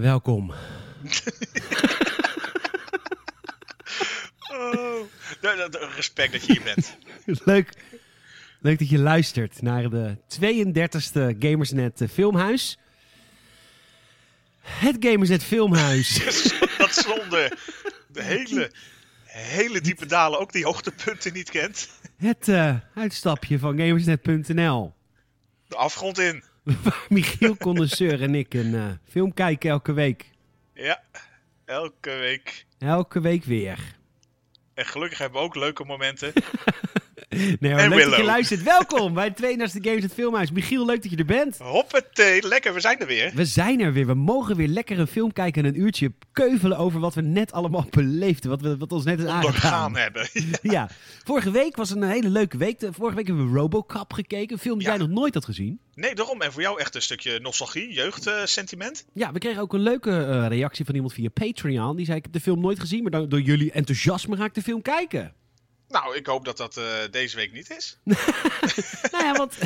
Welkom. 0.00 0.52
Oh, 4.52 5.06
de- 5.40 5.92
respect 5.96 6.32
dat 6.32 6.46
je 6.46 6.52
hier 6.52 6.62
bent. 6.62 6.96
Leuk. 7.44 7.72
Leuk 8.60 8.78
dat 8.78 8.88
je 8.88 8.98
luistert 8.98 9.62
naar 9.62 9.90
de 9.90 10.16
32e 10.16 11.38
Gamersnet 11.38 12.00
eh, 12.00 12.08
Filmhuis. 12.08 12.78
Het 14.60 14.96
Gamersnet 15.00 15.44
Filmhuis. 15.44 16.14
Dat 16.78 16.94
zonder 16.94 17.58
de 18.08 18.22
hele, 18.22 18.72
hele 19.24 19.80
diepe 19.80 20.06
dalen 20.06 20.40
ook 20.40 20.52
die 20.52 20.64
hoogtepunten 20.64 21.32
niet 21.32 21.50
kent. 21.50 21.88
Het 22.16 22.48
eh, 22.48 22.74
uitstapje 22.94 23.58
van 23.58 23.78
Gamersnet.nl. 23.78 24.94
De 25.68 25.76
afgrond 25.76 26.18
in. 26.18 26.42
Waar 26.62 27.06
Michiel 27.08 27.56
Condenseur 27.56 28.22
en 28.22 28.34
ik 28.34 28.54
een 28.54 28.74
eh, 28.74 28.86
film 29.08 29.34
kijken 29.34 29.70
elke 29.70 29.92
week. 29.92 30.30
Ja, 30.74 31.02
elke 31.64 32.10
week. 32.10 32.66
Elke 32.78 33.20
week 33.20 33.44
weer. 33.44 33.78
En 34.74 34.86
gelukkig 34.86 35.18
hebben 35.18 35.40
we 35.40 35.46
ook 35.46 35.54
leuke 35.54 35.84
momenten. 35.84 36.32
Nee, 37.30 37.72
hoor, 37.72 37.88
leuk 37.88 38.04
dat 38.04 38.16
je 38.16 38.24
luistert. 38.24 38.62
Welkom 38.62 39.14
bij 39.14 39.32
de 39.32 39.56
32e 39.56 39.80
Gamersnet 39.80 40.12
Filmhuis. 40.12 40.50
Michiel, 40.50 40.86
leuk 40.86 41.02
dat 41.02 41.10
je 41.10 41.16
er 41.16 41.24
bent. 41.24 41.58
Hoppatee, 41.58 42.46
lekker, 42.48 42.74
we 42.74 42.80
zijn 42.80 42.98
er 42.98 43.06
weer. 43.06 43.30
We 43.34 43.44
zijn 43.44 43.80
er 43.80 43.92
weer. 43.92 44.06
We 44.06 44.14
mogen 44.14 44.56
weer 44.56 44.68
lekker 44.68 44.98
een 44.98 45.06
film 45.06 45.32
kijken 45.32 45.64
en 45.64 45.68
een 45.74 45.80
uurtje 45.80 46.12
keuvelen 46.32 46.78
over 46.78 47.00
wat 47.00 47.14
we 47.14 47.20
net 47.20 47.52
allemaal 47.52 47.86
beleefden. 47.90 48.50
Wat, 48.50 48.60
we, 48.60 48.76
wat 48.76 48.92
ons 48.92 49.04
net 49.04 49.18
is 49.18 49.24
aangedaan. 49.24 49.44
Ondergaan 49.46 49.96
hebben. 49.96 50.28
Ja, 50.62 50.90
vorige 51.24 51.50
week 51.50 51.76
was 51.76 51.90
een 51.90 52.02
hele 52.02 52.28
leuke 52.28 52.56
week. 52.56 52.80
Vorige 52.90 53.16
week 53.16 53.26
hebben 53.26 53.52
we 53.52 53.58
Robocop 53.58 54.12
gekeken. 54.12 54.52
Een 54.52 54.58
film 54.62 54.78
die 54.78 54.86
Ja. 54.86 54.94
jij 54.96 55.06
nog 55.06 55.16
nooit 55.16 55.34
had 55.34 55.44
gezien. 55.44 55.80
Nee, 55.94 56.14
daarom. 56.14 56.40
En 56.40 56.52
voor 56.52 56.62
jou 56.62 56.80
echt 56.80 56.94
een 56.94 57.02
stukje 57.02 57.40
nostalgie, 57.40 57.92
jeugdsentiment. 57.92 59.04
Ja, 59.12 59.32
we 59.32 59.38
kregen 59.38 59.62
ook 59.62 59.72
een 59.72 59.80
leuke 59.80 60.10
eh, 60.24 60.46
reactie 60.48 60.84
van 60.84 60.94
iemand 60.94 61.12
via 61.12 61.28
Patreon. 61.28 61.96
Die 61.96 62.04
zei, 62.04 62.16
ik 62.18 62.24
heb 62.24 62.32
de 62.32 62.40
film 62.40 62.60
nooit 62.60 62.80
gezien, 62.80 63.02
maar 63.02 63.28
door 63.28 63.40
jullie 63.40 63.72
enthousiasme 63.72 64.36
ga 64.36 64.44
ik 64.44 64.54
de 64.54 64.62
film 64.62 64.82
kijken. 64.82 65.32
Nou, 65.90 66.16
ik 66.16 66.26
hoop 66.26 66.44
dat 66.44 66.56
dat 66.56 66.76
eh, 66.76 66.84
deze 67.10 67.36
week 67.36 67.52
niet 67.52 67.70
is. 67.70 67.98
nou 69.12 69.24
ja, 69.24 69.32
want... 69.32 69.58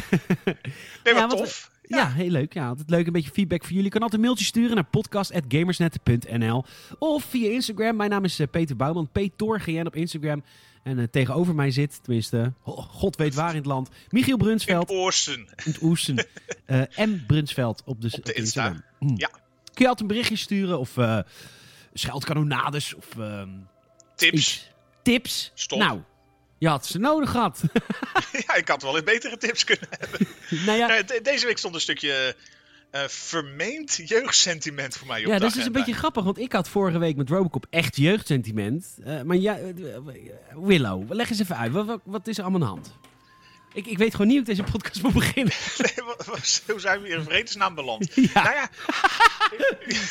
Nee, 0.45 0.57
Ja, 1.05 1.13
maar 1.13 1.29
wat 1.29 1.37
tof. 1.37 1.73
Ja, 1.87 2.11
heel 2.11 2.31
leuk. 2.31 2.55
Ja, 2.55 2.69
altijd 2.69 2.91
leuk. 2.91 3.07
Een 3.07 3.13
beetje 3.13 3.31
feedback 3.31 3.61
voor 3.61 3.71
jullie. 3.71 3.85
Je 3.85 3.91
kan 3.91 4.01
altijd 4.03 4.21
een 4.21 4.27
mailtje 4.27 4.47
sturen 4.47 4.75
naar 4.75 4.85
podcast.gamersnet.nl 4.85 6.65
Of 6.99 7.25
via 7.25 7.51
Instagram. 7.51 7.97
Mijn 7.97 8.11
naam 8.11 8.25
is 8.25 8.39
eh, 8.39 8.47
Peter 8.51 8.77
Bouwman. 8.77 9.09
PetorGN 9.13 9.87
op 9.87 9.97
Instagram. 9.97 10.45
En 10.83 10.99
eh, 10.99 11.05
tegenover 11.11 11.55
mij 11.55 11.71
zit, 11.71 11.99
tenminste, 12.03 12.53
oh, 12.63 12.79
god 12.79 13.17
weet 13.17 13.35
waar 13.35 13.51
in 13.51 13.57
het 13.57 13.67
land, 13.67 13.89
Michiel 14.11 14.37
In 14.37 14.43
Brunsveld. 14.43 14.91
In 14.91 15.47
het 15.55 15.83
Oesten. 15.83 16.27
Eh, 16.65 16.99
en 16.99 17.25
Brunsveld 17.27 17.83
op 17.85 18.01
de, 18.01 18.13
Op 18.13 18.25
de 18.25 18.33
Insta. 18.33 18.67
Instagram. 18.67 18.83
Mm. 18.99 19.15
Ja. 19.17 19.29
Kun 19.29 19.43
je 19.75 19.89
altijd 19.89 20.01
een 20.01 20.07
berichtje 20.07 20.37
sturen 20.37 20.79
of 20.79 20.97
scheldkanonades 21.95 22.95
of 22.95 23.19
ehm, 23.19 23.49
Tips. 24.17 24.33
iets. 24.33 24.71
Tips. 25.03 25.51
Stop. 25.55 25.79
Nou, 25.79 26.01
je 26.59 26.69
had 26.69 26.87
ze 26.87 26.99
nodig 26.99 27.31
gehad. 27.31 27.61
Ja, 28.47 28.55
ik 28.55 28.69
had 28.69 28.83
wel 28.83 28.95
eens 28.97 29.05
betere 29.05 29.37
tips 29.37 29.65
kunnen 29.65 29.87
hebben. 29.91 30.27
nou 30.67 30.79
ja, 30.79 31.03
de- 31.03 31.21
deze 31.23 31.47
week 31.47 31.59
stond 31.59 31.75
een 31.75 31.81
stukje 31.81 32.37
eh, 32.91 33.03
vermeend 33.07 34.01
jeugdsentiment 34.05 34.97
voor 34.97 35.07
mij 35.07 35.21
op 35.25 35.27
ja 35.27 35.39
dat 35.39 35.49
is 35.49 35.55
een 35.55 35.61
agenda. 35.61 35.79
beetje 35.79 35.95
grappig, 35.95 36.25
want 36.25 36.39
ik 36.39 36.53
had 36.53 36.69
vorige 36.69 36.99
week 36.99 37.17
met 37.17 37.29
Robocop 37.29 37.67
echt 37.71 37.97
jeugdsentiment. 37.97 38.87
Eh, 39.05 39.23
maar 39.23 39.37
ja, 39.37 39.59
eh, 39.59 39.73
Willow, 40.55 41.13
leg 41.13 41.31
eens 41.31 41.41
even 41.41 41.57
uit. 41.57 41.73
Wat, 41.73 41.87
wat, 41.87 42.01
wat 42.05 42.27
is 42.27 42.39
er 42.39 42.43
allemaal 42.45 42.69
aan 42.69 42.75
de 42.75 42.81
hand? 42.83 42.97
Ik, 43.73 43.87
ik 43.87 43.99
weet 43.99 44.11
gewoon 44.11 44.27
niet 44.27 44.37
hoe 44.39 44.47
ik 44.51 44.57
deze 44.57 44.71
podcast 44.73 45.03
moet 45.03 45.13
beginnen. 45.13 45.53
Nee, 45.79 46.05
hoe 46.67 46.81
zijn 46.81 47.01
we 47.01 47.07
hier 47.09 47.17
in 47.19 47.25
vredesnaam 47.25 47.75
beland? 47.75 48.15
Ja, 48.15 48.43
Nou 48.43 48.55
ja, 48.55 48.71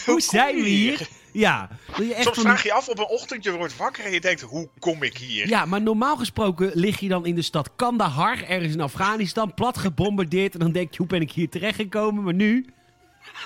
hoe 0.06 0.22
zijn 0.22 0.56
we 0.56 0.68
hier? 0.70 1.08
Ja, 1.32 1.70
wil 1.96 2.06
je 2.06 2.14
echt 2.14 2.24
Soms 2.24 2.36
van- 2.36 2.46
vraag 2.46 2.62
je 2.64 2.68
je 2.68 2.74
af 2.74 2.88
op 2.88 2.98
een 3.00 3.08
ochtend, 3.08 3.44
je 3.44 3.52
wordt 3.52 3.78
wakker 3.78 4.06
en 4.06 4.12
je 4.12 4.22
denkt, 4.22 4.42
hoe 4.42 4.70
kom 4.80 5.04
ik 5.04 5.18
hier? 5.18 5.48
Ja, 5.48 5.66
maar 5.66 5.82
normaal 5.82 6.18
gesproken 6.18 6.72
lig 6.74 7.00
je 7.00 7.08
dan 7.08 7.26
in 7.26 7.36
de 7.36 7.42
stad 7.42 7.70
Kandahar, 7.76 8.44
ergens 8.44 8.74
in 8.74 8.82
Afghanistan, 8.82 9.54
plat 9.54 9.78
gebombardeerd. 9.78 10.54
En 10.54 10.60
dan 10.60 10.72
denk 10.72 10.92
je, 10.92 10.98
hoe 10.98 11.08
ben 11.08 11.22
ik 11.22 11.32
hier 11.32 11.50
terechtgekomen? 11.50 12.24
Maar 12.24 12.34
nu... 12.34 12.66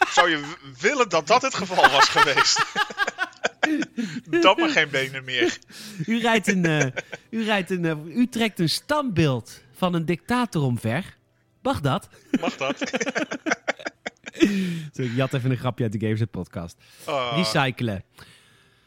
Zou 0.09 0.29
je 0.29 0.53
willen 0.79 1.09
dat 1.09 1.27
dat 1.27 1.41
het 1.41 1.53
geval 1.55 1.89
was 1.89 2.09
geweest? 2.09 2.65
dat 4.43 4.57
maar 4.57 4.69
geen 4.69 4.89
benen 4.89 5.23
meer. 5.23 5.57
U, 6.05 6.19
rijdt 6.19 6.47
een, 6.47 6.65
eh, 6.65 6.85
u, 7.29 7.43
rijdt 7.43 7.69
een, 7.69 7.85
eh, 7.85 8.15
u 8.15 8.27
trekt 8.27 8.59
een 8.59 8.69
standbeeld 8.69 9.61
van 9.75 9.93
een 9.93 10.05
dictator 10.05 10.63
omver. 10.63 11.17
Mag 11.61 11.81
dat? 11.81 12.09
Mag 12.39 12.57
dat? 12.57 12.77
Zo, 14.95 15.01
ik 15.01 15.11
jat 15.15 15.33
even 15.33 15.51
een 15.51 15.57
grapje 15.57 15.83
uit 15.83 15.91
de 15.91 15.99
Games 15.99 16.21
podcast. 16.31 16.75
Oh, 17.05 17.33
Recyclen. 17.35 18.03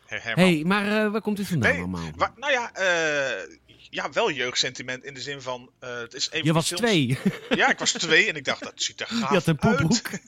Hey, 0.07 0.63
maar 0.67 1.05
eh, 1.05 1.11
waar 1.11 1.21
komt 1.21 1.37
dit 1.37 1.47
vandaan 1.47 1.71
Nee, 1.71 1.79
allemaal? 1.81 2.11
nou 2.37 2.53
ja, 2.53 2.73
eh, 2.75 3.57
ja, 3.91 4.11
wel 4.13 4.31
jeugdsentiment 4.31 5.05
in 5.05 5.15
de 5.15 5.21
zin 5.21 5.41
van... 5.43 5.71
eh, 5.81 5.99
het 5.99 6.15
is 6.15 6.29
een 6.33 6.45
Je 6.45 6.53
was 6.53 6.67
films- 6.67 6.83
twee. 6.83 7.19
Ja, 7.49 7.71
ik 7.71 7.79
was 7.79 7.93
twee 7.93 8.29
en 8.29 8.37
ik 8.37 8.45
dacht, 8.45 8.63
dat 8.63 8.73
ziet 8.75 9.01
er 9.01 9.07
gaaf 9.17 9.19
Je 9.29 9.35
had 9.35 9.47
een 9.47 9.61
uit. 9.61 9.77
poepbroek. 9.77 10.11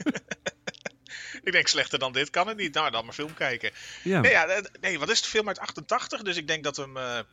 Ik 1.44 1.52
denk, 1.52 1.66
slechter 1.68 1.98
dan 1.98 2.12
dit 2.12 2.30
kan 2.30 2.48
het 2.48 2.56
niet. 2.56 2.74
Nou, 2.74 2.90
dan 2.90 3.04
maar 3.04 3.14
film 3.14 3.34
kijken. 3.34 3.70
Ja. 4.02 4.20
Nee, 4.20 4.30
ja, 4.30 4.62
nee, 4.80 4.98
wat 4.98 5.10
is 5.10 5.18
het 5.18 5.26
film 5.26 5.48
uit 5.48 5.58
88? 5.58 6.22
Dus 6.22 6.36
ik 6.36 6.46
denk 6.48 6.64
dat 6.64 6.76
hem... 6.76 6.92
nou 6.92 7.24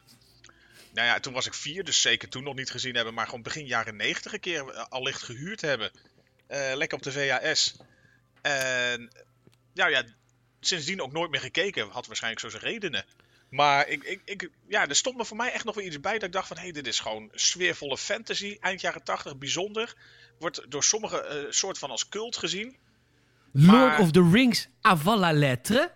ja, 0.93 1.19
toen 1.19 1.33
was 1.33 1.45
ik 1.45 1.53
vier, 1.53 1.83
dus 1.83 2.01
zeker 2.01 2.29
toen 2.29 2.43
nog 2.43 2.55
niet 2.55 2.71
gezien 2.71 2.95
hebben. 2.95 3.13
Maar 3.13 3.25
gewoon 3.25 3.41
begin 3.41 3.65
jaren 3.65 3.95
90 3.95 4.33
een 4.33 4.39
keer 4.39 4.71
allicht 4.73 5.23
gehuurd 5.23 5.61
hebben. 5.61 5.91
Eh, 6.49 6.71
lekker 6.75 6.97
op 6.97 7.03
de 7.03 7.11
VHS. 7.11 7.75
En 8.41 9.11
ja, 9.73 9.87
ja, 9.87 10.03
sindsdien 10.59 11.01
ook 11.01 11.11
nooit 11.11 11.31
meer 11.31 11.39
gekeken. 11.39 11.89
Had 11.89 12.07
waarschijnlijk 12.07 12.41
zo 12.41 12.49
zijn 12.49 12.63
redenen. 12.63 13.05
Maar 13.49 13.87
ik, 13.87 14.03
ik, 14.03 14.21
ik, 14.25 14.49
ja, 14.67 14.87
er 14.87 14.95
stond 14.95 15.17
me 15.17 15.25
voor 15.25 15.37
mij 15.37 15.51
echt 15.51 15.63
nog 15.65 15.75
wel 15.75 15.85
iets 15.85 15.99
bij 15.99 16.13
dat 16.13 16.23
ik 16.23 16.31
dacht 16.31 16.47
van... 16.47 16.57
hé, 16.57 16.63
hey, 16.63 16.71
dit 16.71 16.87
is 16.87 16.99
gewoon 16.99 17.29
sfeervolle 17.33 17.97
fantasy. 17.97 18.57
Eind 18.59 18.81
jaren 18.81 19.03
80, 19.03 19.37
bijzonder. 19.37 19.95
Wordt 20.39 20.65
door 20.71 20.83
sommigen 20.83 21.29
eh 21.29 21.45
soort 21.49 21.77
van 21.77 21.89
als 21.89 22.09
cult 22.09 22.37
gezien. 22.37 22.77
Lord 23.51 23.99
of 23.99 24.11
the 24.11 24.29
Rings 24.31 24.67
avant 24.81 25.19
la 25.19 25.31
lettre. 25.31 25.91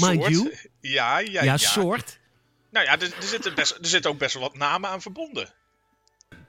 Mind 0.00 0.26
you. 0.26 0.56
Ja, 0.80 1.18
ja, 1.18 1.42
Ja, 1.42 1.42
ja. 1.42 1.56
soort. 1.56 2.18
Nou 2.70 2.86
ja, 2.86 2.92
er, 2.92 3.14
er, 3.16 3.22
zitten 3.22 3.54
best, 3.54 3.70
er 3.70 3.86
zitten 3.86 4.10
ook 4.10 4.18
best 4.18 4.34
wel 4.34 4.42
wat 4.42 4.56
namen 4.56 4.90
aan 4.90 5.02
verbonden. 5.02 5.52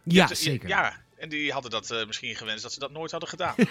Ja, 0.04 0.34
zeker. 0.34 0.70
Ja, 0.70 1.06
en 1.18 1.30
die 1.30 1.52
hadden 1.52 1.72
dat 1.72 1.92
eh, 1.92 2.06
misschien 2.06 2.36
gewenst 2.36 2.64
dat 2.64 2.74
ze 2.74 2.80
dat 2.80 2.92
nooit 2.92 3.12
hadden 3.12 3.30
gedaan. 3.30 3.56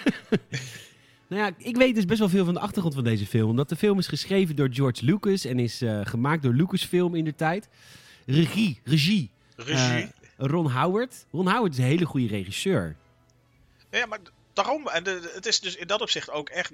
Nou 1.29 1.41
ja, 1.41 1.51
ik 1.57 1.75
weet 1.77 1.95
dus 1.95 2.05
best 2.05 2.19
wel 2.19 2.29
veel 2.29 2.45
van 2.45 2.53
de 2.53 2.59
achtergrond 2.59 2.95
van 2.95 3.03
deze 3.03 3.25
film. 3.25 3.49
Omdat 3.49 3.69
de 3.69 3.75
film 3.75 3.97
is 3.99 4.07
geschreven 4.07 4.55
door 4.55 4.69
George 4.71 5.05
Lucas 5.05 5.45
en 5.45 5.59
is 5.59 5.81
eh, 5.81 5.99
gemaakt 6.03 6.43
door 6.43 6.53
Lucasfilm 6.53 7.15
in 7.15 7.23
de 7.23 7.35
tijd. 7.35 7.69
Regie, 8.25 8.79
regie. 8.83 9.29
Regie. 9.55 10.03
eh, 10.03 10.07
Ron 10.37 10.71
Howard. 10.71 11.25
Ron 11.31 11.47
Howard 11.47 11.71
is 11.71 11.77
een 11.77 11.83
hele 11.83 12.05
goede 12.05 12.27
regisseur. 12.27 12.95
ja, 13.91 14.05
maar 14.05 14.19
daarom, 14.53 14.87
en 14.87 15.03
de- 15.03 15.31
het 15.35 15.45
is 15.45 15.59
dus 15.59 15.75
in 15.75 15.87
dat 15.87 16.01
opzicht 16.01 16.29
ook 16.31 16.49
echt... 16.49 16.73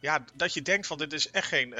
Ja, 0.00 0.24
dat 0.34 0.54
je 0.54 0.62
denkt 0.62 0.86
van 0.86 0.98
dit 0.98 1.12
is 1.12 1.30
echt 1.30 1.48
geen, 1.48 1.72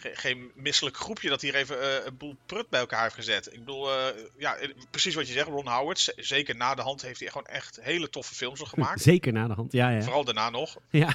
ge- 0.00 0.10
geen 0.14 0.50
misselijk 0.54 0.96
groepje 0.96 1.28
dat 1.28 1.40
hier 1.40 1.54
even 1.54 1.80
eh, 1.82 2.06
een 2.06 2.16
boel 2.16 2.36
prut 2.46 2.68
bij 2.68 2.80
elkaar 2.80 3.02
heeft 3.02 3.14
gezet. 3.14 3.46
Ik 3.52 3.58
bedoel, 3.58 3.90
eh, 3.92 4.06
ja, 4.38 4.54
eh, 4.56 4.68
precies 4.90 5.14
wat 5.14 5.26
je 5.26 5.32
zegt, 5.32 5.48
Ron 5.48 5.68
Howard, 5.68 6.12
zeker 6.16 6.56
na 6.56 6.74
de 6.74 6.82
hand 6.82 7.02
heeft 7.02 7.20
hij 7.20 7.28
gewoon 7.28 7.46
echt 7.46 7.78
hele 7.82 8.10
toffe 8.10 8.34
films 8.34 8.58
nog 8.58 8.68
gemaakt. 8.68 9.00
Zeker 9.12 9.32
na 9.32 9.46
de 9.46 9.54
hand, 9.54 9.72
ja, 9.72 9.90
ja. 9.90 10.02
Vooral 10.02 10.24
daarna 10.24 10.50
nog. 10.50 10.76
ja. 10.90 11.14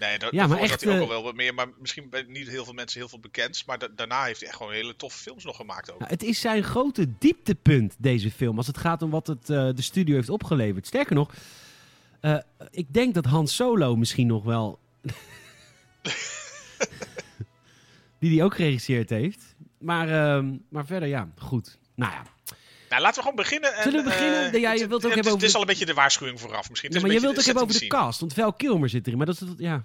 Nee, 0.00 0.18
da 0.18 0.28
Ja, 0.30 0.46
maar 0.46 0.58
echt, 0.58 0.80
hij 0.84 0.94
ook 0.94 1.00
al 1.00 1.08
wel 1.08 1.22
wat 1.22 1.34
meer, 1.34 1.54
maar 1.54 1.66
misschien 1.78 2.08
bij 2.10 2.24
niet 2.28 2.48
heel 2.48 2.64
veel 2.64 2.72
mensen 2.72 3.00
heel 3.00 3.08
veel 3.08 3.20
bekend. 3.20 3.62
Maar 3.66 3.78
da- 3.78 3.88
daarna 3.96 4.24
heeft 4.24 4.38
hij 4.40 4.48
echt 4.48 4.56
gewoon 4.56 4.72
hele 4.72 4.96
toffe 4.96 5.18
films 5.18 5.44
nog 5.44 5.56
gemaakt 5.56 5.92
ook. 5.92 5.98
Nou, 5.98 6.10
het 6.10 6.22
is 6.22 6.40
zijn 6.40 6.62
grote 6.62 7.08
dieptepunt, 7.18 7.94
deze 7.98 8.30
film. 8.30 8.56
Als 8.56 8.66
het 8.66 8.78
gaat 8.78 9.02
om 9.02 9.10
wat 9.10 9.26
het, 9.26 9.46
de 9.46 9.74
studio 9.82 10.14
heeft 10.14 10.28
opgeleverd. 10.28 10.86
Sterker 10.86 11.14
nog, 11.14 11.32
ik 12.70 12.92
denk 12.94 13.14
dat 13.14 13.24
Han 13.24 13.48
Solo 13.48 13.96
misschien 13.96 14.26
nog 14.26 14.44
wel... 14.44 14.78
die 18.18 18.30
die 18.30 18.42
ook 18.42 18.54
geregisseerd 18.54 19.10
heeft. 19.10 19.54
Maar, 19.78 20.08
ehm, 20.08 20.54
maar 20.68 20.86
verder, 20.86 21.08
ja, 21.08 21.28
goed. 21.38 21.78
Nou 21.94 22.12
ja, 22.12 22.22
Nou, 22.88 23.00
laten 23.02 23.16
we 23.16 23.20
gewoon 23.22 23.36
beginnen. 23.36 23.74
En, 23.74 23.82
Zullen 23.82 24.04
we 24.04 24.10
beginnen? 24.10 24.52
eh, 24.52 24.60
Ja, 24.60 24.72
je 24.72 24.78
het- 24.80 24.88
wilt 24.88 24.90
ook 24.90 24.90
het, 24.92 25.02
hebben 25.02 25.22
Het 25.24 25.26
over 25.32 25.42
is 25.44 25.50
de- 25.50 25.54
al 25.56 25.60
een 25.60 25.66
beetje 25.68 25.86
de 25.86 25.94
waarschuwing 25.94 26.40
vooraf 26.40 26.68
misschien. 26.70 26.90
Het 26.92 26.98
ja 27.00 27.04
is 27.06 27.12
maar 27.12 27.20
je 27.22 27.26
wilt 27.26 27.38
ook 27.38 27.44
hebben 27.44 27.62
over 27.64 27.80
de 27.80 27.86
cast. 27.86 28.20
Want 28.20 28.32
Val 28.32 28.52
Kilmer 28.52 28.88
zit 28.88 29.06
erin, 29.06 29.18
maar 29.18 29.26
dat 29.26 29.40
is... 29.40 29.48
Ja. 29.56 29.84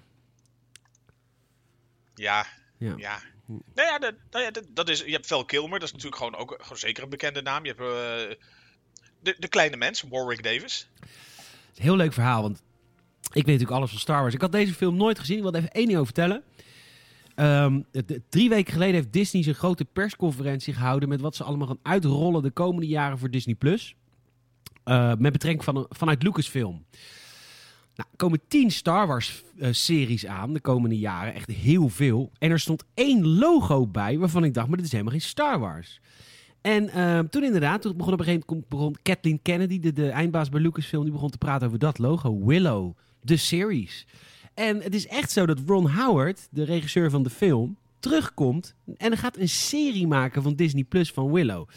Ja, 2.14 2.46
ja. 2.78 2.94
ja. 2.96 3.18
Nou 3.46 3.62
ja, 3.88 3.98
dat, 3.98 4.14
nou 4.30 4.44
ja 4.44 4.50
dat, 4.50 4.64
dat 4.68 4.88
is, 4.88 5.00
je 5.00 5.12
hebt 5.12 5.26
Val 5.26 5.44
Kilmer, 5.44 5.78
dat 5.78 5.88
is 5.88 5.92
natuurlijk 5.94 6.16
gewoon 6.22 6.36
ook 6.36 6.56
gewoon 6.60 6.78
zeker 6.78 7.02
een 7.02 7.08
bekende 7.08 7.42
naam. 7.42 7.64
Je 7.64 7.74
hebt 7.76 7.80
eh, 7.80 8.36
de, 9.20 9.36
de 9.38 9.48
kleine 9.48 9.76
mens, 9.76 10.04
Warwick 10.10 10.42
Davis. 10.42 10.88
Het 11.00 11.76
is 11.78 11.82
heel 11.82 11.96
leuk 11.96 12.12
verhaal, 12.12 12.42
want 12.42 12.62
ik 13.22 13.32
weet 13.32 13.44
natuurlijk 13.46 13.70
alles 13.72 13.90
van 13.90 13.98
Star 13.98 14.20
Wars. 14.20 14.34
Ik 14.34 14.40
had 14.40 14.52
deze 14.52 14.74
film 14.74 14.96
nooit 14.96 15.18
gezien. 15.18 15.36
Ik 15.36 15.42
wilde 15.42 15.58
even 15.58 15.70
één 15.70 15.84
ding 15.86 15.98
over 15.98 16.12
vertellen. 16.14 16.42
Ehm, 17.34 17.80
drie 18.28 18.48
weken 18.48 18.72
geleden 18.72 18.94
heeft 18.94 19.12
Disney 19.12 19.42
zijn 19.42 19.54
grote 19.54 19.84
persconferentie 19.84 20.74
gehouden... 20.74 21.08
met 21.08 21.20
wat 21.20 21.36
ze 21.36 21.44
allemaal 21.44 21.66
gaan 21.66 21.78
uitrollen 21.82 22.42
de 22.42 22.50
komende 22.50 22.86
jaren 22.86 23.18
voor 23.18 23.30
Disney+. 23.30 23.54
Plus. 23.54 23.94
Eh, 24.84 25.12
met 25.18 25.32
betrekking 25.32 25.64
van, 25.64 25.86
vanuit 25.88 26.22
Lucasfilm. 26.22 26.84
Nou, 27.94 28.08
er 28.10 28.16
komen 28.16 28.40
tien 28.48 28.70
Star 28.70 29.06
Wars 29.06 29.42
eh, 29.58 30.30
aan 30.30 30.52
de 30.52 30.60
komende 30.60 30.98
jaren. 30.98 31.34
Echt 31.34 31.50
heel 31.50 31.88
veel. 31.88 32.30
En 32.38 32.50
er 32.50 32.60
stond 32.60 32.84
één 32.94 33.26
logo 33.26 33.86
bij 33.86 34.18
waarvan 34.18 34.44
ik 34.44 34.54
dacht, 34.54 34.68
maar 34.68 34.76
dit 34.76 34.86
is 34.86 34.92
helemaal 34.92 35.12
geen 35.12 35.22
Star 35.22 35.58
Wars. 35.58 36.00
En 36.60 36.88
eh, 36.88 37.18
toen 37.18 37.44
inderdaad, 37.44 37.82
toen 37.82 37.96
begon 37.96 38.12
op 38.12 38.26
een 38.26 38.64
begon 38.68 38.96
Kathleen 39.02 39.42
Kennedy, 39.42 39.80
de, 39.80 39.92
de 39.92 40.08
eindbaas 40.08 40.48
bij 40.48 40.60
Lucasfilm, 40.60 41.02
die 41.02 41.12
begon 41.12 41.30
te 41.30 41.38
praten 41.38 41.66
over 41.66 41.78
dat 41.78 41.98
logo. 41.98 42.44
Willow, 42.44 42.96
de 43.20 43.36
series. 43.36 44.06
En 44.54 44.82
het 44.82 44.94
is 44.94 45.06
echt 45.06 45.30
zo 45.30 45.46
dat 45.46 45.60
Ron 45.66 45.90
Howard, 45.90 46.48
de 46.50 46.64
regisseur 46.64 47.10
van 47.10 47.22
de 47.22 47.30
film, 47.30 47.76
terugkomt 48.00 48.74
en 48.96 49.16
gaat 49.16 49.36
een 49.36 49.48
serie 49.48 50.06
maken 50.06 50.42
van 50.42 50.54
Disney 50.54 50.84
Plus 50.84 51.10
van 51.10 51.32
Willow. 51.32 51.68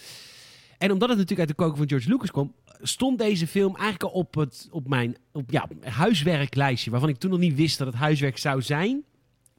En 0.77 0.91
omdat 0.91 1.09
het 1.09 1.17
natuurlijk 1.17 1.49
uit 1.49 1.57
de 1.57 1.63
koken 1.63 1.77
van 1.77 1.87
George 1.87 2.09
Lucas 2.09 2.31
kwam, 2.31 2.53
stond 2.81 3.17
deze 3.17 3.47
film 3.47 3.75
eigenlijk 3.75 4.03
al 4.03 4.19
op, 4.19 4.35
het, 4.35 4.67
op 4.71 4.87
mijn 4.87 5.17
op, 5.31 5.51
ja, 5.51 5.67
huiswerklijstje. 5.81 6.91
Waarvan 6.91 7.09
ik 7.09 7.17
toen 7.17 7.29
nog 7.29 7.39
niet 7.39 7.55
wist 7.55 7.77
dat 7.77 7.87
het 7.87 7.95
huiswerk 7.95 8.37
zou 8.37 8.61
zijn. 8.61 9.03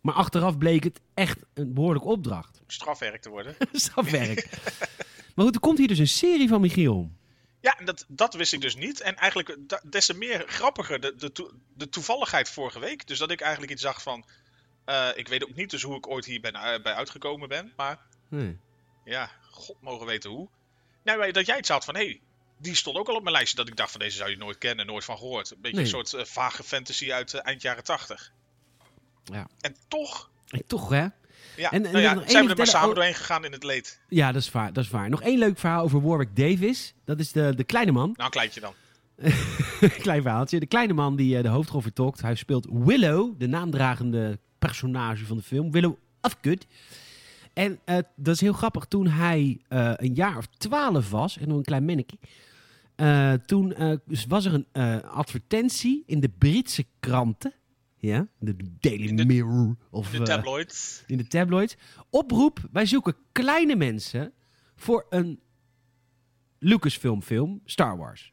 Maar 0.00 0.14
achteraf 0.14 0.58
bleek 0.58 0.84
het 0.84 1.00
echt 1.14 1.38
een 1.54 1.74
behoorlijke 1.74 2.08
opdracht. 2.08 2.60
Strafwerk 2.66 3.22
te 3.22 3.30
worden. 3.30 3.54
Strafwerk. 3.72 4.48
maar 5.34 5.44
goed, 5.44 5.54
er 5.54 5.60
komt 5.60 5.78
hier 5.78 5.88
dus 5.88 5.98
een 5.98 6.08
serie 6.08 6.48
van 6.48 6.60
Michiel. 6.60 7.10
Ja, 7.66 7.84
dat, 7.84 8.04
dat 8.08 8.34
wist 8.34 8.52
ik 8.52 8.60
dus 8.60 8.74
niet. 8.76 9.00
En 9.00 9.16
eigenlijk 9.16 9.56
da- 9.58 9.80
des 9.84 10.06
te 10.06 10.14
meer 10.14 10.44
grappiger 10.48 11.00
de, 11.00 11.14
de, 11.16 11.52
de 11.74 11.88
toevalligheid 11.88 12.48
vorige 12.50 12.78
week. 12.78 13.06
Dus 13.06 13.18
dat 13.18 13.30
ik 13.30 13.40
eigenlijk 13.40 13.72
iets 13.72 13.82
zag 13.82 14.02
van... 14.02 14.24
eh, 14.84 15.08
ik 15.14 15.28
weet 15.28 15.44
ook 15.44 15.54
niet 15.54 15.70
dus 15.70 15.82
hoe 15.82 15.96
ik 15.96 16.06
ooit 16.06 16.24
hier 16.24 16.40
ben, 16.40 16.54
eh, 16.54 16.82
bij 16.82 16.94
uitgekomen 16.94 17.48
ben. 17.48 17.72
Maar 17.76 17.98
Nee. 18.28 18.58
ja, 19.04 19.30
god 19.50 19.80
mogen 19.80 20.06
weten 20.06 20.30
hoe. 20.30 20.48
Nou, 21.04 21.32
dat 21.32 21.46
jij 21.46 21.58
iets 21.58 21.68
had 21.68 21.84
van... 21.84 21.94
Hé, 21.94 22.04
hey, 22.04 22.20
die 22.58 22.74
stond 22.74 22.96
ook 22.96 23.08
al 23.08 23.14
op 23.14 23.22
mijn 23.22 23.34
lijstje. 23.34 23.56
Dat 23.56 23.68
ik 23.68 23.76
dacht 23.76 23.90
van 23.90 24.00
deze 24.00 24.16
zou 24.16 24.30
je 24.30 24.36
nooit 24.36 24.58
kennen, 24.58 24.86
nooit 24.86 25.04
van 25.04 25.18
gehoord. 25.18 25.50
Een 25.50 25.60
beetje 25.60 25.76
Nee. 25.76 25.84
een 25.84 25.90
soort 25.90 26.12
eh, 26.14 26.24
vage 26.24 26.62
fantasy 26.62 27.12
uit 27.12 27.34
eh, 27.34 27.40
eind 27.46 27.62
jaren 27.62 27.84
tachtig. 27.84 28.32
Ja. 29.24 29.48
En 29.60 29.76
toch... 29.88 30.30
En 30.48 30.66
toch 30.66 30.88
hè? 30.88 31.06
Ja, 31.56 31.70
En- 31.70 31.84
en 31.87 31.93
nou 31.93 32.04
ja, 32.04 32.12
nog 32.14 32.22
één 32.22 32.31
zijn 32.31 32.44
we 32.44 32.50
er 32.50 32.56
maar 32.56 32.66
samen 32.66 32.94
doorheen 32.94 33.14
gegaan 33.14 33.44
in 33.44 33.52
het 33.52 33.64
leed. 33.64 34.00
Ja, 34.08 34.32
dat 34.32 34.43
is 34.43 34.50
waar. 34.50 34.72
Dat 34.72 34.84
is 34.84 34.90
waar. 34.90 35.08
Nog 35.08 35.22
één 35.22 35.38
leuk 35.38 35.58
verhaal 35.58 35.82
over 35.82 36.02
Warwick 36.02 36.37
Davis. 36.37 36.94
Dat 37.04 37.20
is 37.20 37.32
de, 37.32 37.52
de 37.56 37.64
kleine 37.64 37.93
man. 37.93 38.08
Nou, 38.12 38.25
een 38.25 38.31
kleintje 38.31 38.60
dan. 38.60 38.72
Klein 40.02 40.22
verhaaltje. 40.22 40.60
De 40.60 40.66
kleine 40.66 40.93
man 40.93 41.16
die 41.16 41.37
eh, 41.37 41.43
de 41.43 41.48
hoofdrol 41.48 41.81
vertolkt. 41.81 42.20
Hij 42.22 42.34
speelt 42.34 42.66
Willow, 42.70 43.38
de 43.38 43.46
naamdragende 43.46 44.38
personage 44.58 45.25
van 45.26 45.37
de 45.37 45.43
film. 45.43 45.70
Willow 45.70 45.94
Afgood. 46.20 46.66
En 47.52 47.78
eh, 47.84 47.99
dat 48.16 48.34
is 48.34 48.40
heel 48.40 48.52
grappig. 48.52 48.84
Toen 48.84 49.06
hij 49.06 49.60
eh, 49.69 49.92
een 49.96 50.14
jaar 50.14 50.37
of 50.37 50.46
twaalf 50.46 51.10
was, 51.10 51.38
en 51.38 51.49
nog 51.49 51.56
een 51.56 51.62
klein 51.64 51.84
manneke. 51.84 52.19
eh, 52.96 53.32
toen 53.32 53.75
was 54.28 54.44
er 54.44 54.54
een 54.72 55.02
advertentie 55.02 56.02
in 56.06 56.20
de 56.20 56.28
Britse 56.38 56.84
kranten. 57.00 57.52
Ja, 58.06 58.29
de 58.38 58.56
Daily 58.81 59.06
In 59.06 59.17
de- 59.17 59.25
Mirror. 59.26 59.76
Of, 59.91 60.11
De 60.11 60.19
eh, 60.19 60.23
tabloid. 60.25 61.05
in 61.06 61.17
de 61.17 61.26
tabloids. 61.26 61.76
Oproep, 62.11 62.69
wij 62.73 62.87
zoeken 62.87 63.17
kleine 63.32 63.76
mensen 63.76 64.32
voor 64.76 65.06
een 65.11 65.41
Lucasfilm 66.58 67.23
film, 67.23 67.61
Star 67.64 67.97
Wars. 67.97 68.32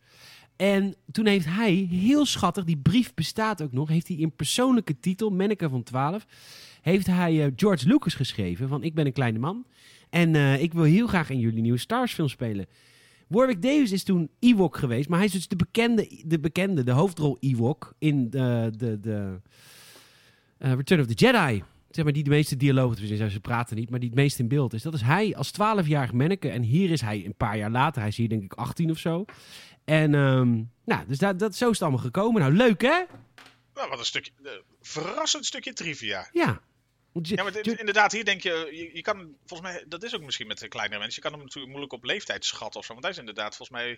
En 0.56 0.96
toen 1.12 1.26
heeft 1.26 1.46
hij, 1.46 1.74
heel 1.92 2.26
schattig, 2.26 2.64
die 2.64 2.78
brief 2.78 3.14
bestaat 3.14 3.62
ook 3.62 3.72
nog, 3.72 3.90
heeft 3.90 4.08
hij 4.08 4.18
in 4.18 4.36
persoonlijke 4.36 5.00
titel, 5.00 5.30
Manneke 5.30 5.70
van 5.70 5.84
12, 5.84 6.26
heeft 6.82 7.08
hij 7.08 7.46
eh, 7.46 7.52
George 7.56 7.88
Lucas 7.88 8.14
geschreven 8.14 8.68
van 8.68 8.84
ik 8.84 8.94
ben 8.94 9.06
een 9.06 9.14
kleine 9.14 9.40
man 9.40 9.66
en 10.10 10.36
eh, 10.36 10.62
ik 10.62 10.74
wil 10.74 10.84
heel 10.84 11.08
graag 11.08 11.30
in 11.30 11.40
jullie 11.40 11.62
nieuwe 11.62 11.78
Star 11.78 11.98
Wars 11.98 12.14
film 12.14 12.28
spelen. 12.30 12.66
Warwick 13.34 13.62
Davis 13.62 13.92
is 13.92 14.04
toen 14.04 14.30
Ewok 14.40 14.78
geweest, 14.78 15.10
maar 15.10 15.18
hij 15.18 15.28
is 15.28 15.34
dus 15.34 15.48
de 15.48 15.56
bekende, 15.56 16.22
de, 16.26 16.40
bekende, 16.40 16.84
de 16.84 16.92
hoofdrol 16.92 17.38
Ewok 17.40 17.94
in 18.00 18.30
de, 18.30 18.72
de, 18.78 19.00
de 19.00 19.40
eh, 20.58 20.74
Return 20.74 21.02
of 21.02 21.08
the 21.08 21.14
Jedi. 21.14 21.64
Zeg 21.90 22.04
maar 22.04 22.14
die 22.14 22.24
de 22.24 22.30
meeste 22.30 22.58
dialogen, 22.58 23.08
dus 23.08 23.34
ze 23.34 23.40
praten 23.40 23.76
niet, 23.76 23.90
maar 23.90 24.00
die 24.00 24.10
het 24.10 24.18
meest 24.18 24.40
in 24.40 24.48
beeld 24.48 24.74
is. 24.74 24.82
Dat 24.82 24.94
is 24.94 25.02
hij 25.02 25.36
als 25.36 25.52
12-jarig 25.52 26.14
manneke. 26.14 26.50
En 26.50 26.62
hier 26.62 26.92
is 26.92 27.02
hij 27.02 27.26
een 27.26 27.36
paar 27.36 27.58
jaar 27.58 27.72
later. 27.72 28.00
Hij 28.02 28.10
is 28.10 28.18
hier 28.18 28.30
denk 28.30 28.44
ik 28.44 28.54
18 28.54 28.90
of 28.90 28.98
zo. 28.98 29.26
En 29.84 30.16
ehm, 30.16 30.62
nou, 30.86 31.08
dus 31.08 31.18
dat, 31.18 31.40
dat, 31.40 31.56
zo 31.56 31.66
is 31.66 31.72
het 31.72 31.82
allemaal 31.82 32.00
gekomen. 32.00 32.42
Nou, 32.42 32.54
leuk 32.54 32.82
hè? 32.82 33.04
Nou, 33.74 33.90
wat 33.90 34.00
een 34.00 34.06
stukje... 34.06 34.32
eh, 34.44 34.52
verrassend 34.82 35.46
stukje 35.46 35.74
trivia. 35.74 36.30
Ja. 36.32 36.62
Ja, 37.22 37.44
maar 37.44 37.58
inderdaad, 37.80 38.12
hier 38.12 38.26
denk 38.26 38.42
je, 38.42 38.70
je, 38.72 38.90
je 38.94 39.02
kan, 39.02 39.36
volgens 39.46 39.72
mij, 39.72 39.86
dat 39.88 40.04
is 40.04 40.16
ook 40.16 40.22
misschien 40.22 40.48
met 40.48 40.68
kleinere 40.68 41.00
mensen, 41.00 41.16
je 41.16 41.30
kan 41.30 41.32
hem 41.32 41.42
natuurlijk 41.42 41.72
moeilijk 41.72 41.94
op 41.94 42.04
leeftijd 42.04 42.46
schatten 42.46 42.80
of 42.80 42.86
zo. 42.86 42.92
Want 42.92 43.04
hij 43.04 43.14
is 43.14 43.20
inderdaad, 43.20 43.56
volgens 43.56 43.78
mij, 43.78 43.92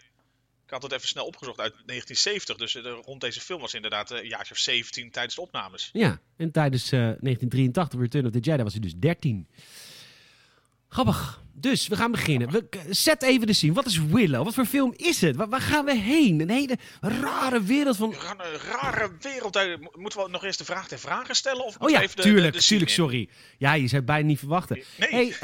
ik 0.65 0.71
had 0.71 0.83
het 0.83 0.91
even 0.91 1.07
snel 1.07 1.25
opgezocht, 1.25 1.59
uit 1.59 1.73
1970. 1.85 2.57
Dus 2.57 2.75
eh, 2.75 2.97
rond 3.05 3.21
deze 3.21 3.41
film 3.41 3.61
was 3.61 3.73
inderdaad 3.73 4.11
eh, 4.11 4.17
een 4.17 4.27
jaartje 4.27 4.53
of 4.53 4.59
17 4.59 5.11
tijdens 5.11 5.35
de 5.35 5.41
opnames. 5.41 5.89
ja, 5.93 6.19
en 6.37 6.51
tijdens 6.51 6.83
eh, 6.83 6.99
1983 6.99 7.99
Return 7.99 8.25
of 8.25 8.31
the 8.31 8.39
Jedi 8.39 8.63
was 8.63 8.73
hij 8.73 8.81
dus 8.81 8.95
13. 8.95 9.47
Grappig. 10.95 11.43
Dus, 11.53 11.87
we 11.87 11.95
gaan 11.95 12.11
beginnen. 12.11 12.51
We, 12.51 12.67
zet 12.89 13.23
even 13.23 13.47
de 13.47 13.53
scene. 13.53 13.73
Wat 13.73 13.85
is 13.85 13.97
Willow? 13.97 14.43
Wat 14.43 14.53
voor 14.53 14.65
film 14.65 14.93
is 14.95 15.21
het? 15.21 15.35
Waar, 15.35 15.49
waar 15.49 15.61
gaan 15.61 15.85
we 15.85 15.95
heen? 15.95 16.39
Een 16.41 16.49
hele 16.49 16.77
rare 17.01 17.61
wereld 17.61 17.97
van... 17.97 18.13
Een 18.13 18.57
rare 18.71 19.11
wereld 19.19 19.59
Moeten 19.93 20.23
we 20.23 20.29
nog 20.29 20.43
eerst 20.43 20.57
de 20.57 20.65
vraag 20.65 20.87
ter 20.87 20.99
vragen 20.99 21.35
stellen? 21.35 21.65
Of 21.65 21.75
Oh 21.79 21.89
ja, 21.89 22.01
even 22.01 22.15
de, 22.15 22.21
tuurlijk, 22.21 22.51
de, 22.51 22.57
de 22.57 22.63
scene 22.63 22.79
tuurlijk, 22.79 22.89
sorry. 22.99 23.29
Ja, 23.57 23.73
je 23.73 23.81
zou 23.87 23.95
het 23.95 24.05
bijna 24.05 24.27
niet 24.27 24.39
verwachten. 24.39 24.83
Nee, 24.97 25.09
Hey, 25.09 25.35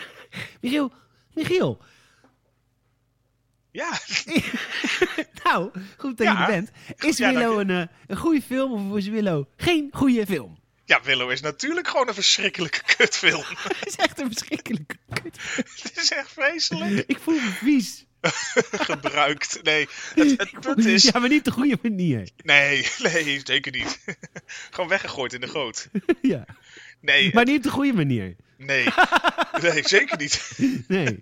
Michiel, 0.60 0.92
Michiel. 1.34 1.82
ja. 3.70 3.98
Nou, 5.44 5.70
goed 5.96 6.16
dat 6.18 6.26
Ja. 6.26 6.32
je 6.32 6.38
er 6.38 6.46
bent. 6.46 6.70
Is 6.96 7.16
Ja, 7.16 7.32
Willow 7.32 7.58
een, 7.58 7.70
eh, 7.70 7.86
een 8.06 8.16
goede 8.16 8.42
film 8.42 8.90
of 8.90 8.96
is 8.96 9.08
Willow 9.08 9.44
geen 9.56 9.88
goede 9.92 10.26
film? 10.26 10.57
Ja, 10.88 11.00
Willow 11.02 11.30
is 11.30 11.40
natuurlijk 11.40 11.88
gewoon 11.88 12.08
een 12.08 12.14
verschrikkelijke 12.14 12.80
kutfilm. 12.96 13.44
Het 13.46 13.86
is 13.92 13.96
echt 13.96 14.20
een 14.20 14.26
verschrikkelijke 14.32 14.96
kut. 15.22 15.36
Het 15.82 15.96
is 15.96 16.10
echt 16.10 16.32
vreselijk. 16.32 17.04
Ik 17.06 17.18
voel 17.18 17.34
me 17.34 17.50
vies. 17.50 18.06
Gebruikt. 18.70 19.60
Nee, 19.62 19.88
het, 20.14 20.30
het 20.38 20.60
punt 20.60 20.84
is... 20.86 21.02
Ja, 21.02 21.18
maar 21.18 21.28
niet 21.28 21.44
de 21.44 21.50
goede 21.50 21.78
manier. 21.82 22.28
Nee, 22.42 22.86
nee, 22.98 23.40
zeker 23.44 23.72
niet. 23.72 24.00
gewoon 24.70 24.88
weggegooid 24.88 25.32
in 25.32 25.40
de 25.40 25.48
goot. 25.48 25.88
Ja. 26.22 26.44
Nee, 27.00 27.30
Maar 27.34 27.44
niet 27.44 27.56
op 27.56 27.62
de 27.62 27.70
goede 27.70 27.92
manier. 27.92 28.36
nee. 28.56 28.86
Nee, 29.62 29.82
zeker 29.88 30.16
niet. 30.18 30.58
Nee. 30.88 31.18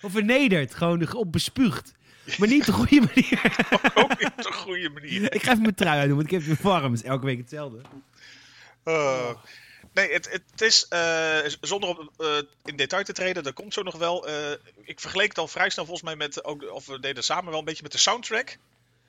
Of 0.00 0.12
vernederd, 0.12 0.74
gewoon 0.74 1.14
op 1.14 1.32
bespuugd. 1.32 1.92
Maar 2.38 2.48
niet 2.48 2.60
op 2.60 2.66
de 2.66 2.72
goede 2.72 3.00
manier. 3.14 3.56
Ook 3.94 4.18
niet 4.20 4.30
op 4.36 4.42
de 4.42 4.52
goede 4.52 4.90
manier. 4.90 5.34
Ik 5.34 5.42
ga 5.42 5.50
even 5.50 5.62
mijn 5.62 5.74
trui 5.74 5.98
uitdoen, 5.98 6.16
want 6.16 6.32
ik 6.32 6.38
heb 6.38 6.42
weer 6.42 6.58
warm. 6.60 6.92
Het 6.92 7.02
is 7.02 7.08
elke 7.08 7.24
week 7.26 7.38
hetzelfde. 7.38 7.80
Uh, 8.88 9.30
nee, 9.92 10.12
het, 10.12 10.30
het 10.30 10.60
is, 10.60 10.86
uh, 10.90 11.38
zonder 11.60 11.88
op, 11.88 12.12
uh, 12.18 12.36
in 12.64 12.76
detail 12.76 13.04
te 13.04 13.12
treden, 13.12 13.42
dat 13.42 13.54
komt 13.54 13.74
zo 13.74 13.82
nog 13.82 13.96
wel. 13.96 14.28
Uh, 14.28 14.50
ik 14.82 15.00
vergeleek 15.00 15.28
het 15.28 15.38
al 15.38 15.48
vrij 15.48 15.70
snel 15.70 15.84
volgens 15.84 16.06
mij 16.06 16.16
met, 16.16 16.44
ook, 16.44 16.70
of 16.70 16.86
we 16.86 17.00
deden 17.00 17.24
samen 17.24 17.50
wel 17.50 17.58
een 17.58 17.64
beetje 17.64 17.82
met 17.82 17.92
de 17.92 17.98
soundtrack. 17.98 18.58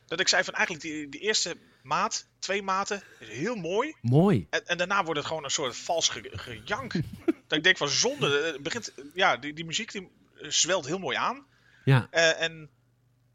Dat 0.07 0.19
ik 0.19 0.27
zei 0.27 0.43
van 0.43 0.53
eigenlijk 0.53 0.86
die, 0.86 1.10
die 1.10 1.22
eerste 1.22 1.57
maat, 1.84 2.27
twee 2.39 2.63
maten, 2.63 3.03
is 3.19 3.27
heel 3.27 3.55
mooi. 3.55 3.96
Mooi. 4.01 4.48
En, 4.50 4.67
en 4.67 4.77
daarna 4.77 5.03
wordt 5.03 5.19
het 5.19 5.27
gewoon 5.27 5.43
een 5.43 5.51
soort 5.51 5.75
vals 5.75 6.10
ge, 6.10 6.29
gejank. 6.31 6.93
dat 7.48 7.57
ik 7.57 7.63
denk 7.63 7.77
van 7.77 7.89
zonde, 7.89 8.51
het 8.53 8.63
begint, 8.63 8.93
ja, 9.13 9.38
die, 9.38 9.53
die 9.53 9.65
muziek 9.65 9.91
die 9.91 10.10
zwelt 10.41 10.86
heel 10.86 11.00
mooi 11.00 11.17
aan. 11.17 11.46
Ja. 11.86 12.07
En 12.10 12.69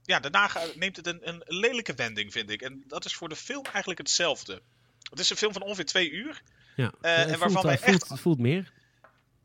ja, 0.02 0.20
daarna 0.20 0.50
neemt 0.74 0.96
het 0.96 1.06
een, 1.06 1.28
een 1.28 1.42
lelijke 1.46 1.94
wending, 1.94 2.32
vind 2.32 2.50
ik. 2.50 2.62
En 2.62 2.84
dat 2.86 3.04
is 3.04 3.14
voor 3.14 3.28
de 3.28 3.36
film 3.36 3.64
eigenlijk 3.64 3.98
hetzelfde. 3.98 4.62
Het 5.10 5.18
is 5.18 5.30
een 5.30 5.36
film 5.36 5.52
van 5.52 5.62
ongeveer 5.62 5.84
twee 5.84 6.10
uur. 6.10 6.42
Ja. 6.76 6.92
Uh, 7.02 7.18
en 7.18 7.28
waarvan 7.28 7.50
voelt, 7.50 7.64
wij 7.64 7.78
voelt, 7.78 8.02
echt... 8.02 8.08
Het 8.08 8.20
voelt 8.20 8.38
meer. 8.38 8.72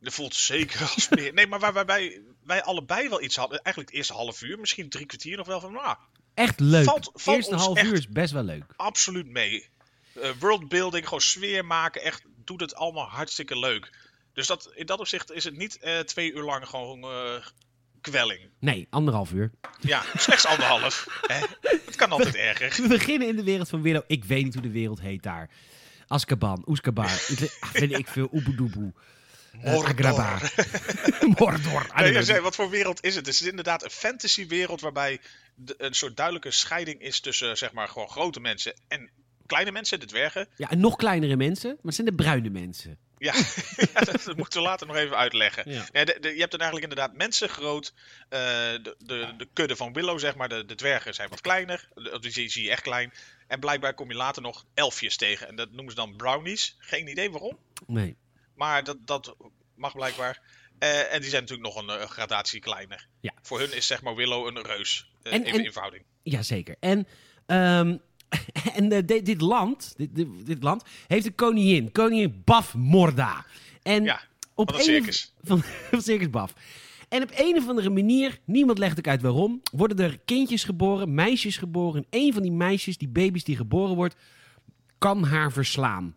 Het 0.02 0.14
voelt 0.14 0.36
zeker 0.36 0.82
als 0.82 1.10
meer. 1.16 1.34
Nee, 1.34 1.48
maar 1.48 1.60
waar, 1.60 1.74
waarbij 1.74 2.22
wij 2.44 2.64
allebei 2.64 3.10
wel 3.10 3.22
iets 3.22 3.36
hadden. 3.36 3.62
Eigenlijk 3.62 3.90
het 3.90 3.98
eerste 3.98 4.14
half 4.14 4.42
uur, 4.42 4.60
misschien 4.60 4.90
drie 4.90 5.06
kwartier 5.06 5.38
nog 5.38 5.48
wel 5.48 5.60
van. 5.60 5.72
Nou, 5.72 5.96
echt 6.34 6.60
leuk. 6.60 6.84
Valt, 6.84 7.12
valt 7.14 7.38
eerste 7.38 7.56
half 7.56 7.84
uur 7.84 7.94
is 7.94 8.08
best 8.08 8.34
wel 8.34 8.44
leuk. 8.44 8.64
Absoluut 8.76 9.28
mee. 9.28 9.70
Uh, 10.16 10.30
worldbuilding, 10.40 11.04
gewoon 11.04 11.22
sfeer 11.22 11.66
maken. 11.66 12.02
Echt 12.02 12.24
doet 12.46 12.62
het 12.62 12.76
allemaal 12.76 13.08
hartstikke 13.08 13.60
leuk. 13.60 13.90
Dus 14.34 14.48
dat, 14.48 14.72
in 14.76 14.86
dat 14.86 15.00
opzicht 15.00 15.32
is 15.32 15.44
het 15.44 15.58
niet 15.58 15.80
uh, 15.82 16.00
twee 16.00 16.34
uur 16.34 16.44
lang 16.44 16.68
gewoon 16.68 17.06
kwelling. 18.02 18.40
Nee, 18.60 18.88
anderhalf 18.90 19.32
uur. 19.32 19.52
Ja, 19.80 20.04
slechts 20.18 20.46
anderhalf. 20.46 21.08
Hè? 21.34 21.46
Het 21.86 21.96
kan 21.96 22.12
altijd 22.12 22.32
we, 22.32 22.40
erger. 22.40 22.82
We 22.82 22.88
beginnen 22.88 23.28
in 23.28 23.36
de 23.36 23.44
wereld 23.44 23.70
van 23.70 23.82
Willow. 23.82 24.04
Ik 24.08 24.26
weet 24.26 24.44
niet 24.44 24.54
hoe 24.54 24.64
de 24.64 24.72
wereld 24.72 25.00
heet 25.02 25.24
daar. 25.24 25.50
Azkaban, 26.08 26.64
Oeskabar, 26.66 27.22
weet 27.74 27.92
ik 28.00 28.08
veel, 28.08 28.30
Oebedoeboe. 28.32 28.94
Mordor. 29.64 30.06
Uh, 30.06 30.42
Mordor. 31.40 31.92
Nee, 31.96 32.24
zei, 32.24 32.40
wat 32.40 32.56
voor 32.56 32.70
wereld 32.70 33.04
is 33.04 33.16
het? 33.16 33.26
Het 33.26 33.36
is 33.36 33.48
inderdaad 33.48 33.84
een 33.84 33.90
fantasywereld 33.90 34.82
waarbij 34.82 35.20
de, 35.56 35.76
een 35.78 35.94
soort 35.94 36.16
duidelijke 36.16 36.52
scheiding 36.52 37.02
is 37.02 37.20
tussen 37.20 37.58
zeg 37.58 37.72
maar 37.72 37.88
gewoon 37.88 38.10
grote 38.10 38.40
mensen 38.40 38.74
en 38.88 39.10
kleine 39.46 39.72
mensen, 39.72 40.00
de 40.00 40.06
dwergen. 40.06 40.48
Ja, 40.56 40.70
en 40.70 40.80
nog 40.80 40.96
kleinere 40.96 41.36
mensen, 41.36 41.70
maar 41.70 41.80
het 41.84 41.96
zijn 41.96 42.08
de 42.08 42.16
bruine 42.16 42.50
mensen. 42.50 42.98
Ja, 43.18 43.34
ja 43.94 44.02
dat, 44.02 44.36
moeten 44.36 44.62
we 44.62 44.68
later 44.68 44.88
nog 44.88 44.96
even 44.96 45.18
uitleggen. 45.18 45.72
Ja. 45.72 45.86
Ja, 45.92 46.06
de, 46.06 46.18
de- 46.20 46.34
je 46.34 46.40
hebt 46.40 46.52
dan 46.52 46.60
eigenlijk 46.62 46.92
inderdaad 46.92 47.18
mensen 47.18 47.50
groot. 47.50 47.94
eh, 48.30 48.40
de, 48.40 48.96
de, 49.00 49.34
de 49.38 49.48
kudde 49.54 49.76
van 49.76 49.94
Willow, 49.94 50.20
zeg 50.20 50.36
maar, 50.36 50.50
de, 50.50 50.66
de 50.66 50.76
dwergen 50.76 51.14
zijn 51.14 51.30
wat 51.30 51.42
kleiner. 51.42 51.90
Die 52.20 52.32
zie, 52.32 52.50
zie 52.50 52.64
je 52.64 52.70
echt 52.72 52.82
klein. 52.82 53.14
En 53.48 53.60
blijkbaar 53.60 53.94
kom 53.94 54.10
je 54.10 54.16
later 54.16 54.42
nog 54.42 54.66
elfjes 54.74 55.18
tegen. 55.18 55.48
En 55.48 55.56
dat 55.56 55.72
noemen 55.72 55.90
ze 55.90 55.96
dan 55.96 56.16
brownies. 56.16 56.76
Geen 56.80 57.08
idee 57.08 57.32
waarom. 57.32 57.58
Nee. 57.88 58.16
Maar 58.56 58.84
dat, 58.84 58.98
dat 59.08 59.36
mag 59.76 59.94
blijkbaar. 59.96 60.42
Eh, 60.80 61.14
en 61.14 61.22
die 61.22 61.30
zijn 61.30 61.42
natuurlijk 61.42 61.76
nog 61.76 61.84
een 61.84 62.00
eh, 62.00 62.10
gradatie 62.10 62.60
kleiner. 62.60 63.08
Ja. 63.22 63.34
Voor 63.42 63.60
hun 63.60 63.74
is 63.74 63.88
zeg 63.88 64.02
maar 64.02 64.16
Willow 64.16 64.46
een 64.48 64.62
reus. 64.66 65.10
Eh, 65.24 65.34
En- 65.34 65.44
even 65.46 65.60
en- 65.60 65.66
in 65.66 65.72
verhouding. 65.72 66.04
Jazeker. 66.24 66.76
En, 66.80 67.08
ehm, 67.46 67.98
en 68.76 68.92
eh, 68.92 69.00
dit, 69.06 69.26
dit 69.26 69.42
land, 69.42 69.94
dit, 69.98 70.16
dit, 70.16 70.28
dit 70.46 70.64
land 70.64 70.84
heeft 71.08 71.26
een 71.26 71.36
koningin. 71.36 71.92
Koningin 71.92 72.42
Baf 72.46 72.74
Morda. 72.76 73.46
En 73.84 74.04
Ja, 74.04 74.22
op 74.54 74.74
een- 74.74 74.82
circus. 74.82 75.34
Van, 75.44 75.64
van 75.64 76.02
Circus 76.02 76.30
Baf. 76.30 76.54
En 77.10 77.24
op 77.24 77.32
een 77.36 77.58
of 77.58 77.68
andere 77.68 77.90
manier, 77.90 78.40
niemand 78.46 78.78
legt 78.78 78.98
ook 78.98 79.08
uit 79.08 79.22
waarom, 79.22 79.62
worden 79.72 80.00
er 80.06 80.20
kindjes 80.26 80.64
geboren, 80.64 81.14
meisjes 81.14 81.58
geboren. 81.58 82.06
En 82.10 82.20
een 82.20 82.34
van 82.34 82.42
die 82.42 82.52
meisjes, 82.52 82.98
die 82.98 83.08
baby's 83.08 83.44
die 83.44 83.56
geboren 83.56 83.96
wordt, 83.96 84.16
kan 84.98 85.24
haar 85.24 85.52
verslaan. 85.52 86.16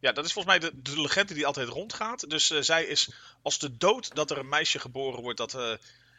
Ja, 0.00 0.12
dat 0.12 0.24
is 0.24 0.32
volgens 0.32 0.58
mij 0.58 0.70
de, 0.70 0.80
de 0.82 1.00
legende 1.00 1.34
die 1.34 1.46
altijd 1.46 1.68
rondgaat. 1.68 2.30
Dus 2.30 2.50
eh, 2.50 2.60
zij 2.60 2.84
is 2.84 3.10
als 3.42 3.58
de 3.58 3.76
dood 3.76 4.14
dat 4.14 4.30
er 4.30 4.38
een 4.38 4.48
meisje 4.48 4.78
geboren 4.78 5.22
wordt 5.22 5.38
dat 5.38 5.54
eh, 5.54 5.72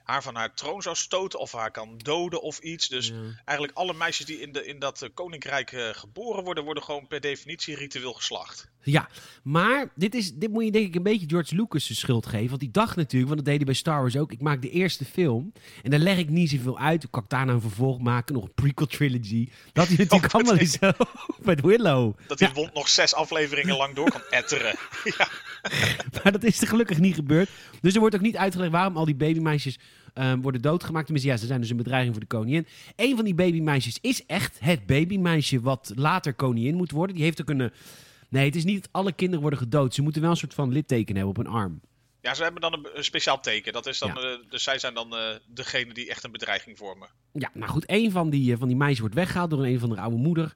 haar 0.06 0.24
van 0.24 0.36
haar 0.36 0.54
troon 0.54 0.82
zou 0.82 0.96
stoten 0.96 1.40
of 1.40 1.52
haar 1.52 1.72
kan 1.72 1.98
doden 1.98 2.42
of 2.42 2.60
iets. 2.60 2.88
Dus 2.88 3.08
Ja. 3.08 3.14
eigenlijk 3.46 3.78
alle 3.78 3.94
meisjes 3.94 4.26
die 4.26 4.40
in, 4.42 4.52
de, 4.52 4.66
in 4.66 4.80
dat 4.80 5.02
eh, 5.02 5.10
koninkrijk 5.14 5.72
eh, 5.72 5.90
geboren 5.92 6.44
worden, 6.44 6.64
worden 6.64 6.84
gewoon 6.84 7.08
per 7.08 7.20
definitie 7.22 7.76
ritueel 7.76 8.14
geslacht. 8.14 8.68
Ja, 8.82 9.10
maar 9.44 9.92
dit, 9.96 10.16
is, 10.16 10.34
dit 10.34 10.52
moet 10.52 10.64
je 10.64 10.72
denk 10.72 10.88
ik 10.88 10.96
een 10.96 11.04
beetje 11.04 11.30
George 11.30 11.56
Lucas 11.56 11.88
de 11.88 11.94
schuld 11.96 12.26
geven. 12.26 12.48
Want 12.50 12.60
die 12.60 12.72
dacht 12.72 12.96
natuurlijk, 12.96 13.26
want 13.34 13.36
dat 13.36 13.46
deed 13.46 13.56
hij 13.56 13.66
bij 13.66 13.74
Star 13.74 14.00
Wars 14.02 14.18
ook. 14.18 14.32
Ik 14.32 14.42
maak 14.42 14.62
de 14.62 14.70
eerste 14.70 15.06
film 15.06 15.54
en 15.84 15.90
daar 15.90 16.00
leg 16.00 16.18
ik 16.18 16.30
niet 16.30 16.50
zoveel 16.50 16.80
uit. 16.80 17.10
Kan 17.10 17.24
ik 17.24 17.30
daarna 17.30 17.54
een 17.54 17.62
vervolg 17.62 18.00
maken, 18.00 18.34
nog 18.34 18.44
een 18.44 18.54
prequel 18.54 18.88
trilogy. 18.88 19.50
Dat 19.74 19.88
hij 19.88 19.96
natuurlijk 20.04 20.26
Oh, 20.26 20.40
allemaal 20.40 20.56
niet 20.56 20.78
zo 20.82 20.92
met 21.50 21.62
Willow. 21.62 22.18
Dat 22.28 22.38
die 22.38 22.50
wond 22.54 22.74
nog 22.74 22.88
zes 22.90 23.14
afleveringen 23.14 23.78
lang 23.78 23.96
door 23.96 24.10
kan 24.12 24.22
etteren. 24.30 24.76
ja, 25.18 25.28
Maar 26.24 26.32
dat 26.32 26.44
is 26.44 26.62
er 26.62 26.68
gelukkig 26.68 27.00
niet 27.00 27.16
gebeurd. 27.16 27.50
Dus 27.82 27.94
er 27.94 28.00
wordt 28.00 28.16
ook 28.16 28.22
niet 28.22 28.38
uitgelegd 28.38 28.72
waarom 28.72 28.98
al 28.98 29.06
die 29.06 29.16
babymeisjes 29.16 29.80
ehm, 30.14 30.42
worden 30.42 30.62
doodgemaakt. 30.62 31.06
Tenminste, 31.06 31.32
ja, 31.32 31.38
ze 31.38 31.46
zijn 31.46 31.62
dus 31.62 31.70
een 31.70 31.78
bedreiging 31.78 32.14
voor 32.14 32.22
de 32.24 32.36
koningin. 32.36 32.68
Een 32.96 33.16
van 33.16 33.26
die 33.26 33.36
babymeisjes 33.36 33.98
is 34.02 34.26
echt 34.26 34.58
het 34.60 34.86
babymeisje 34.86 35.60
wat 35.62 35.92
later 35.96 36.34
koningin 36.34 36.76
moet 36.76 36.92
worden. 36.92 37.16
Die 37.16 37.24
heeft 37.26 37.42
ook 37.42 37.50
een... 37.50 37.62
eh, 37.62 37.68
Nee, 38.30 38.46
het 38.46 38.56
is 38.56 38.64
niet 38.64 38.82
dat 38.82 38.90
alle 38.92 39.12
kinderen 39.12 39.42
worden 39.42 39.60
gedood. 39.60 39.94
Ze 39.94 40.02
moeten 40.02 40.22
wel 40.22 40.32
een 40.32 40.38
soort 40.38 40.54
van 40.54 40.72
litteken 40.72 41.16
hebben 41.16 41.34
op 41.34 41.46
een 41.46 41.52
arm. 41.54 41.82
ja 42.22 42.34
ze 42.34 42.44
hebben 42.44 42.62
dan 42.62 42.74
een, 42.94 43.04
speciaal 43.04 43.40
teken. 43.40 43.74
Dat 43.74 43.86
is 43.86 44.00
dan, 44.00 44.10
Ja. 44.16 44.22
eh, 44.22 44.38
dus 44.50 44.64
zij 44.64 44.80
zijn 44.80 44.94
dan 44.94 45.16
eh, 45.16 45.22
degene 45.54 45.94
die 45.94 46.10
echt 46.10 46.24
een 46.24 46.32
bedreiging 46.32 46.78
vormen. 46.78 47.08
Ja, 47.32 47.50
nou 47.54 47.72
goed, 47.72 47.84
een 47.90 48.12
van 48.12 48.30
die, 48.30 48.58
van 48.58 48.68
die 48.68 48.78
meisjes 48.78 49.00
wordt 49.00 49.16
weggehaald 49.16 49.50
door 49.50 49.60
een, 49.66 49.72
een 49.72 49.80
van 49.80 49.90
de 49.90 50.00
oude 50.00 50.18
moeder. 50.18 50.54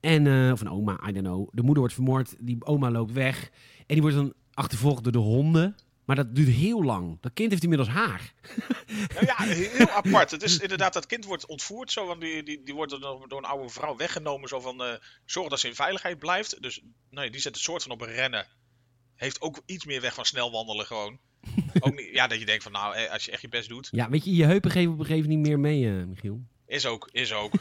En, 0.00 0.52
of 0.52 0.60
een 0.60 0.70
oma, 0.70 0.92
I 1.08 1.12
don't 1.12 1.26
know. 1.26 1.48
De 1.52 1.60
moeder 1.62 1.78
wordt 1.78 1.94
vermoord, 1.94 2.34
die 2.38 2.56
oma 2.64 2.90
loopt 2.90 3.12
weg. 3.12 3.50
En 3.78 3.84
die 3.86 4.00
wordt 4.00 4.16
dan 4.16 4.32
achtervolgd 4.56 5.02
door 5.02 5.12
de 5.12 5.18
honden. 5.18 5.76
Maar 6.04 6.16
dat 6.16 6.34
duurt 6.34 6.48
heel 6.48 6.82
lang. 6.82 7.18
Dat 7.20 7.32
kind 7.34 7.50
heeft 7.50 7.62
inmiddels 7.62 7.88
haar. 7.88 8.32
Nou 8.86 9.26
ja, 9.26 9.36
heel 9.76 9.90
apart. 9.90 10.30
Het 10.30 10.42
is 10.42 10.58
inderdaad, 10.58 10.92
dat 10.92 11.06
kind 11.06 11.24
wordt 11.24 11.46
ontvoerd. 11.46 11.92
Zo, 11.92 12.06
want 12.06 12.20
die, 12.20 12.42
die, 12.42 12.62
die 12.62 12.74
wordt 12.74 13.00
door, 13.00 13.28
door 13.28 13.38
een 13.38 13.44
oude 13.44 13.68
vrouw 13.68 13.96
weggenomen. 13.96 14.48
Zo 14.48 14.60
van, 14.60 14.84
eh, 14.84 14.94
zorg 15.24 15.48
dat 15.48 15.60
ze 15.60 15.68
in 15.68 15.74
veiligheid 15.74 16.18
blijft. 16.18 16.62
Dus 16.62 16.80
nee, 17.10 17.30
die 17.30 17.40
zet 17.40 17.54
een 17.54 17.60
soort 17.60 17.82
van 17.82 17.92
op 17.92 18.00
een 18.00 18.12
rennen. 18.12 18.46
Heeft 19.14 19.40
ook 19.40 19.62
iets 19.66 19.84
meer 19.84 20.00
weg 20.00 20.14
van 20.14 20.24
snel 20.24 20.50
wandelen 20.50 20.86
gewoon. 20.86 21.18
ook 21.80 21.94
niet, 21.94 22.08
ja, 22.12 22.26
dat 22.26 22.38
je 22.38 22.46
denkt 22.46 22.62
van, 22.62 22.72
nou, 22.72 22.94
eh, 22.94 23.10
als 23.10 23.24
je 23.24 23.30
echt 23.30 23.42
je 23.42 23.48
best 23.48 23.68
doet. 23.68 23.88
Ja, 23.90 24.10
weet 24.10 24.24
je, 24.24 24.34
je 24.34 24.44
heupen 24.44 24.70
geven 24.70 24.92
op 24.92 24.98
een 24.98 25.06
gegeven 25.06 25.30
moment 25.30 25.48
niet 25.48 25.56
meer 25.56 25.60
mee, 25.60 26.00
eh, 26.00 26.06
Michiel. 26.06 26.40
Is 26.66 26.86
ook, 26.86 27.08
is 27.12 27.32
ook. 27.32 27.52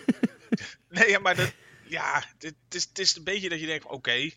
nee, 0.90 1.10
ja, 1.10 1.20
maar 1.20 1.36
dat, 1.36 1.54
ja, 1.88 2.24
het, 2.38 2.56
is, 2.70 2.84
het 2.84 3.00
is 3.00 3.16
een 3.16 3.24
beetje 3.24 3.50
dat 3.50 3.60
je 3.60 3.66
denkt 3.66 3.86
oké. 3.86 4.30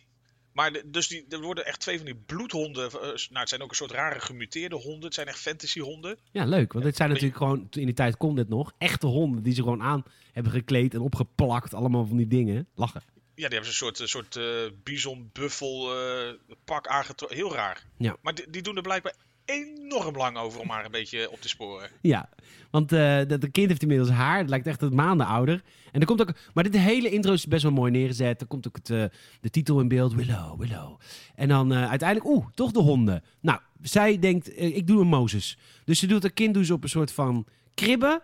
Maar 0.59 0.71
de- 0.73 0.89
dus 0.89 1.07
die, 1.07 1.25
er 1.29 1.41
worden 1.41 1.65
echt 1.65 1.79
twee 1.79 1.95
van 1.97 2.05
die 2.05 2.15
bloedhonden. 2.25 2.85
eh, 2.91 2.99
nou, 3.01 3.13
het 3.29 3.49
zijn 3.49 3.61
ook 3.61 3.69
een 3.69 3.75
soort 3.75 3.91
rare 3.91 4.19
gemuteerde 4.19 4.75
honden. 4.75 5.03
Het 5.03 5.13
zijn 5.13 5.27
echt 5.27 5.39
fantasyhonden. 5.39 6.17
Ja, 6.31 6.45
leuk. 6.45 6.73
Want 6.73 6.85
dit 6.85 6.95
zijn 6.95 7.09
natuurlijk 7.09 7.37
gewoon, 7.37 7.67
in 7.71 7.85
die 7.85 7.93
tijd 7.93 8.17
kon 8.17 8.35
dit 8.35 8.49
nog, 8.49 8.73
echte 8.77 9.07
honden 9.07 9.43
die 9.43 9.53
ze 9.53 9.61
gewoon 9.61 9.81
aan 9.81 10.03
hebben 10.31 10.51
gekleed 10.51 10.93
en 10.93 10.99
opgeplakt. 10.99 11.73
Allemaal 11.73 12.05
van 12.05 12.17
die 12.17 12.27
dingen. 12.27 12.67
Lachen. 12.75 13.01
Ja, 13.35 13.47
die 13.47 13.57
hebben 13.57 13.63
ze 13.63 13.69
een 13.69 13.73
soort, 13.73 13.99
een 13.99 14.07
soort 14.07 14.35
eh 14.35 14.45
bison, 14.83 15.29
buffel 15.33 15.95
eh, 15.95 16.33
pak 16.65 16.87
aangetrokken. 16.87 17.37
Heel 17.37 17.53
raar. 17.53 17.83
Ja. 17.97 18.15
Maar 18.21 18.35
die, 18.35 18.49
die 18.49 18.61
doen 18.61 18.75
er 18.75 18.81
blijkbaar 18.81 19.15
enorm 19.49 20.17
lang 20.17 20.37
over 20.37 20.59
om 20.59 20.69
haar 20.69 20.85
een 20.85 20.91
beetje 20.91 21.31
op 21.31 21.41
te 21.41 21.49
sporen. 21.49 21.89
Ja, 22.01 22.29
want 22.71 22.91
eh 22.91 23.21
dat 23.27 23.41
de 23.41 23.49
kind 23.49 23.67
heeft 23.67 23.81
inmiddels 23.81 24.09
haar. 24.09 24.37
Het 24.37 24.49
lijkt 24.49 24.67
echt 24.67 24.81
het 24.81 24.93
maanden 24.93 25.27
ouder. 25.27 25.63
En 25.91 25.99
er 25.99 26.05
komt 26.05 26.21
ook, 26.21 26.33
maar 26.53 26.63
dit 26.63 26.77
hele 26.77 27.09
intro 27.09 27.33
is 27.33 27.47
best 27.47 27.63
wel 27.63 27.71
mooi 27.71 27.91
neergezet. 27.91 28.41
Er 28.41 28.47
komt 28.47 28.67
ook 28.67 28.75
het, 28.75 28.89
eh, 28.89 29.03
de 29.41 29.49
titel 29.49 29.79
in 29.79 29.87
beeld. 29.87 30.13
Willow, 30.13 30.59
Willow. 30.59 30.99
En 31.35 31.47
dan 31.47 31.73
eh, 31.73 31.89
uiteindelijk, 31.89 32.29
oeh, 32.29 32.45
toch 32.53 32.71
de 32.71 32.79
honden. 32.79 33.23
Nou, 33.39 33.59
zij 33.81 34.19
denkt, 34.19 34.59
ik 34.61 34.87
doe 34.87 35.01
een 35.01 35.07
Mozes. 35.07 35.57
Dus 35.85 35.99
ze 35.99 36.07
doet 36.07 36.21
haar 36.21 36.31
kind 36.31 36.71
op 36.71 36.83
een 36.83 36.89
soort 36.89 37.11
van 37.11 37.45
kribben. 37.73 38.21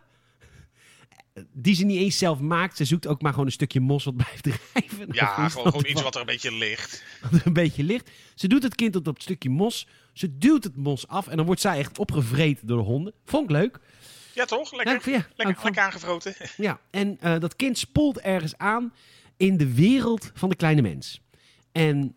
Die 1.53 1.75
ze 1.75 1.85
niet 1.85 1.99
eens 1.99 2.17
zelf 2.17 2.39
maakt. 2.39 2.77
Ze 2.77 2.85
zoekt 2.85 3.07
ook 3.07 3.21
maar 3.21 3.31
gewoon 3.31 3.45
een 3.45 3.51
stukje 3.51 3.79
mos 3.79 4.03
wat 4.03 4.15
blijft 4.23 4.43
drijven. 4.43 5.07
Ja, 5.11 5.49
gewoon, 5.49 5.67
gewoon 5.67 5.85
iets 5.85 6.01
wat 6.01 6.13
er 6.15 6.19
een 6.19 6.25
beetje 6.27 6.51
ligt. 6.51 7.03
wat 7.21 7.31
er 7.39 7.47
een 7.47 7.53
beetje 7.53 7.83
ligt. 7.83 8.09
Ze 8.35 8.47
doet 8.47 8.63
het 8.63 8.75
kind 8.75 8.95
op 8.95 9.05
dat 9.05 9.21
stukje 9.21 9.49
mos. 9.49 9.87
Ze 10.13 10.37
duwt 10.37 10.63
het 10.63 10.75
mos 10.75 11.07
af 11.07 11.27
en 11.27 11.37
dan 11.37 11.45
wordt 11.45 11.61
zij 11.61 11.77
echt 11.77 11.99
opgevreten 11.99 12.67
door 12.67 12.77
de 12.77 12.83
honden. 12.83 13.13
Vond 13.25 13.43
ik 13.43 13.49
leuk. 13.49 13.79
Ja, 14.33 14.45
toch? 14.45 14.75
Lekker, 14.75 15.11
Ja, 15.11 15.25
lekker, 15.35 15.63
lekker 15.63 15.81
aangevroten. 15.83 16.35
Ja, 16.57 16.79
en 16.91 17.17
eh, 17.19 17.39
dat 17.39 17.55
kind 17.55 17.77
spoelt 17.77 18.19
ergens 18.19 18.57
aan 18.57 18.93
in 19.37 19.57
de 19.57 19.73
wereld 19.73 20.31
van 20.33 20.49
de 20.49 20.55
kleine 20.55 20.81
mens. 20.81 21.21
En 21.71 22.15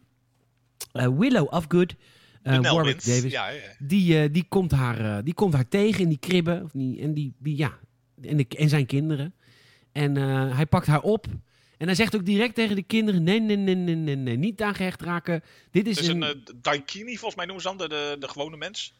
eh, 0.93 1.09
Willow 1.19 1.49
Afgood, 1.49 1.95
eh, 2.43 2.63
De 2.63 2.69
Warwick. 2.69 3.05
Davis, 3.05 3.33
Ja, 3.33 3.49
ja. 3.49 3.61
die, 3.79 4.23
eh, 4.23 4.33
die, 4.33 4.45
komt 4.49 4.71
haar, 4.71 5.17
eh, 5.17 5.25
die 5.25 5.35
komt 5.35 5.55
haar 5.55 5.69
tegen 5.69 6.01
in 6.03 6.09
die 6.09 6.19
kribben. 6.19 6.63
Of 6.65 6.71
die, 6.73 7.01
en, 7.01 7.15
die, 7.15 7.35
die, 7.39 7.57
ja, 7.57 7.79
en, 8.23 8.37
de, 8.37 8.47
en 8.49 8.69
zijn 8.69 8.87
kinderen. 8.87 9.35
En 9.93 10.17
eh, 10.17 10.55
hij 10.57 10.67
pakt 10.67 10.87
haar 10.87 11.01
op. 11.03 11.27
En 11.77 11.87
hij 11.87 11.95
zegt 11.95 12.17
ook 12.17 12.25
direct 12.27 12.55
tegen 12.55 12.77
de 12.77 12.83
kinderen: 12.83 13.23
nee, 13.23 13.41
nee, 13.41 13.57
nee, 13.57 13.75
nee, 13.75 13.95
nee, 13.95 14.17
nee 14.17 14.37
niet 14.37 14.63
aangehecht 14.63 15.03
raken. 15.03 15.43
Dit 15.71 15.87
is 15.87 15.99
is 15.99 16.07
een. 16.09 16.23
een 16.23 16.45
eh, 16.45 16.55
daikini, 16.57 17.11
volgens 17.17 17.35
mij 17.35 17.45
noemen 17.45 17.63
ze 17.63 17.69
dan 17.69 17.79
de, 17.79 17.89
de, 17.89 18.17
de 18.21 18.29
gewone 18.29 18.57
mens. 18.57 18.95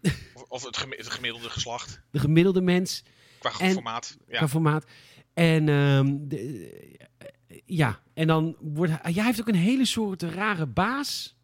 of 0.34 0.42
of 0.48 0.64
het, 0.64 0.76
gemi- 0.76 0.96
het 0.96 1.10
gemiddelde 1.10 1.50
geslacht. 1.50 2.00
de 2.10 2.18
gemiddelde 2.18 2.60
mens. 2.60 3.02
Qua 3.38 3.52
En- 3.58 3.72
formaat. 3.72 4.16
Ja. 4.28 4.36
qua 4.36 4.48
formaat. 4.48 4.86
En 5.34 5.68
ehm, 5.68 6.16
de- 6.20 6.98
eh, 7.18 7.58
ja, 7.64 8.00
en 8.14 8.26
dan 8.26 8.56
wordt 8.60 8.92
hij, 9.02 9.12
jij 9.12 9.24
heeft 9.24 9.40
ook 9.40 9.48
een 9.48 9.54
hele 9.54 9.84
soort 9.84 10.22
rare 10.22 10.66
baas. 10.66 11.36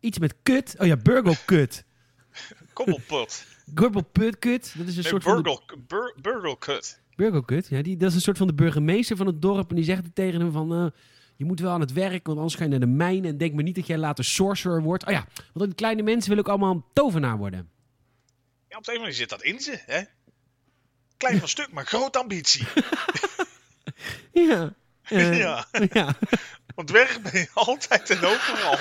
Iets 0.00 0.18
met 0.18 0.34
kut. 0.42 0.74
Oh 0.78 0.86
ja, 0.86 0.96
Burgle 0.96 1.36
kut. 1.44 1.84
Kobbelpot. 2.72 3.06
Gurble 3.06 3.26
put 3.26 3.55
kut. 3.74 4.74
Dat 4.76 4.86
is 4.86 4.96
een 4.96 5.02
Nee, 5.02 5.02
soort 5.02 5.22
van 5.22 5.42
de, 5.42 7.00
burgelkut. 7.16 7.66
Ja, 7.68 7.82
die, 7.82 7.96
dat 7.96 8.08
is 8.08 8.14
een 8.14 8.20
soort 8.20 8.38
van 8.38 8.46
de 8.46 8.54
burgemeester 8.54 9.16
van 9.16 9.26
het 9.26 9.42
dorp. 9.42 9.70
En 9.70 9.76
die 9.76 9.84
zegt 9.84 10.14
tegen 10.14 10.40
hem 10.40 10.52
van, 10.52 10.72
eh, 10.74 10.86
je 11.36 11.44
moet 11.44 11.60
wel 11.60 11.72
aan 11.72 11.80
het 11.80 11.92
werk, 11.92 12.26
want 12.26 12.38
anders 12.38 12.54
ga 12.56 12.64
je 12.64 12.70
naar 12.70 12.80
de 12.80 12.86
mijn. 12.86 13.24
En 13.24 13.38
denk 13.38 13.54
maar 13.54 13.62
niet 13.62 13.74
dat 13.74 13.86
jij 13.86 13.98
later 13.98 14.24
sorcerer 14.24 14.82
wordt. 14.82 15.06
Oh 15.06 15.12
ja, 15.12 15.26
want 15.52 15.66
die 15.66 15.74
kleine 15.74 16.02
mensen 16.02 16.28
willen 16.28 16.44
ook 16.44 16.50
allemaal 16.50 16.90
tovenaar 16.92 17.36
worden. 17.36 17.70
Ja, 18.68 18.76
op 18.76 18.84
de 18.84 18.92
een 18.92 18.98
manier 18.98 19.14
zit 19.14 19.28
dat 19.28 19.42
in 19.42 19.60
ze, 19.60 19.82
hè? 19.86 20.00
Klein 21.16 21.38
van 21.38 21.48
stuk, 21.48 21.72
maar 21.72 21.86
grote 21.86 22.18
ambitie. 22.18 22.66
Ja. 24.32 24.74
Eh, 25.02 25.38
Ja. 25.44 25.66
ja. 25.92 26.14
Want 26.74 26.88
dwerg 26.88 27.20
ben 27.22 27.32
je 27.40 27.48
altijd 27.54 28.10
en 28.10 28.16
overal. 28.18 28.76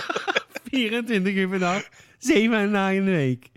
24 0.63 1.33
uur 1.33 1.49
per 1.49 1.59
dag, 1.59 1.89
7 2.17 2.71
dagen 2.71 2.95
in 2.95 3.05
de 3.05 3.11
week. 3.11 3.49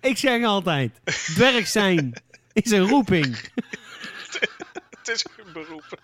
Ik 0.00 0.16
zeg 0.16 0.44
altijd, 0.44 1.00
dwerg 1.34 1.68
zijn 1.68 2.12
is 2.52 2.70
een 2.70 2.88
roeping. 2.88 3.36
Het 4.98 5.08
is 5.08 5.26
een 5.36 5.52
beroep. 5.52 5.98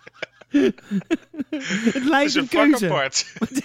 Het 1.89 2.03
lijkt 2.03 2.29
is 2.29 2.35
een 2.35 2.47
keuze. 2.47 2.85
apart. 2.85 3.25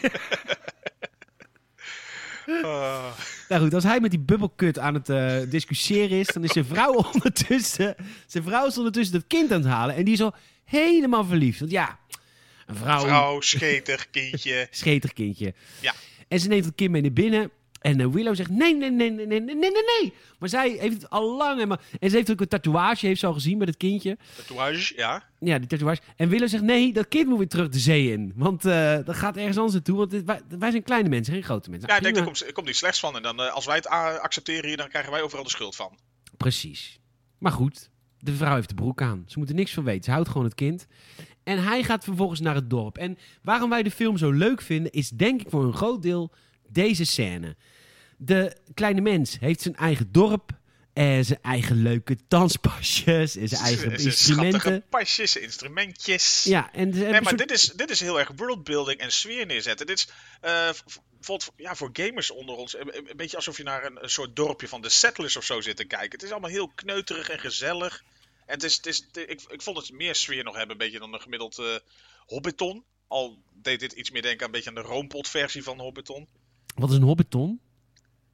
Ah, 2.47 3.12
Nou 3.49 3.62
goed, 3.62 3.75
als 3.75 3.85
hij 3.85 4.00
met 4.00 4.11
die 4.11 4.21
bubbelkut 4.21 4.78
aan 4.78 4.95
het 4.95 5.09
eh, 5.09 5.37
discussiëren 5.49 6.19
is, 6.19 6.26
dan 6.26 6.45
is 6.45 6.52
zijn 6.52 6.64
vrouw 6.64 6.93
ondertussen, 7.12 7.95
zijn 8.26 8.45
vrouw 8.45 8.66
is 8.66 8.78
ondertussen 8.78 9.14
dat 9.14 9.26
kind 9.26 9.52
aan 9.52 9.61
het 9.61 9.71
halen. 9.71 9.95
En 9.95 10.04
die 10.04 10.14
is 10.14 10.21
al 10.21 10.35
helemaal 10.64 11.25
verliefd. 11.25 11.59
Want 11.59 11.71
ja, 11.71 11.99
een 12.66 12.76
vrouw, 12.76 13.00
vrouw, 13.00 13.40
scheter, 13.40 14.07
kindje. 14.11 14.66
schetig 14.71 15.12
kindje. 15.12 15.54
Ja. 15.81 15.95
En 16.28 16.40
ze 16.40 16.49
neemt 16.49 16.64
het 16.64 16.75
kind 16.75 16.90
mee 16.90 17.02
naar 17.02 17.12
binnen. 17.12 17.50
En 17.85 18.00
eh, 18.00 18.07
Willow 18.07 18.35
zegt 18.37 18.50
nee, 18.50 18.76
nee, 18.76 18.91
nee, 18.91 19.11
nee, 19.11 19.26
nee, 19.26 19.41
nee, 19.41 19.55
nee, 19.55 19.71
nee. 20.00 20.12
Maar 20.38 20.49
zij 20.49 20.71
heeft 20.71 20.95
het 21.03 21.11
al 21.11 21.37
lang. 21.37 21.61
En, 21.61 21.69
maar, 21.69 21.81
en 22.00 22.11
ze 22.11 22.17
heeft 22.17 22.31
ook 22.31 22.41
een 22.41 22.49
tatoeage, 22.49 23.07
heeft 23.07 23.21
ze 23.21 23.26
al 23.26 23.33
gezien 23.33 23.59
met 23.59 23.69
het 23.69 23.76
kindje. 23.76 24.19
Tatoeage, 24.37 24.93
ja. 24.97 25.23
Ja, 25.41 25.59
die 25.59 25.67
tatoeage. 25.69 26.00
En 26.17 26.29
Willow 26.29 26.49
zegt 26.49 26.62
nee, 26.62 26.93
dat 26.93 27.09
kind 27.09 27.26
moet 27.29 27.38
weer 27.38 27.49
terug 27.49 27.69
de 27.69 27.79
zee 27.79 28.12
in. 28.12 28.33
Want 28.37 28.64
eh, 28.64 28.99
dat 29.05 29.17
gaat 29.17 29.37
ergens 29.37 29.57
anders 29.57 29.75
naartoe. 29.75 29.97
Want 29.97 30.11
dit- 30.11 30.25
wij, 30.25 30.41
wij 30.59 30.71
zijn 30.71 30.83
kleine 30.83 31.09
mensen, 31.09 31.33
geen 31.35 31.43
grote 31.43 31.71
mensen. 31.71 31.88
Ja, 31.88 31.97
ik 31.97 32.03
denk, 32.03 32.14
daar 32.14 32.25
komt, 32.25 32.53
komt 32.53 32.67
niet 32.67 32.76
slechts 32.76 33.00
van. 33.00 33.17
En 33.17 33.23
dan, 33.23 33.41
eh, 33.43 33.53
als 33.53 33.67
wij 33.67 33.76
het 33.76 33.87
accepteren 34.21 34.67
hier, 34.69 34.76
dan 34.76 34.88
krijgen 34.88 35.12
wij 35.12 35.23
overal 35.23 35.45
de 35.45 35.50
schuld 35.50 35.76
van. 35.76 35.99
Precies. 36.37 37.00
Maar 37.38 37.53
goed, 37.53 37.91
de 38.19 38.33
vrouw 38.35 38.55
heeft 38.55 38.69
de 38.69 38.75
broek 38.75 39.03
aan. 39.03 39.25
Ze 39.26 39.38
moet 39.38 39.49
er 39.49 39.55
niks 39.55 39.73
van 39.75 39.85
weten. 39.85 40.05
Ze 40.05 40.11
houdt 40.11 40.29
gewoon 40.29 40.45
het 40.45 40.55
kind. 40.55 40.87
En 41.43 41.62
hij 41.62 41.83
gaat 41.83 42.05
vervolgens 42.05 42.41
naar 42.41 42.55
het 42.55 42.71
dorp. 42.71 42.99
En 42.99 43.19
waarom 43.43 43.71
wij 43.71 43.83
de 43.83 43.91
film 43.91 44.17
zo 44.19 44.31
leuk 44.31 44.61
vinden, 44.62 44.93
is 44.93 45.09
denk 45.09 45.41
ik 45.41 45.50
voor 45.50 45.64
een 45.64 45.73
groot 45.75 46.03
deel 46.03 46.33
deze 46.69 47.05
scène. 47.05 47.57
De 48.25 48.57
kleine 48.75 49.00
mens 49.00 49.38
heeft 49.40 49.61
zijn 49.61 49.76
eigen 49.76 50.12
dorp. 50.12 50.50
En 50.93 51.25
zijn 51.25 51.38
eigen 51.43 51.76
leuke 51.83 52.16
danspasjes. 52.28 53.37
En 53.37 53.49
zijn 53.49 53.61
eigen 53.62 53.90
instrumenten. 53.90 54.61
Schattige 54.61 54.83
pasjes, 54.88 55.37
instrumentjes. 55.37 56.43
Ja, 56.45 56.73
en 56.73 56.88
Nee, 56.88 57.11
maar 57.11 57.23
soort- 57.25 57.38
dit 57.38 57.50
is, 57.50 57.62
dit 57.76 57.90
is 57.90 58.00
heel 58.00 58.19
erg 58.19 58.31
worldbuilding 58.37 59.00
en 59.00 59.11
sfeer 59.12 59.47
neerzetten. 59.47 59.87
Dit 59.87 59.99
is 59.99 60.09
eh, 60.40 60.71
bijvoorbeeld 61.16 61.52
ja, 61.57 61.75
voor 61.75 61.90
gamers 61.93 62.31
onder 62.31 62.54
ons 62.57 62.76
een, 62.78 62.97
een 62.97 63.16
beetje 63.16 63.37
alsof 63.37 63.57
je 63.57 63.62
naar 63.62 63.85
een, 63.85 64.02
een 64.02 64.11
soort 64.11 64.37
dorpje 64.37 64.69
van 64.69 64.81
de 64.83 64.88
Settlers 64.88 65.37
of 65.37 65.45
zo 65.45 65.61
zit 65.61 65.76
te 65.76 65.85
kijken. 65.85 66.11
Het 66.11 66.23
is 66.23 66.31
allemaal 66.31 66.50
heel 66.50 66.69
kneuterig 66.75 67.28
en 67.28 67.38
gezellig. 67.38 68.04
En 68.47 68.54
het 68.54 68.62
is, 68.62 68.76
het 68.76 68.87
is, 68.87 68.97
het- 69.12 69.31
ik, 69.31 69.40
ik 69.49 69.62
vond 69.62 69.76
het 69.76 69.93
meer 69.93 70.14
sfeer 70.14 70.45
nog 70.45 70.57
hebben, 70.57 70.73
een 70.73 70.83
beetje 70.85 70.99
dan 70.99 71.14
een 71.14 71.21
gemiddeld 71.21 71.59
eh, 71.59 71.64
Hobbiton. 72.26 72.85
Al 73.09 73.43
deed 73.52 73.81
dit 73.81 73.93
iets 73.93 74.11
meer 74.11 74.23
denken 74.23 74.40
aan 74.40 74.47
een 74.47 74.52
beetje 74.52 74.69
aan 74.69 74.75
de 74.83 74.90
roompot-versie 74.90 75.62
van 75.62 75.81
Hobbiton. 75.81 76.28
Wat 76.75 76.90
is 76.90 76.97
een 76.97 77.02
hobbiton? 77.02 77.61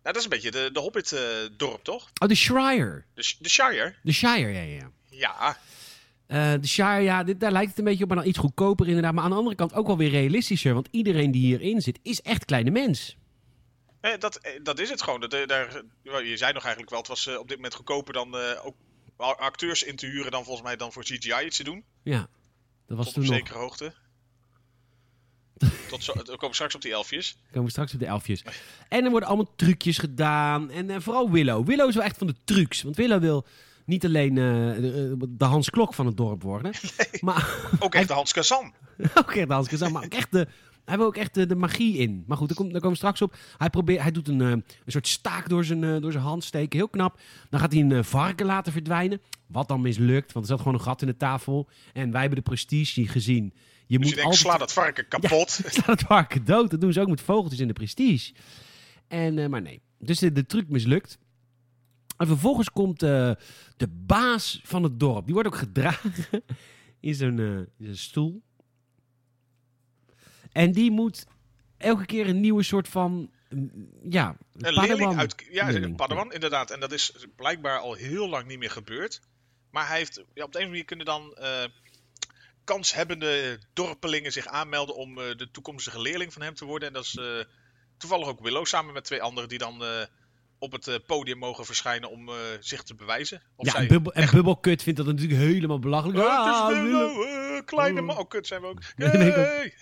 Nou, 0.03 0.15
dat 0.15 0.17
is 0.17 0.25
een 0.25 0.31
beetje 0.31 0.51
de, 0.51 0.71
de 0.73 0.81
Hobbit-dorp, 0.81 1.85
toch? 1.85 2.11
Oh, 2.23 2.29
de 2.29 2.35
Shire. 2.35 3.05
De, 3.15 3.23
Sh- 3.23 3.37
de 3.39 3.49
Shire. 3.49 3.95
De 4.03 4.13
Shire, 4.13 4.49
ja, 4.53 4.61
ja, 4.61 4.91
ja. 5.11 5.59
Eh, 6.27 6.61
de 6.61 6.67
Shire, 6.67 7.01
ja, 7.01 7.25
dit, 7.25 7.41
daar 7.41 7.53
lijkt 7.53 7.69
het 7.69 7.79
een 7.79 7.85
beetje 7.85 8.03
op, 8.03 8.09
maar 8.09 8.19
dan 8.19 8.27
iets 8.29 8.39
goedkoper 8.39 8.87
inderdaad. 8.87 9.13
Maar 9.15 9.25
aan 9.25 9.31
de 9.31 9.37
andere 9.37 9.57
kant 9.57 9.75
ook 9.75 9.87
wel 9.87 9.97
weer 9.97 10.11
realistischer. 10.11 10.75
Want 10.75 10.89
iedereen 10.91 11.31
die 11.31 11.41
hierin 11.47 11.81
zit, 11.81 11.99
is 12.03 12.23
echt 12.23 12.45
kleine 12.45 12.71
mens. 12.71 13.17
Eh, 14.01 14.19
dat, 14.19 14.37
eh, 14.37 14.53
dat 14.63 14.79
is 14.79 14.91
het 14.91 15.03
gewoon. 15.03 15.21
Dat, 15.21 15.33
eh, 15.33 15.47
daar, 15.47 15.83
je 16.25 16.37
zei 16.37 16.53
nog 16.53 16.63
eigenlijk 16.63 16.91
wel, 16.91 16.99
het 16.99 17.09
was 17.09 17.27
op 17.27 17.49
dit 17.49 17.57
moment 17.57 17.75
goedkoper 17.75 18.13
dan 18.13 18.35
ook 18.63 18.75
acteurs 19.17 19.83
in 19.83 19.97
te 19.97 20.07
huren 20.07 20.31
dan 20.31 20.45
volgens 20.45 20.67
mij 20.67 20.77
dan 20.77 20.93
voor 20.93 21.03
CGI 21.03 21.45
iets 21.45 21.57
te 21.57 21.65
doen. 21.65 21.85
Ja, 22.03 22.29
dat 22.87 22.97
was 22.97 23.05
Tot 23.07 23.15
toen 23.15 23.23
op 23.23 23.29
nog. 23.29 23.39
zekere 23.39 23.59
hoogte. 23.59 23.95
Tot 25.89 26.05
zo, 26.05 26.13
we 26.13 26.37
komen 26.37 26.55
straks 26.55 26.75
op 26.75 26.83
die 26.83 26.93
elfjes. 26.93 27.33
Dan 27.33 27.47
komen 27.51 27.65
we 27.65 27.71
straks 27.71 27.95
op 27.95 28.01
de 28.01 28.07
elfjes. 28.07 28.43
En 28.89 29.05
er 29.05 29.11
worden 29.11 29.29
allemaal 29.29 29.53
trucjes 29.57 29.99
gedaan. 29.99 30.71
En 30.71 30.91
eh, 30.91 30.97
vooral 31.01 31.31
Willow. 31.31 31.67
Willow 31.67 31.89
is 31.89 31.95
wel 31.95 32.05
echt 32.05 32.19
van 32.19 32.27
de 32.27 32.35
trucs. 32.45 32.83
Want 32.83 32.97
Willow 32.97 33.21
wil 33.21 33.47
niet 33.91 34.05
alleen 34.05 34.39
eh, 34.39 34.81
de, 34.81 35.17
eh, 35.21 35.27
de 35.29 35.45
Hans 35.45 35.71
Klok 35.71 35.95
van 35.95 36.07
het 36.07 36.17
dorp 36.17 36.43
worden. 36.43 36.73
Maar 37.21 37.69
Ook 37.79 37.95
echt 37.95 38.09
de 38.09 38.15
Hans 38.15 38.33
Kazan. 38.33 38.73
ook 39.21 39.33
echt 39.33 39.49
de 39.49 39.55
Hans 39.55 39.69
Kazan, 39.69 39.93
Maar 39.93 40.05
ook 40.05 40.15
echt 40.15 40.33
de... 40.33 40.47
Hij 40.85 40.99
wil 40.99 41.07
ook 41.07 41.17
echt 41.17 41.35
de, 41.35 41.47
de 41.47 41.55
magie 41.55 41.97
in. 41.97 42.25
Maar 42.27 42.37
goed, 42.37 42.49
daar, 42.49 42.57
komen 42.57 42.91
we 42.91 42.95
straks 42.95 43.23
op. 43.23 43.37
Hij, 43.59 43.71
probeert, 43.71 44.03
hij 44.03 44.11
doet 44.11 44.29
een, 44.29 44.41
een 44.41 44.65
soort 44.87 45.09
staak 45.09 45.49
door 45.49 45.65
zijn, 45.65 45.85
eh, 45.85 46.01
door 46.01 46.13
zijn 46.13 46.25
hand 46.25 46.45
steken. 46.45 46.79
Heel 46.79 46.89
knap. 46.89 47.21
Dan 47.51 47.61
gaat 47.61 47.73
hij 47.73 47.83
een 47.83 48.05
varken 48.05 48.47
laten 48.47 48.73
verdwijnen. 48.73 49.21
Wat 49.47 49.69
dan 49.69 49.81
mislukt, 49.81 50.33
want 50.33 50.45
er 50.45 50.51
zat 50.51 50.61
gewoon 50.61 50.75
een 50.75 50.85
gat 50.85 51.01
in 51.01 51.07
de 51.07 51.17
tafel. 51.17 51.69
En 51.93 52.11
wij 52.11 52.21
hebben 52.21 52.39
de 52.39 52.51
prestige 52.51 53.07
gezien. 53.07 53.53
Je 53.91 53.99
Dus 53.99 54.07
moet 54.07 54.09
je 54.09 54.23
denkt, 54.23 54.23
altijd 54.23 54.41
sla 54.41 54.59
dat 54.59 54.73
varken 54.73 55.09
kapot. 55.09 55.51
slaat 55.67 55.87
het 55.87 56.01
varken 56.01 56.45
dood. 56.45 56.71
Dat 56.71 56.81
doen 56.81 56.93
ze 56.93 57.01
ook 57.01 57.09
met 57.09 57.21
vogeltjes 57.21 57.61
in 57.61 57.67
de 57.67 57.73
prestige. 57.73 58.33
En, 59.09 59.39
eh, 59.39 59.47
maar 59.47 59.63
nee. 59.63 59.83
Dus 59.99 60.19
de, 60.19 60.33
de 60.33 60.47
truc 60.47 60.69
mislukt. 60.69 61.19
En 62.17 62.27
vervolgens 62.27 62.71
komt 62.71 63.03
eh, 63.03 63.33
de 63.77 63.89
baas 63.89 64.61
van 64.65 64.83
het 64.83 65.01
dorp. 65.01 65.25
Die 65.25 65.35
wordt 65.35 65.49
ook 65.49 65.57
gedragen 65.57 66.13
in 67.01 67.15
zijn, 67.15 67.39
eh, 67.79 67.89
stoel. 67.93 68.43
En 70.53 70.73
die 70.73 70.91
moet 70.91 71.27
elke 71.77 72.07
keer 72.07 72.29
een 72.29 72.41
nieuwe 72.41 72.63
soort 72.63 72.89
van... 72.89 73.31
mm, 73.49 73.71
Ja, 74.09 74.29
Een 74.29 74.61
padawan. 74.61 74.87
leerling 74.87 75.19
uit... 75.19 75.47
Ja, 75.51 75.69
een 75.75 75.95
padawan 75.97 76.33
inderdaad. 76.33 76.71
En 76.71 76.81
dat 76.81 76.93
is 76.93 77.27
blijkbaar 77.37 77.79
al 77.79 77.95
heel 77.95 78.29
lang 78.29 78.47
niet 78.47 78.59
meer 78.59 78.71
gebeurd. 78.71 79.21
Maar 79.71 79.89
hij 79.89 79.99
heeft... 79.99 80.17
Ja, 80.17 80.23
op 80.25 80.35
de 80.35 80.41
een 80.43 80.45
of 80.45 80.55
andere 80.55 80.69
manier 80.69 80.85
kunnen 80.85 81.07
dan... 81.07 81.35
kanshebbende 82.75 83.59
dorpelingen 83.73 84.33
zich 84.33 84.47
aanmelden 84.47 84.95
om 84.95 85.19
eh, 85.19 85.37
de 85.37 85.51
toekomstige 85.51 86.01
leerling 86.01 86.33
van 86.33 86.43
hem 86.43 86.55
te 86.55 86.65
worden. 86.65 86.89
En 86.89 86.95
dat 86.95 87.05
is 87.05 87.17
eh, 87.17 87.25
toevallig 87.99 88.27
ook 88.29 88.41
Willow 88.41 88.67
samen 88.67 88.95
met 88.95 89.05
twee 89.05 89.23
anderen 89.23 89.49
die 89.49 89.59
dan 89.59 89.85
eh, 89.85 89.89
op 90.59 90.73
het 90.73 91.01
podium 91.07 91.39
mogen 91.39 91.65
verschijnen 91.65 92.11
om 92.11 92.31
zich 92.61 92.83
te 92.83 92.95
bewijzen. 92.95 93.43
Of 93.57 93.67
Ja, 93.67 93.73
zij- 93.73 93.81
en, 93.81 93.89
Bubbel, 93.89 94.13
en 94.13 94.31
Bubbelkut 94.31 94.83
vindt 94.83 94.99
dat 94.99 95.09
natuurlijk 95.09 95.41
helemaal 95.41 95.79
belachelijk. 95.79 96.19
Oh, 96.19 96.25
Ah, 96.25 96.67
het 96.69 96.77
is. 96.77 96.83
Willow, 96.83 97.23
eh, 97.23 97.65
kleine 97.65 98.01
Oh. 98.01 98.07
man. 98.07 98.19
Oh, 98.19 98.29
kut 98.29 98.47
zijn 98.47 98.61
we 98.61 98.67
ook. 98.67 98.81
Nee, 98.97 99.09
nee, 99.11 99.29
ook. 99.31 99.35
Hey! 99.37 99.75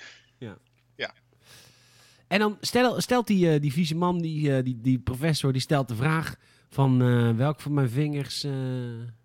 En 2.29 2.39
dan 2.39 2.57
stel, 2.61 3.01
stelt 3.01 3.27
die, 3.27 3.61
die 3.61 3.73
vieze 3.73 3.95
man, 3.95 4.19
die, 4.19 4.63
die, 4.63 4.81
die 4.81 4.99
professor, 4.99 5.53
die 5.53 5.61
stelt 5.61 5.89
de 5.89 5.95
vraag 5.95 6.35
van 6.71 6.99
welk 7.37 7.61
van 7.61 7.75
mijn 7.75 7.91
vingers 7.91 8.47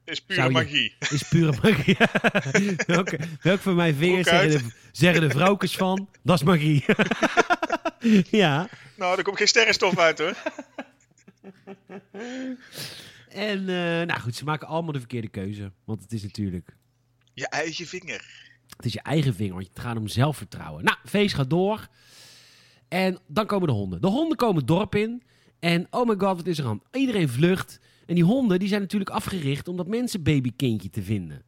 Is 0.05 0.19
pure 0.21 0.43
je- 0.43 0.49
magie. 0.49 0.95
is 0.99 1.23
pure 1.27 1.53
magie. 1.61 1.97
welke, 2.95 3.19
welk 3.41 3.59
van 3.59 3.75
mijn 3.75 3.95
vingers 3.95 4.27
zeggen 4.27 4.49
de, 4.51 4.69
zeggen 4.91 5.21
de 5.21 5.29
vrouwkes 5.29 5.75
van, 5.75 6.09
dat 6.23 6.35
is 6.35 6.43
magie. 6.43 6.85
ja, 8.41 8.69
Nou, 8.97 9.17
er 9.17 9.23
komt 9.23 9.37
geen 9.37 9.47
sterrenstof 9.47 9.97
uit 9.97 10.19
hoor. 10.19 10.35
en 13.29 13.59
eh, 13.59 14.07
nou 14.07 14.19
goed, 14.19 14.35
ze 14.35 14.43
maken 14.43 14.67
allemaal 14.67 14.91
de 14.91 14.99
verkeerde 14.99 15.27
keuze. 15.29 15.71
Want 15.85 16.01
het 16.01 16.11
is 16.11 16.23
natuurlijk, 16.23 16.75
Je 17.33 17.47
eigen 17.47 17.85
vinger. 17.87 18.25
het 18.75 18.85
is 18.85 18.93
je 18.93 19.01
eigen 19.01 19.35
vinger, 19.35 19.53
want 19.53 19.67
het 19.67 19.79
gaat 19.79 19.97
om 19.97 20.07
zelfvertrouwen. 20.07 20.83
Nou, 20.83 20.97
feest 21.05 21.35
gaat 21.35 21.49
door. 21.49 21.87
En 22.87 23.19
dan 23.27 23.45
komen 23.45 23.67
de 23.67 23.73
honden. 23.73 24.01
De 24.01 24.07
honden 24.07 24.37
komen 24.37 24.55
het 24.57 24.67
dorp 24.67 24.95
in. 24.95 25.23
En 25.59 25.87
oh 25.89 26.07
my 26.07 26.15
god, 26.17 26.37
wat 26.37 26.47
is 26.47 26.59
er 26.59 26.65
aan? 26.65 26.81
Iedereen 26.91 27.29
vlucht. 27.29 27.79
En 28.05 28.15
die 28.15 28.23
honden 28.23 28.59
die 28.59 28.67
zijn 28.67 28.81
natuurlijk 28.81 29.11
afgericht 29.11 29.67
om 29.67 29.77
dat 29.77 29.87
mensenbabykindje 29.87 30.89
te 30.89 31.01
vinden. 31.03 31.43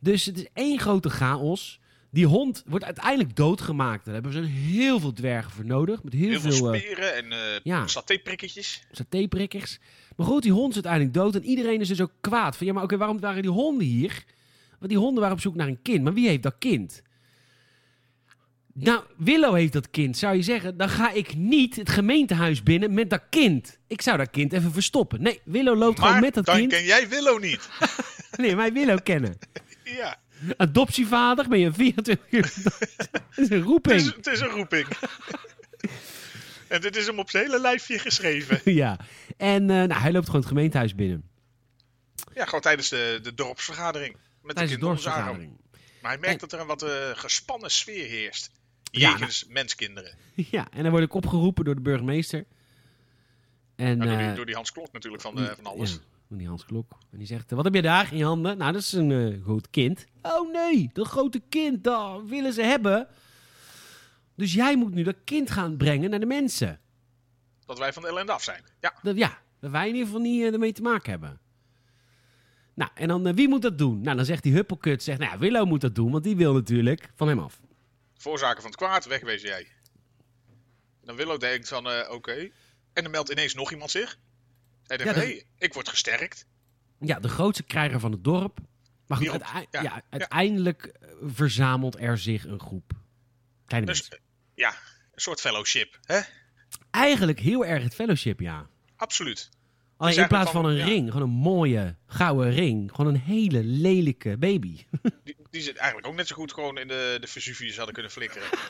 Dus 0.00 0.24
het 0.24 0.38
is 0.38 0.46
één 0.52 0.78
grote 0.78 1.10
chaos. 1.10 1.80
Die 2.10 2.26
hond 2.26 2.62
wordt 2.66 2.84
uiteindelijk 2.84 3.36
doodgemaakt. 3.36 4.04
Daar 4.04 4.14
hebben 4.14 4.32
ze 4.32 4.40
heel 4.42 5.00
veel 5.00 5.12
dwergen 5.12 5.50
voor 5.52 5.64
nodig. 5.64 6.02
Met 6.02 6.12
heel, 6.12 6.28
Heel 6.28 6.40
veel 6.40 6.52
veel, 6.52 6.74
eh, 6.74 6.80
speren 6.80 7.14
en 7.16 7.32
eh 7.32 7.60
ja. 7.62 7.86
satéprikketjes. 7.86 8.82
satéprikkers. 8.90 9.78
Maar 10.16 10.26
goed, 10.26 10.42
die 10.42 10.52
hond 10.52 10.68
is 10.68 10.74
uiteindelijk 10.74 11.14
dood. 11.14 11.34
En 11.34 11.44
iedereen 11.44 11.80
is 11.80 11.88
dus 11.88 12.00
ook 12.00 12.12
kwaad. 12.20 12.56
Van 12.56 12.66
ja, 12.66 12.72
maar 12.72 12.82
oké, 12.82 12.96
waarom 12.96 13.20
waren 13.20 13.42
die 13.42 13.50
honden 13.50 13.86
hier? 13.86 14.24
Want 14.78 14.90
die 14.90 14.98
honden 14.98 15.20
waren 15.20 15.36
op 15.36 15.42
zoek 15.42 15.54
naar 15.54 15.68
een 15.68 15.82
kind. 15.82 16.04
Maar 16.04 16.14
wie 16.14 16.28
heeft 16.28 16.42
dat 16.42 16.56
kind? 16.58 17.02
Nou, 18.78 19.02
Willow 19.16 19.54
heeft 19.54 19.72
dat 19.72 19.90
kind. 19.90 20.16
Zou 20.16 20.36
je 20.36 20.42
zeggen, 20.42 20.76
dan 20.76 20.88
ga 20.88 21.12
ik 21.12 21.34
niet 21.34 21.76
het 21.76 21.90
gemeentehuis 21.90 22.62
binnen 22.62 22.94
met 22.94 23.10
dat 23.10 23.22
kind. 23.30 23.78
Ik 23.86 24.02
zou 24.02 24.16
dat 24.16 24.30
kind 24.30 24.52
even 24.52 24.72
verstoppen. 24.72 25.22
Nee, 25.22 25.40
Willow 25.44 25.78
loopt 25.78 26.00
gewoon 26.00 26.20
met 26.20 26.34
dat 26.34 26.44
dan 26.44 26.56
kind. 26.56 26.72
ken 26.72 26.84
jij 26.84 27.08
Willow 27.08 27.42
niet. 27.42 27.68
Nee, 28.36 28.56
mij 28.56 28.72
Willow 28.72 29.02
kennen. 29.02 29.38
ja, 29.98 30.18
Adoptievader, 30.56 31.48
ben 31.48 31.58
je 31.58 31.72
24 31.72 32.26
uur. 32.30 32.52
Dat 33.12 33.22
is 33.36 33.50
een 33.50 33.56
het 33.56 33.64
roeping. 33.66 34.00
is, 34.00 34.06
het 34.06 34.26
is 34.26 34.40
een 34.40 34.48
roeping. 34.48 34.86
en 36.68 36.80
dit 36.80 36.96
is 36.96 37.06
hem 37.06 37.18
op 37.18 37.30
zijn 37.30 37.44
hele 37.44 37.60
lijfje 37.60 37.98
geschreven. 37.98 38.60
Ja. 38.64 38.98
En 39.36 39.70
eh, 39.70 39.76
nou, 39.76 39.92
hij 39.92 40.12
loopt 40.12 40.26
gewoon 40.26 40.40
het 40.40 40.50
gemeentehuis 40.50 40.94
binnen. 40.94 41.28
Ja, 42.34 42.44
gewoon 42.44 42.60
tijdens 42.60 42.88
de, 42.88 43.18
de 43.22 43.34
dorpsvergadering. 43.34 44.16
Met 44.42 44.54
Tijdens 44.56 44.74
de 44.74 44.80
de 44.80 44.86
dorpsvergadering. 44.86 45.56
Maar 46.00 46.10
hij 46.10 46.20
merkt 46.20 46.40
dat 46.40 46.52
er 46.52 46.60
een 46.60 46.66
wat 46.66 46.82
eh, 46.82 47.10
gespannen 47.14 47.70
sfeer 47.70 48.06
heerst. 48.06 48.50
Ja, 48.90 49.10
Jegens 49.10 49.46
menskinderen. 49.48 50.14
Ja, 50.50 50.66
en 50.70 50.82
dan 50.82 50.90
word 50.90 51.04
ik 51.04 51.14
opgeroepen 51.14 51.64
door 51.64 51.74
de 51.74 51.80
burgemeester. 51.80 52.44
En, 53.76 53.98
Nou, 53.98 54.10
door, 54.10 54.18
die, 54.18 54.28
eh, 54.28 54.36
door 54.36 54.46
die 54.46 54.54
Hans 54.54 54.72
Klok 54.72 54.92
natuurlijk 54.92 55.22
van, 55.22 55.38
eh, 55.38 55.50
van 55.54 55.66
alles. 55.66 55.92
Ja, 55.92 55.98
van 56.28 56.36
die 56.36 56.46
Hans 56.48 56.64
Klok. 56.64 56.98
En 57.10 57.18
die 57.18 57.26
zegt, 57.26 57.50
wat 57.50 57.64
heb 57.64 57.74
je 57.74 57.82
daar 57.82 58.12
in 58.12 58.18
je 58.18 58.24
handen? 58.24 58.58
Nou, 58.58 58.72
dat 58.72 58.80
is 58.80 58.92
een 58.92 59.10
eh, 59.12 59.42
groot 59.42 59.70
kind. 59.70 60.06
Oh 60.22 60.52
nee, 60.52 60.90
dat 60.92 61.06
grote 61.06 61.42
kind, 61.48 61.84
dat 61.84 62.22
willen 62.28 62.52
ze 62.52 62.62
hebben. 62.62 63.06
Dus 64.34 64.52
jij 64.54 64.76
moet 64.76 64.94
nu 64.94 65.02
dat 65.02 65.16
kind 65.24 65.50
gaan 65.50 65.76
brengen 65.76 66.10
naar 66.10 66.20
de 66.20 66.26
mensen. 66.26 66.80
Dat 67.66 67.78
wij 67.78 67.92
van 67.92 68.02
de 68.02 68.08
ellende 68.08 68.32
af 68.32 68.42
zijn. 68.42 68.62
Ja, 68.80 68.94
Dat, 69.02 69.16
ja, 69.16 69.38
dat 69.60 69.70
wij 69.70 69.88
in 69.88 69.92
ieder 69.94 70.06
geval 70.06 70.20
niet 70.22 70.40
eh, 70.42 70.52
ermee 70.52 70.72
te 70.72 70.82
maken 70.82 71.10
hebben. 71.10 71.40
Nou, 72.74 72.90
en 72.94 73.08
dan, 73.08 73.26
eh, 73.26 73.34
wie 73.34 73.48
moet 73.48 73.62
dat 73.62 73.78
doen? 73.78 74.00
Nou, 74.00 74.16
dan 74.16 74.24
zegt 74.24 74.42
die 74.42 74.52
Huppelkut, 74.52 75.02
zegt, 75.02 75.18
nou 75.18 75.32
ja, 75.32 75.38
Willow 75.38 75.66
moet 75.66 75.80
dat 75.80 75.94
doen, 75.94 76.10
want 76.10 76.24
die 76.24 76.36
wil 76.36 76.52
natuurlijk 76.52 77.10
van 77.14 77.28
hem 77.28 77.38
af. 77.38 77.60
Voorzaken 78.16 78.62
van 78.62 78.70
het 78.70 78.80
kwaad, 78.80 79.04
wegwezen 79.04 79.48
jij. 79.48 79.68
Dan 81.02 81.16
Willow 81.16 81.40
denkt 81.40 81.68
van, 81.68 81.90
eh, 81.90 82.10
oké. 82.10 82.50
En 82.92 83.02
dan 83.02 83.10
meldt 83.10 83.30
ineens 83.30 83.54
nog 83.54 83.70
iemand 83.70 83.90
zich. 83.90 84.18
Hij 84.86 84.96
denkt 84.96 85.14
Ja, 85.14 85.42
ik 85.58 85.74
word 85.74 85.88
gesterkt. 85.88 86.46
Ja, 87.00 87.20
de 87.20 87.28
grootste 87.28 87.62
krijger 87.62 88.00
van 88.00 88.12
het 88.12 88.24
dorp. 88.24 88.58
Maar 89.06 89.18
goed, 89.18 89.42
ja, 89.70 90.02
uiteindelijk 90.10 90.84
eh, 90.84 91.08
verzamelt 91.22 91.98
er 91.98 92.18
zich 92.18 92.44
een 92.44 92.60
groep. 92.60 92.92
Kleine 93.66 93.86
Dus 93.86 94.00
mensen. 94.00 94.26
ja, 94.54 94.70
een 95.12 95.20
soort 95.20 95.40
fellowship. 95.40 95.98
Hè? 96.02 96.20
Eigenlijk 96.90 97.40
heel 97.40 97.64
erg 97.66 97.82
het 97.82 97.94
fellowship, 97.94 98.40
ja. 98.40 98.66
Absoluut. 98.96 99.48
Alleen 99.96 100.18
in 100.18 100.28
plaats 100.28 100.50
van 100.50 100.64
een 100.64 100.74
ja. 100.76 100.84
ring, 100.84 101.12
gewoon 101.12 101.28
een 101.28 101.34
mooie 101.34 101.96
gouden 102.06 102.50
ring. 102.52 102.90
Gewoon 102.94 103.14
een 103.14 103.20
hele 103.20 103.64
lelijke 103.64 104.36
baby. 104.36 104.76
Die, 105.24 105.36
die 105.50 105.62
zit 105.62 105.76
eigenlijk 105.76 106.08
ook 106.08 106.14
net 106.14 106.26
zo 106.26 106.34
goed 106.34 106.52
gewoon 106.52 106.78
in 106.78 106.88
de, 106.88 107.16
de 107.20 107.26
Vesuvius 107.26 107.76
hadden 107.76 107.94
kunnen 107.94 108.12
flikkeren. 108.12 108.48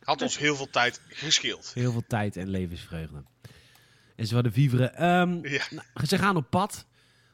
Had 0.00 0.22
ons 0.22 0.38
heel 0.38 0.56
veel 0.56 0.70
tijd 0.70 1.00
gescheeld. 1.08 1.70
Heel 1.74 1.92
veel 1.92 2.04
tijd 2.06 2.36
en 2.36 2.48
levensvreugde. 2.48 3.24
En 4.16 4.26
ze 4.26 4.34
hadden 4.34 4.52
viveren. 4.52 4.94
Ehm, 4.94 5.46
Ja. 5.48 5.62
nou, 5.70 6.06
ze 6.06 6.18
gaan 6.18 6.36
op 6.36 6.50
pad. 6.50 6.86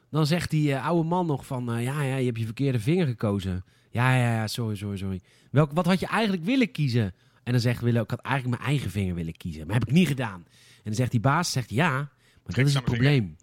Dan 0.09 0.25
zegt 0.27 0.49
die 0.49 0.73
eh, 0.73 0.85
oude 0.85 1.07
man 1.09 1.25
nog 1.25 1.45
van... 1.45 1.71
eh, 1.73 1.83
ja, 1.83 2.01
ja, 2.01 2.15
je 2.15 2.25
hebt 2.25 2.37
je 2.39 2.45
verkeerde 2.45 2.79
vinger 2.79 3.07
gekozen. 3.07 3.65
Ja, 3.89 4.15
ja, 4.15 4.33
ja, 4.33 4.47
sorry, 4.47 4.75
sorry, 4.75 4.97
sorry. 4.97 5.21
Welk, 5.51 5.71
wat 5.71 5.85
had 5.85 5.99
je 5.99 6.05
eigenlijk 6.07 6.43
willen 6.43 6.71
kiezen? 6.71 7.13
En 7.43 7.51
dan 7.51 7.61
zegt 7.61 7.81
Willem, 7.81 8.03
ik 8.03 8.09
had 8.09 8.19
eigenlijk 8.21 8.57
mijn 8.57 8.69
eigen 8.69 8.91
vinger 8.91 9.15
willen 9.15 9.37
kiezen. 9.37 9.65
Maar 9.65 9.75
heb 9.79 9.87
ik 9.87 9.93
niet 9.93 10.07
gedaan. 10.07 10.45
En 10.75 10.81
dan 10.83 10.93
zegt 10.93 11.11
die 11.11 11.19
baas, 11.19 11.51
zegt 11.51 11.69
ja, 11.69 12.11
maar 12.45 12.55
dat 12.55 12.65
is 12.67 12.73
het 12.73 12.83
probleem. 12.83 13.35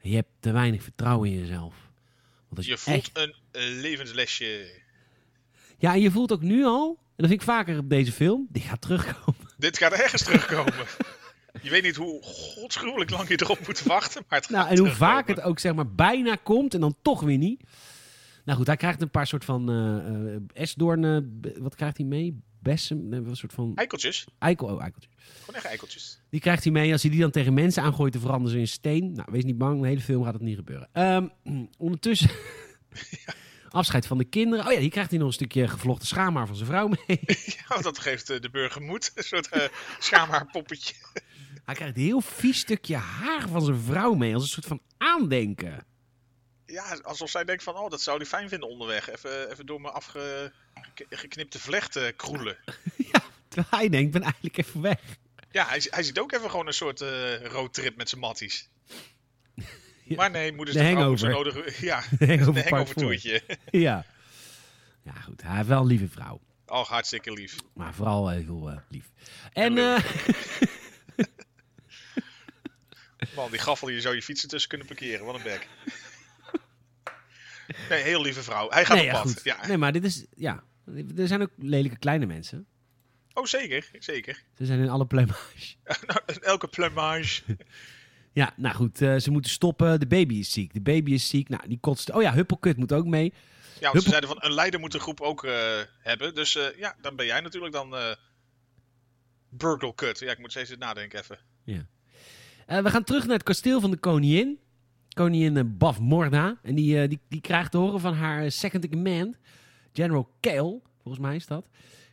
Je 0.00 0.14
hebt 0.14 0.28
te 0.40 0.52
weinig 0.52 0.82
vertrouwen 0.82 1.30
in 1.30 1.38
jezelf. 1.40 1.74
Want 2.48 2.56
als 2.56 2.66
Je 2.66 2.78
voelt 2.78 3.10
een 3.14 3.34
levenslesje. 3.80 4.82
Ja, 5.78 5.92
en 5.94 6.00
je 6.00 6.10
voelt 6.10 6.32
ook 6.32 6.42
nu 6.42 6.64
al, 6.64 6.88
en 6.98 7.04
dat 7.16 7.26
vind 7.28 7.40
ik 7.40 7.46
vaker 7.46 7.78
op 7.78 7.88
deze 7.90 8.12
film, 8.12 8.46
die 8.50 8.62
gaat 8.62 8.80
terugkomen. 8.80 9.40
Dit 9.58 9.78
gaat 9.78 9.92
ergens 9.92 10.22
terugkomen. 10.22 10.72
Je 11.62 11.70
weet 11.70 11.82
niet 11.82 11.96
hoe 11.96 12.22
godsgruwelijk 12.22 13.10
lang 13.10 13.28
je 13.28 13.40
erop 13.42 13.66
moet 13.66 13.82
wachten, 13.82 14.24
maar 14.28 14.38
het 14.38 14.46
gaat 14.48 14.56
Nou, 14.56 14.68
en 14.70 14.78
hoe 14.78 14.86
terugkomen. 14.86 15.14
vaak 15.14 15.28
het 15.28 15.40
ook 15.40 15.58
zeg 15.58 15.74
maar 15.74 15.92
bijna 15.94 16.36
komt 16.42 16.74
en 16.74 16.80
dan 16.80 16.96
toch 17.02 17.20
weer 17.20 17.38
niet. 17.38 17.62
Nou 18.44 18.58
goed, 18.58 18.66
hij 18.66 18.76
krijgt 18.76 19.02
een 19.02 19.10
paar 19.10 19.26
soort 19.26 19.44
van 19.44 19.70
esdoornen. 20.52 21.38
b- 21.40 21.58
Wat 21.58 21.74
krijgt 21.74 21.96
hij 21.96 22.06
mee? 22.06 22.42
Bessen? 22.64 23.08
Nee, 23.08 23.20
een 23.20 23.36
soort 23.36 23.52
van 23.52 23.72
Eikeltjes. 23.74 24.24
eikel. 24.38 24.66
Oh, 24.68 24.82
eikeltjes. 24.82 25.12
Gewoon 25.40 25.54
echt 25.54 25.64
eikeltjes. 25.64 26.20
Die 26.30 26.40
krijgt 26.40 26.64
hij 26.64 26.72
mee. 26.72 26.92
Als 26.92 27.02
hij 27.02 27.10
die 27.10 27.20
dan 27.20 27.30
tegen 27.30 27.54
mensen 27.54 27.82
aangooit, 27.82 28.12
dan 28.12 28.22
veranderen 28.22 28.52
ze 28.52 28.58
in 28.58 28.68
steen. 28.68 29.12
Nou, 29.12 29.28
wees 29.32 29.44
niet 29.44 29.58
bang. 29.58 29.80
De 29.80 29.86
hele 29.86 30.00
film 30.00 30.24
gaat 30.24 30.32
het 30.32 30.42
niet 30.42 30.56
gebeuren. 30.56 30.88
Ehm, 30.92 31.26
ondertussen... 31.78 32.30
Afscheid 33.68 34.06
van 34.06 34.18
de 34.18 34.24
kinderen. 34.24 34.66
Oh 34.66 34.72
ja, 34.72 34.78
hier 34.78 34.90
krijgt 34.90 35.10
hij 35.10 35.18
nog 35.18 35.28
een 35.28 35.34
stukje 35.34 35.68
gevlochten 35.68 36.06
schaamhaar 36.06 36.46
van 36.46 36.56
zijn 36.56 36.68
vrouw 36.68 36.88
mee. 36.88 37.20
Ja, 37.68 37.80
dat 37.80 37.98
geeft 37.98 38.30
eh, 38.30 38.40
de 38.40 38.50
burger 38.50 38.82
moed. 38.82 39.12
Een 39.14 39.22
soort 39.24 39.48
eh 39.48 39.62
schaamhaarpoppetje. 39.98 40.94
Hij 41.64 41.74
krijgt 41.74 41.96
een 41.96 42.02
heel 42.02 42.20
vies 42.20 42.58
stukje 42.58 42.96
haar 42.96 43.48
van 43.48 43.62
zijn 43.64 43.80
vrouw 43.80 44.14
mee. 44.14 44.34
Als 44.34 44.42
een 44.42 44.48
soort 44.48 44.66
van 44.66 44.80
aandenken. 44.98 45.86
Ja, 46.66 46.98
alsof 47.02 47.30
zij 47.30 47.44
denkt 47.44 47.62
van, 47.62 47.76
oh, 47.76 47.90
dat 47.90 48.00
zou 48.00 48.16
hij 48.16 48.26
fijn 48.26 48.48
vinden 48.48 48.68
onderweg. 48.68 49.10
Even, 49.10 49.50
even 49.50 49.66
door 49.66 49.80
mijn 49.80 49.94
afgeknipte 49.94 51.58
vlecht 51.58 51.96
eh, 51.96 52.08
kroelen. 52.16 52.56
Terwijl 53.48 53.82
hij 53.82 53.88
denkt, 53.88 54.06
ik 54.06 54.12
ben 54.12 54.22
eigenlijk 54.22 54.56
even 54.56 54.80
weg. 54.80 55.00
Ja, 55.50 55.66
hij, 55.66 55.82
hij 55.90 56.02
ziet 56.02 56.18
ook 56.18 56.32
even 56.32 56.50
gewoon 56.50 56.66
een 56.66 56.72
soort 56.72 57.00
eh 57.00 57.44
roadtrip 57.44 57.96
met 57.96 58.08
zijn 58.08 58.20
matties. 58.20 58.68
Ja. 60.06 60.16
Maar 60.16 60.30
nee, 60.30 60.52
moeders 60.52 60.76
De 60.76 60.82
de 60.82 60.90
vrouw 60.90 61.16
zo 61.16 61.28
nodig... 61.28 61.80
Ja, 61.80 62.02
De 62.18 62.26
hangover 62.26 62.52
part 62.52 62.68
hangover 62.68 62.94
toertje. 62.94 63.42
Ja. 63.70 64.04
Ja, 65.02 65.12
goed. 65.12 65.42
Hij 65.42 65.56
heeft 65.56 65.68
wel 65.68 65.80
een 65.80 65.86
lieve 65.86 66.08
vrouw. 66.08 66.40
Oh, 66.66 66.86
hartstikke 66.86 67.32
lief. 67.32 67.56
Maar 67.74 67.94
vooral 67.94 68.28
heel 68.28 68.70
eh, 68.70 68.76
lief. 68.88 69.10
En 69.52 69.78
eh, 69.78 70.04
Man, 73.34 73.50
die 73.50 73.58
gaffel 73.58 73.88
hier 73.88 74.00
zou 74.00 74.14
je 74.14 74.22
fietsen 74.22 74.48
tussen 74.48 74.68
kunnen 74.68 74.86
parkeren. 74.86 75.26
Wat 75.26 75.34
een 75.34 75.42
bek. 75.42 75.68
Nee, 77.90 78.02
heel 78.02 78.22
lieve 78.22 78.42
vrouw. 78.42 78.70
Hij 78.70 78.84
gaat 78.84 78.96
nee, 78.96 79.06
op 79.06 79.12
ja, 79.12 79.22
pad. 79.22 79.32
goed. 79.32 79.44
Ja. 79.44 79.66
Nee, 79.66 79.76
maar 79.76 79.92
dit 79.92 80.04
is... 80.04 80.26
Ja. 80.36 80.62
Er 81.16 81.26
zijn 81.28 81.42
ook 81.42 81.50
lelijke 81.56 81.98
kleine 81.98 82.26
mensen. 82.26 82.66
Oh, 83.32 83.44
zeker. 83.44 83.90
Zeker. 83.98 84.42
Ze 84.56 84.66
zijn 84.66 84.80
in 84.80 84.88
alle 84.88 85.06
plumage. 85.06 85.74
Nou, 86.06 86.20
in 86.26 86.40
elke 86.40 86.68
plumage. 86.68 87.42
Ja, 88.32 88.52
nou 88.56 88.74
goed. 88.74 89.00
eh, 89.00 89.16
ze 89.16 89.30
moeten 89.30 89.50
stoppen. 89.50 90.00
De 90.00 90.06
baby 90.06 90.34
is 90.34 90.52
ziek. 90.52 90.74
De 90.74 90.80
baby 90.80 91.12
is 91.12 91.28
ziek. 91.28 91.48
Nou, 91.48 91.68
die 91.68 91.78
kotst... 91.80 92.10
Oh 92.10 92.22
ja, 92.22 92.32
Huppelkut 92.32 92.76
moet 92.76 92.92
ook 92.92 93.06
mee. 93.06 93.32
Ja, 93.80 93.90
want 93.90 94.02
ze 94.02 94.08
zeiden 94.08 94.28
van 94.28 94.38
een 94.40 94.52
leider 94.52 94.80
moet 94.80 94.92
de 94.92 94.98
groep 95.00 95.20
ook 95.20 95.44
eh, 95.44 95.80
hebben. 95.98 96.34
Dus 96.34 96.56
eh, 96.56 96.78
ja, 96.78 96.96
dan 97.00 97.16
ben 97.16 97.26
jij 97.26 97.40
natuurlijk 97.40 97.72
dan 97.72 97.94
Burgle 99.48 99.94
Cut. 99.94 100.18
Ja, 100.18 100.30
ik 100.30 100.38
moet 100.38 100.50
steeds 100.50 100.76
nadenken 100.76 101.18
even. 101.18 101.38
Eh, 102.66 102.82
we 102.82 102.90
gaan 102.90 103.04
terug 103.04 103.24
naar 103.24 103.34
het 103.34 103.42
kasteel 103.42 103.80
van 103.80 103.90
de 103.90 103.96
koningin. 103.96 104.58
Koningin 105.14 105.56
eh, 105.56 105.64
Baf 105.66 106.00
Morda. 106.00 106.58
En 106.62 106.74
die, 106.74 107.00
eh, 107.00 107.08
die, 107.08 107.20
die 107.28 107.40
krijgt 107.40 107.70
te 107.70 107.78
horen 107.78 108.00
van 108.00 108.14
haar 108.14 108.50
second 108.50 108.84
in. 108.84 109.36
General 109.92 110.28
Kale, 110.40 110.80
volgens 111.02 111.24
mij 111.24 111.36
is 111.36 111.46
dat. 111.46 111.68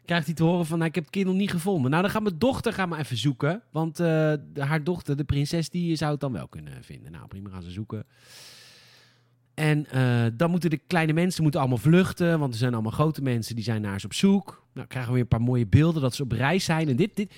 Krijgt 0.05 0.25
hij 0.25 0.35
te 0.35 0.43
horen 0.43 0.65
van, 0.65 0.77
nou, 0.77 0.89
ik 0.89 0.95
heb 0.95 1.03
het 1.03 1.13
kind 1.13 1.25
nog 1.25 1.35
niet 1.35 1.51
gevonden. 1.51 1.91
Nou, 1.91 2.01
dan 2.01 2.11
gaat 2.11 2.23
mijn 2.23 2.37
dochter 2.37 2.73
gaan 2.73 2.89
maar 2.89 2.99
even 2.99 3.17
zoeken. 3.17 3.61
Want 3.71 3.99
eh, 3.99 4.33
haar 4.55 4.83
dochter, 4.83 5.17
de 5.17 5.23
prinses, 5.23 5.69
die 5.69 5.95
zou 5.95 6.11
het 6.11 6.19
dan 6.19 6.31
wel 6.31 6.47
kunnen 6.47 6.83
vinden. 6.83 7.11
Nou, 7.11 7.27
prima, 7.27 7.49
gaan 7.49 7.63
ze 7.63 7.71
zoeken. 7.71 8.05
En 9.53 9.85
dan 10.37 10.51
moeten 10.51 10.69
de 10.69 10.77
kleine 10.87 11.13
mensen 11.13 11.43
moeten 11.43 11.59
allemaal 11.59 11.77
vluchten. 11.77 12.39
Want 12.39 12.53
er 12.53 12.59
zijn 12.59 12.73
allemaal 12.73 12.91
grote 12.91 13.21
mensen 13.21 13.55
die 13.55 13.63
zijn 13.63 13.81
naar 13.81 13.99
ze 13.99 14.05
op 14.05 14.13
zoek. 14.13 14.65
Nou, 14.73 14.87
krijgen 14.87 15.11
we 15.11 15.15
weer 15.17 15.27
een 15.29 15.37
paar 15.37 15.47
mooie 15.47 15.67
beelden 15.67 16.01
dat 16.01 16.15
ze 16.15 16.23
op 16.23 16.31
reis 16.31 16.65
zijn. 16.65 16.89
En 16.89 16.95
dit, 16.95 17.15
dit, 17.15 17.33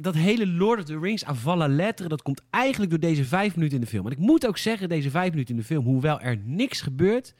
dat 0.00 0.14
hele 0.14 0.46
Lord 0.46 0.78
of 0.78 0.84
the 0.84 0.98
Rings 0.98 1.24
à 1.24 1.66
letteren, 1.66 2.10
dat 2.10 2.22
komt 2.22 2.42
eigenlijk 2.50 2.90
door 2.90 3.00
deze 3.00 3.24
vijf 3.24 3.56
minuten 3.56 3.78
in 3.78 3.84
de 3.84 3.90
film. 3.90 4.06
En 4.06 4.12
ik 4.12 4.18
moet 4.18 4.46
ook 4.46 4.58
zeggen, 4.58 4.88
deze 4.88 5.10
vijf 5.10 5.30
minuten 5.30 5.54
in 5.54 5.60
de 5.60 5.66
film, 5.66 5.84
hoewel 5.84 6.20
er 6.20 6.36
niks 6.36 6.80
gebeurt. 6.80 7.34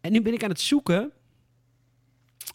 En 0.00 0.12
nu 0.12 0.22
ben 0.22 0.32
ik 0.32 0.42
aan 0.42 0.48
het 0.48 0.60
zoeken 0.60 1.12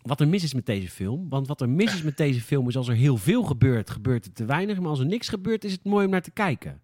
wat 0.01 0.19
er 0.19 0.27
mis 0.27 0.43
is 0.43 0.53
met 0.53 0.65
deze 0.65 0.89
film. 0.89 1.29
Want 1.29 1.47
wat 1.47 1.61
er 1.61 1.69
mis 1.69 1.93
is 1.93 2.01
met 2.01 2.17
deze 2.17 2.41
film 2.41 2.67
is 2.67 2.75
als 2.75 2.87
er 2.87 2.95
heel 2.95 3.17
veel 3.17 3.43
gebeurt, 3.43 3.89
gebeurt 3.89 4.25
er 4.25 4.33
te 4.33 4.45
weinig. 4.45 4.79
Maar 4.79 4.89
als 4.89 4.99
er 4.99 5.05
niks 5.05 5.27
gebeurt, 5.27 5.63
is 5.63 5.71
het 5.71 5.83
mooi 5.83 6.05
om 6.05 6.11
naar 6.11 6.21
te 6.21 6.31
kijken. 6.31 6.81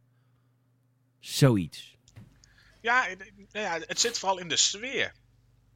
Zoiets. 1.19 1.97
Ja, 2.81 3.07
nou 3.51 3.65
ja, 3.65 3.79
het 3.79 3.99
zit 3.99 4.19
vooral 4.19 4.39
in 4.39 4.47
de 4.47 4.57
sfeer. 4.57 5.13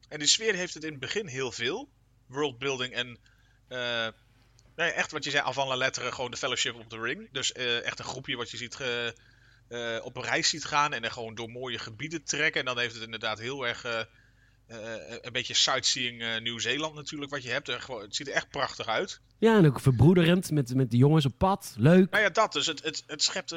En 0.08 0.18
die 0.18 0.28
sfeer 0.28 0.54
heeft 0.54 0.74
het 0.74 0.84
in 0.84 0.90
het 0.90 1.00
begin 1.00 1.26
heel 1.26 1.52
veel. 1.52 1.88
Worldbuilding 2.26 2.92
en... 2.92 3.18
eh 3.68 4.08
ja, 4.88 4.92
echt 4.94 5.10
wat 5.12 5.24
je 5.24 5.30
zei, 5.30 5.42
avant 5.44 5.68
la 5.68 5.76
lettre, 5.76 6.12
gewoon 6.12 6.30
de 6.30 6.36
Fellowship 6.36 6.74
of 6.74 6.86
the 6.86 7.00
Ring. 7.00 7.28
Dus 7.32 7.52
eh, 7.52 7.84
echt 7.86 7.98
een 7.98 8.04
groepje 8.04 8.36
wat 8.36 8.50
je 8.50 8.56
ziet 8.56 8.74
ge- 8.74 9.14
eh, 9.68 10.04
op 10.04 10.16
een 10.16 10.22
reis 10.22 10.48
ziet 10.48 10.64
gaan 10.64 10.92
en 10.92 11.02
dan 11.02 11.12
gewoon 11.12 11.34
door 11.34 11.50
mooie 11.50 11.78
gebieden 11.78 12.24
trekken. 12.24 12.60
En 12.60 12.66
dan 12.66 12.78
heeft 12.78 12.94
het 12.94 13.02
inderdaad 13.02 13.38
heel 13.38 13.66
erg 13.66 13.84
eh, 13.84 14.00
een 15.20 15.32
beetje 15.32 15.54
sightseeing 15.54 16.40
Nieuw-Zeeland 16.42 16.94
natuurlijk 16.94 17.30
wat 17.30 17.42
je 17.42 17.50
hebt. 17.50 17.68
En 17.68 17.80
gewoon, 17.82 18.02
het 18.02 18.16
ziet 18.16 18.28
er 18.28 18.34
echt 18.34 18.48
prachtig 18.50 18.86
uit. 18.86 19.20
Ja, 19.38 19.56
en 19.56 19.66
ook 19.66 19.80
verbroederend 19.80 20.50
met, 20.50 20.74
met 20.74 20.90
de 20.90 20.96
jongens 20.96 21.24
op 21.26 21.32
pad. 21.38 21.74
Leuk. 21.76 22.10
Nou 22.10 22.22
ja, 22.22 22.30
dat 22.30 22.52
dus. 22.52 22.66
Het, 22.66 22.82
het, 22.82 23.02
het 23.06 23.22
schept 23.22 23.54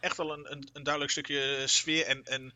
echt 0.00 0.16
wel 0.16 0.32
een, 0.32 0.52
een, 0.52 0.68
een 0.72 0.82
duidelijk 0.82 1.12
stukje 1.12 1.62
sfeer 1.66 2.06
en, 2.06 2.24
en 2.24 2.52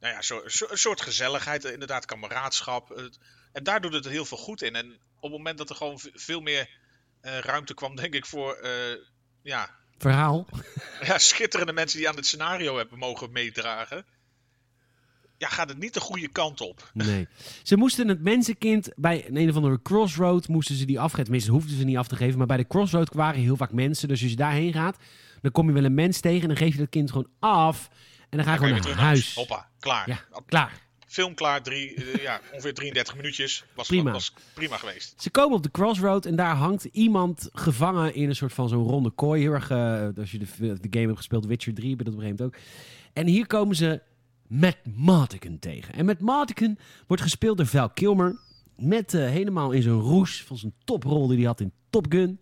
nou 0.00 0.14
ja, 0.14 0.22
zo, 0.22 0.48
zo- 0.48 0.66
een 0.68 0.78
soort 0.78 1.00
gezelligheid, 1.00 1.64
inderdaad, 1.64 2.04
kameraadschap. 2.04 3.10
En 3.52 3.64
daar 3.64 3.80
doet 3.80 3.92
het 3.94 4.08
heel 4.08 4.24
veel 4.24 4.38
goed 4.38 4.62
in. 4.62 4.74
En 4.74 4.98
op 5.20 5.30
het 5.30 5.38
moment 5.38 5.58
dat 5.58 5.70
er 5.70 5.76
gewoon 5.76 6.00
veel 6.14 6.40
meer 6.40 6.70
eh, 7.20 7.38
ruimte 7.38 7.74
kwam, 7.74 7.96
denk 7.96 8.14
ik, 8.14 8.26
voor 8.26 8.54
eh, 8.54 8.96
ja, 9.42 9.78
Verhaal. 10.00 10.46
ja, 11.08 11.18
schitterende 11.18 11.72
mensen 11.72 11.98
die 11.98 12.08
aan 12.08 12.16
het 12.16 12.26
scenario 12.26 12.76
hebben 12.76 12.98
mogen 12.98 13.32
meedragen. 13.32 14.04
Ja, 15.36 15.48
gaat 15.48 15.68
het 15.68 15.78
niet 15.78 15.94
de 15.94 16.00
goede 16.00 16.28
kant 16.28 16.60
op. 16.60 16.90
Nee. 16.92 17.28
Ze 17.62 17.76
moesten 17.76 18.08
het 18.08 18.22
mensenkind 18.22 18.90
bij 18.96 19.28
een, 19.28 19.36
een 19.36 19.48
of 19.48 19.56
andere 19.56 19.82
crossroad 19.82 20.48
moesten 20.48 20.74
ze 20.74 20.84
die 20.84 21.00
afgeven. 21.00 21.24
Tenminste, 21.24 21.50
hoefden 21.50 21.76
ze 21.76 21.84
niet 21.84 21.96
af 21.96 22.08
te 22.08 22.16
geven. 22.16 22.38
Maar 22.38 22.46
bij 22.46 22.56
de 22.56 22.66
crossroad 22.66 23.14
waren 23.14 23.40
heel 23.40 23.56
vaak 23.56 23.72
mensen. 23.72 24.08
Dus 24.08 24.22
als 24.22 24.30
je 24.30 24.36
daarheen 24.36 24.72
gaat, 24.72 24.96
dan 25.40 25.52
kom 25.52 25.66
je 25.66 25.72
wel 25.72 25.84
een 25.84 25.94
mens 25.94 26.20
tegen. 26.20 26.42
En 26.42 26.48
dan 26.48 26.56
geef 26.56 26.72
je 26.72 26.78
dat 26.78 26.88
kind 26.88 27.10
gewoon 27.10 27.30
af. 27.38 27.88
En 28.28 28.36
dan 28.36 28.46
ga 28.46 28.52
je 28.52 28.58
Dan 28.58 28.68
gewoon 28.68 28.82
je 28.82 28.94
naar 28.94 29.04
huis. 29.04 29.34
Hoppa, 29.34 29.68
klaar. 29.78 30.08
Ja, 30.08 30.24
klaar. 30.46 30.72
Film 31.10 31.34
klaar, 31.34 31.62
drie, 31.62 31.94
eh, 31.94 32.22
ja, 32.22 32.40
ongeveer 32.52 32.74
33 32.74 33.16
minuutjes. 33.16 33.64
Was 33.74 33.86
Prima. 33.86 34.12
Was 34.12 34.34
prima 34.54 34.76
geweest. 34.76 35.22
Ze 35.22 35.30
komen 35.30 35.56
op 35.56 35.62
de 35.62 35.70
crossroad 35.70 36.26
en 36.26 36.36
daar 36.36 36.54
hangt 36.54 36.84
iemand 36.84 37.48
gevangen 37.52 38.14
in 38.14 38.28
een 38.28 38.36
soort 38.36 38.52
van 38.52 38.68
zo'n 38.68 38.86
ronde 38.86 39.10
kooi. 39.10 39.42
Heel 39.42 39.52
erg, 39.52 39.70
eh, 39.70 40.08
als 40.16 40.30
je 40.30 40.38
de, 40.38 40.46
de 40.58 40.88
game 40.90 41.06
hebt 41.06 41.16
gespeeld, 41.16 41.46
Witcher 41.46 41.74
3, 41.74 41.96
ben 41.96 42.04
dat 42.04 42.14
op 42.14 42.20
een 42.20 42.26
gegeven 42.26 42.44
moment 42.44 42.60
ook. 42.60 43.12
En 43.12 43.26
hier 43.26 43.46
komen 43.46 43.76
ze 43.76 44.02
Matt 44.46 44.78
Martigan 44.96 45.58
tegen. 45.58 45.94
En 45.94 46.04
Matt 46.04 46.20
Martigan 46.20 46.78
wordt 47.06 47.22
gespeeld 47.22 47.56
door 47.56 47.66
Val 47.66 47.90
Kilmer. 47.90 48.38
Met 48.76 49.14
eh, 49.14 49.28
helemaal 49.28 49.70
in 49.70 49.82
zijn 49.82 50.00
roes 50.00 50.44
van 50.44 50.56
zijn 50.56 50.74
toprol 50.84 51.26
die 51.26 51.36
hij 51.36 51.46
had 51.46 51.60
in 51.60 51.72
Top 51.90 52.06
Gun. 52.08 52.40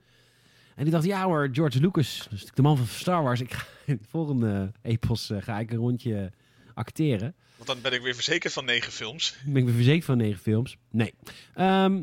En 0.74 0.84
die 0.84 0.92
dacht, 0.92 1.04
ja 1.04 1.24
hoor, 1.24 1.48
George 1.52 1.80
Lucas, 1.80 2.26
dus 2.30 2.46
de 2.54 2.62
man 2.62 2.76
van 2.76 2.86
Star 2.86 3.22
Wars. 3.22 3.40
Ik 3.40 3.52
ga 3.52 3.66
in 3.84 3.94
het 3.94 4.06
volgende 4.08 4.72
epos 4.82 5.32
ga 5.38 5.58
ik 5.58 5.70
een 5.70 5.78
rondje 5.78 6.32
acteren. 6.74 7.34
Want 7.58 7.66
dan 7.70 7.80
ben 7.80 7.92
ik 7.92 8.00
weer 8.02 8.14
verzekerd 8.14 8.52
van 8.52 8.64
negen 8.64 8.92
films. 8.92 9.36
Ben 9.44 9.56
ik 9.56 9.64
me 9.64 9.72
verzekerd 9.72 10.04
van 10.04 10.16
negen 10.16 10.40
films? 10.40 10.76
Nee. 10.90 11.14
Ehm, 11.54 12.02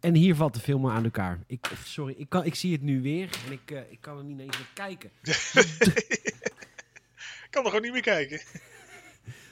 en 0.00 0.14
hier 0.14 0.34
valt 0.34 0.54
de 0.54 0.60
film 0.60 0.88
aan 0.88 1.04
elkaar. 1.04 1.38
Ik, 1.46 1.70
sorry, 1.84 2.14
ik, 2.18 2.28
kan, 2.28 2.44
ik 2.44 2.54
zie 2.54 2.72
het 2.72 2.82
nu 2.82 3.02
weer 3.02 3.28
en 3.46 3.52
ik, 3.52 3.70
eh, 3.70 3.80
ik 3.90 4.00
kan 4.00 4.18
er 4.18 4.24
niet 4.24 4.38
eens 4.40 4.56
naar 4.56 4.70
kijken. 4.74 5.10
Ik 7.44 7.54
kan 7.54 7.62
er 7.64 7.68
gewoon 7.70 7.84
niet 7.84 7.92
meer 7.92 8.14
kijken. 8.14 8.40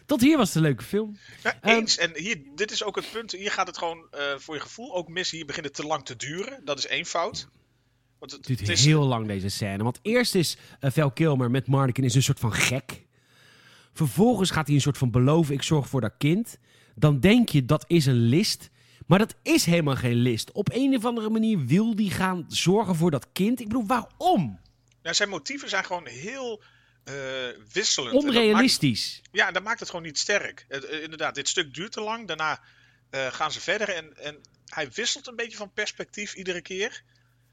Tot 0.07 0.21
hier 0.21 0.37
was 0.37 0.47
het 0.47 0.57
een 0.57 0.63
leuke 0.63 0.83
film. 0.85 1.17
Ja, 1.43 1.59
Ehm, 1.61 1.75
eens. 1.79 1.99
en 1.99 2.11
hier, 2.17 2.43
dit 2.55 2.71
is 2.71 2.83
ook 2.85 2.97
het 2.97 3.11
punt. 3.13 3.33
Hier 3.33 3.51
gaat 3.51 3.67
het 3.67 3.79
gewoon 3.79 4.07
eh, 4.11 4.21
voor 4.37 4.55
je 4.55 4.61
gevoel 4.61 4.95
ook 4.95 5.09
mis. 5.09 5.31
Hier 5.31 5.47
begint 5.47 5.65
het 5.67 5.75
te 5.75 5.87
lang 5.87 6.05
te 6.05 6.17
duren. 6.17 6.61
Dat 6.65 6.79
is 6.79 6.87
één 6.87 7.07
fout. 7.07 7.49
Want 8.19 8.33
het, 8.33 8.45
duurt 8.47 8.61
het 8.61 8.69
is, 8.69 8.85
heel 8.85 9.05
lang 9.05 9.27
deze 9.27 9.49
scène. 9.49 9.83
Want 9.83 9.99
eerst 10.03 10.35
is 10.35 10.57
uh, 10.81 10.91
Val 10.91 11.11
Kilmer 11.11 11.51
met 11.51 11.67
Mardigan 11.67 12.05
is 12.05 12.15
een 12.15 12.23
soort 12.23 12.41
van 12.41 12.53
gek. 12.53 13.06
Vervolgens 13.97 14.51
gaat 14.51 14.67
hij 14.67 14.75
een 14.75 14.81
soort 14.81 14.99
van 14.99 15.11
beloven, 15.11 15.55
ik 15.55 15.63
zorg 15.63 15.89
voor 15.89 16.01
dat 16.01 16.15
kind. 16.19 16.59
Dan 16.95 17.21
denk 17.21 17.49
je, 17.49 17.65
dat 17.65 17.85
is 17.89 18.07
een 18.07 18.21
list. 18.29 18.71
Maar 19.07 19.19
dat 19.19 19.35
is 19.43 19.65
helemaal 19.65 19.97
geen 19.97 20.15
list. 20.15 20.53
Op 20.53 20.69
een 20.73 20.97
of 20.97 21.05
andere 21.05 21.31
manier 21.31 21.67
wil 21.67 21.93
hij 21.95 22.05
gaan 22.09 22.45
zorgen 22.49 22.95
voor 22.95 23.11
dat 23.11 23.27
kind. 23.33 23.61
Ik 23.61 23.69
bedoel, 23.69 23.87
waarom? 23.87 24.61
nou, 25.03 25.15
zijn 25.15 25.29
motieven 25.29 25.69
zijn 25.69 25.85
gewoon 25.85 26.07
heel 26.07 26.63
eh, 27.05 27.15
wisselend. 27.73 28.13
En 28.15 28.21
dat 28.21 28.25
maakt- 28.35 28.37
Onrealistisch. 28.37 29.23
ja, 29.33 29.51
dat 29.51 29.63
maakt 29.63 29.81
het 29.81 29.91
gewoon 29.91 30.05
niet 30.05 30.19
sterk. 30.19 30.65
Eh, 30.69 31.03
inderdaad, 31.03 31.35
dit 31.35 31.49
stuk 31.49 31.75
duurt 31.75 31.93
te 31.93 32.01
lang. 32.01 32.27
Daarna 32.27 32.61
eh, 33.11 33.27
gaan 33.33 33.53
ze 33.53 33.61
verder. 33.61 33.89
En, 33.89 34.17
en 34.25 34.41
hij 34.67 34.91
wisselt 34.91 35.27
een 35.27 35.37
beetje 35.37 35.57
van 35.57 35.73
perspectief 35.73 36.35
iedere 36.35 36.63
keer. 36.63 37.03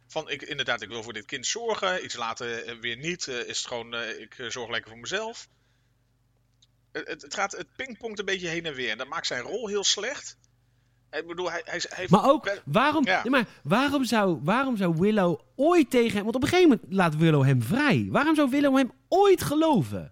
Van, 0.07 0.29
ik, 0.29 0.41
inderdaad, 0.41 0.81
ik 0.81 0.89
wil 0.89 1.03
voor 1.03 1.13
dit 1.13 1.25
kind 1.25 1.45
zorgen. 1.47 2.03
Iets 2.03 2.15
later 2.15 2.77
weer 2.79 2.97
niet. 2.97 3.27
Is 3.27 3.57
het 3.57 3.67
gewoon, 3.67 3.93
ik 3.95 4.35
zorg 4.47 4.69
lekker 4.69 4.91
voor 4.91 4.99
mezelf. 4.99 5.47
Het, 6.93 7.21
het, 7.21 7.33
gaat, 7.33 7.51
het 7.51 7.67
pingpongt 7.75 8.19
een 8.19 8.25
beetje 8.25 8.47
heen 8.47 8.65
en 8.65 8.73
weer. 8.73 8.89
En 8.89 8.97
dat 8.97 9.07
maakt 9.07 9.27
zijn 9.27 9.41
rol 9.41 9.67
heel 9.67 9.83
slecht. 9.83 10.37
Ik 11.11 11.27
bedoel, 11.27 11.51
hij, 11.51 11.61
hij, 11.65 12.07
Maar 12.09 12.29
ook, 12.29 12.61
waarom, 12.65 13.05
Ja. 13.05 13.21
nee, 13.21 13.31
maar 13.31 13.45
waarom, 13.63 14.03
zou, 14.03 14.39
waarom 14.43 14.77
zou 14.77 14.95
Willow 14.97 15.39
ooit 15.55 15.89
tegen 15.89 16.13
hem... 16.15 16.23
Want 16.23 16.35
op 16.35 16.41
een 16.43 16.47
gegeven 16.47 16.69
moment 16.69 16.93
laat 16.93 17.15
Willow 17.17 17.43
hem 17.43 17.61
vrij. 17.63 18.07
Waarom 18.09 18.35
zou 18.35 18.49
Willow 18.49 18.77
hem 18.77 18.91
ooit 19.09 19.41
geloven? 19.43 20.11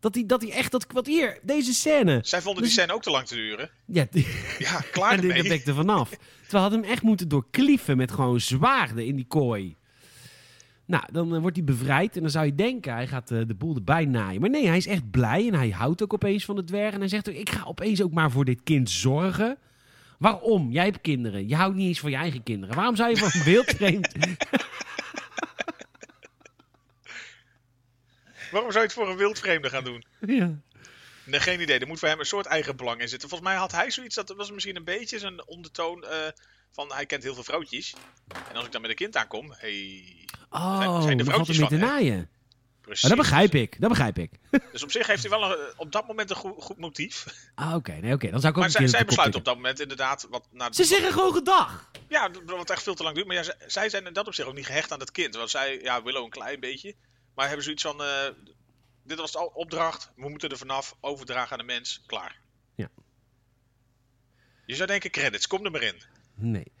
Dat 0.00 0.14
hij, 0.14 0.26
dat 0.26 0.42
hij 0.42 0.50
echt 0.50 0.70
dat 0.72 0.86
kwartier, 0.86 1.38
deze 1.42 1.72
scène... 1.74 2.18
Zij 2.22 2.40
vonden 2.42 2.62
die 2.62 2.72
scène 2.72 2.92
ook 2.92 3.02
te 3.02 3.10
lang 3.10 3.26
te 3.26 3.34
duren. 3.34 3.70
Ja, 3.86 4.06
die- 4.10 4.26
Ja, 4.58 4.80
klaar 4.92 5.12
en 5.14 5.20
die 5.20 5.32
ermee. 5.32 5.52
ik 5.52 5.66
er 5.66 5.74
vanaf. 5.74 6.10
Terwijl 6.42 6.62
had 6.62 6.72
hem 6.72 6.84
echt 6.84 7.02
moeten 7.02 7.28
doorklieven 7.28 7.96
met 7.96 8.12
gewoon 8.12 8.40
zwaarden 8.40 9.06
in 9.06 9.16
die 9.16 9.26
kooi. 9.26 9.76
Nou, 10.92 11.04
dan 11.12 11.34
eh, 11.34 11.40
wordt 11.40 11.56
hij 11.56 11.64
bevrijd 11.64 12.16
en 12.16 12.20
dan 12.20 12.30
zou 12.30 12.46
je 12.46 12.54
denken, 12.54 12.94
hij 12.94 13.06
gaat 13.06 13.30
eh, 13.30 13.40
de 13.46 13.54
boel 13.54 13.74
erbij 13.74 14.04
naaien. 14.04 14.40
Maar 14.40 14.50
nee, 14.50 14.66
hij 14.66 14.76
is 14.76 14.86
echt 14.86 15.10
blij 15.10 15.46
en 15.46 15.54
hij 15.54 15.70
houdt 15.70 16.02
ook 16.02 16.12
opeens 16.12 16.44
van 16.44 16.56
de 16.56 16.64
dwerg. 16.64 16.94
En 16.94 17.00
hij 17.00 17.08
zegt 17.08 17.28
ook, 17.28 17.34
ik 17.34 17.50
ga 17.50 17.64
opeens 17.64 18.02
ook 18.02 18.12
maar 18.12 18.30
voor 18.30 18.44
dit 18.44 18.60
kind 18.64 18.90
zorgen. 18.90 19.58
Waarom? 20.18 20.70
Jij 20.70 20.84
hebt 20.84 21.00
kinderen. 21.00 21.48
Je 21.48 21.54
houdt 21.54 21.76
niet 21.76 21.86
eens 21.86 22.00
van 22.00 22.10
je 22.10 22.16
eigen 22.16 22.42
kinderen. 22.42 22.74
Waarom 22.74 22.96
zou 22.96 23.10
je 23.10 23.16
van 23.16 23.30
een 23.32 23.44
wildvreemd... 23.44 24.12
Waarom 28.52 28.70
zou 28.70 28.82
je 28.84 28.90
het 28.90 28.98
voor 28.98 29.10
een 29.10 29.16
wildvreemde 29.16 29.68
gaan 29.68 29.84
doen? 29.84 30.04
ja. 30.20 30.58
Nee, 31.32 31.40
geen 31.40 31.60
idee. 31.60 31.78
Er 31.78 31.86
moet 31.86 31.98
voor 31.98 32.08
hem 32.08 32.18
een 32.18 32.24
soort 32.26 32.46
eigen 32.46 32.76
belang 32.76 33.00
in 33.00 33.08
zitten. 33.08 33.28
Volgens 33.28 33.50
mij 33.50 33.58
had 33.58 33.72
hij 33.72 33.90
zoiets, 33.90 34.14
dat 34.14 34.28
was 34.36 34.50
misschien 34.50 34.76
een 34.76 34.84
beetje 34.84 35.18
zijn 35.18 35.46
ondertoon 35.46 36.04
eh, 36.04 36.16
van 36.70 36.92
hij 36.92 37.06
kent 37.06 37.22
heel 37.22 37.34
veel 37.34 37.42
vrouwtjes. 37.44 37.94
En 38.48 38.56
als 38.56 38.64
ik 38.66 38.72
dan 38.72 38.80
met 38.80 38.90
een 38.90 38.96
kind 38.96 39.16
aankom, 39.16 39.52
hey, 39.56 40.04
Oh, 40.50 40.78
Zijn- 40.78 41.02
zijn 41.02 41.16
de 41.16 41.24
vrouwtjes 41.24 41.58
van, 41.58 41.78
naaien. 41.78 42.28
precies. 42.80 43.02
Maar 43.02 43.10
dat 43.16 43.20
begrijp 43.20 43.54
ik, 43.54 43.80
dat 43.80 43.88
begrijp 43.88 44.18
ik. 44.18 44.30
Dus 44.72 44.82
op 44.82 44.90
zich 44.90 45.06
heeft 45.06 45.22
hij 45.22 45.30
wel 45.30 45.50
een, 45.58 45.72
op 45.76 45.92
dat 45.92 46.06
moment 46.06 46.30
een 46.30 46.36
goed, 46.36 46.62
goed 46.62 46.78
motief. 46.78 47.26
Ah, 47.54 47.74
oké, 47.74 47.92
nee, 47.92 48.12
oké. 48.14 48.30
Dan 48.30 48.40
zou 48.40 48.52
ik 48.52 48.58
ook 48.58 48.64
Maar 48.64 48.64
een 48.64 48.70
zij, 48.70 48.88
zij 48.88 49.00
op 49.00 49.08
de 49.08 49.14
kop 49.14 49.24
besluit 49.24 49.32
tikken. 49.32 49.38
op 49.38 49.44
dat 49.44 49.54
moment 49.56 49.80
inderdaad 49.80 50.26
wat 50.30 50.46
naar 50.50 50.74
Ze 50.74 50.84
zeggen 50.84 51.12
gewoon 51.12 51.32
gedag. 51.32 51.90
Ja, 52.08 52.30
wat 52.46 52.70
echt 52.70 52.82
veel 52.82 52.94
te 52.94 53.02
lang 53.02 53.14
duurt. 53.14 53.26
Maar 53.26 53.36
ja, 53.36 53.42
zij- 53.42 53.56
zij 53.66 53.88
zijn 53.88 54.06
in 54.06 54.12
dat 54.12 54.26
opzicht 54.26 54.48
ook 54.48 54.54
niet 54.54 54.66
gehecht 54.66 54.92
aan 54.92 54.98
dat 54.98 55.10
kind. 55.12 55.34
Want 55.36 55.50
zij, 55.50 55.80
ja, 55.82 56.02
Willow 56.02 56.24
een 56.24 56.30
klein 56.30 56.60
beetje. 56.60 56.94
Maar 57.34 57.46
hebben 57.46 57.64
zoiets 57.64 57.82
van, 57.82 58.02
eh, 58.02 58.28
dit 59.04 59.18
was 59.18 59.32
de 59.32 59.52
opdracht, 59.54 60.12
we 60.16 60.28
moeten 60.28 60.50
er 60.50 60.56
vanaf, 60.56 60.96
overdragen 61.00 61.52
aan 61.52 61.58
de 61.66 61.72
mens, 61.72 62.02
klaar. 62.06 62.40
Ja. 62.74 62.88
Je 64.66 64.74
zou 64.74 64.88
denken, 64.88 65.10
credits, 65.10 65.46
kom 65.46 65.64
er 65.64 65.70
maar 65.70 65.82
in. 65.82 66.02
Nee. 66.34 66.72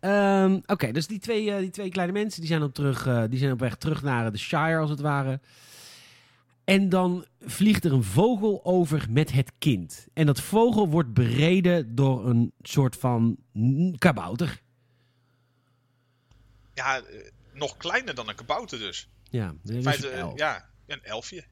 Ehm, 0.00 0.60
Oké, 0.66 0.92
dus 0.92 1.06
die 1.06 1.18
twee, 1.18 1.50
eh, 1.52 1.58
die 1.58 1.70
twee 1.70 1.90
kleine 1.90 2.12
mensen 2.12 2.40
die 2.40 2.50
zijn, 2.50 2.62
op 2.62 2.74
terug, 2.74 3.06
eh, 3.06 3.24
die 3.28 3.38
zijn 3.38 3.52
op 3.52 3.60
weg 3.60 3.76
terug 3.76 4.02
naar 4.02 4.32
de 4.32 4.38
Shire, 4.38 4.78
als 4.78 4.90
het 4.90 5.00
ware. 5.00 5.40
En 6.64 6.88
dan 6.88 7.26
vliegt 7.40 7.84
er 7.84 7.92
een 7.92 8.02
vogel 8.04 8.64
over 8.64 9.06
met 9.10 9.32
het 9.32 9.52
kind. 9.58 10.06
En 10.12 10.26
dat 10.26 10.40
vogel 10.40 10.88
wordt 10.88 11.12
bereden 11.14 11.94
door 11.94 12.26
een 12.28 12.52
soort 12.62 12.96
van 12.96 13.36
kabouter. 13.98 14.60
Ja, 16.74 16.96
eh, 17.02 17.30
nog 17.52 17.76
kleiner 17.76 18.14
dan 18.14 18.28
een 18.28 18.34
kabouter 18.34 18.78
dus. 18.78 19.08
Ja, 19.30 19.54
In 19.64 19.82
feite, 19.82 20.10
een 20.12 20.18
elf. 20.18 20.38
ja, 20.38 20.68
een 20.86 21.02
elfje. 21.04 21.44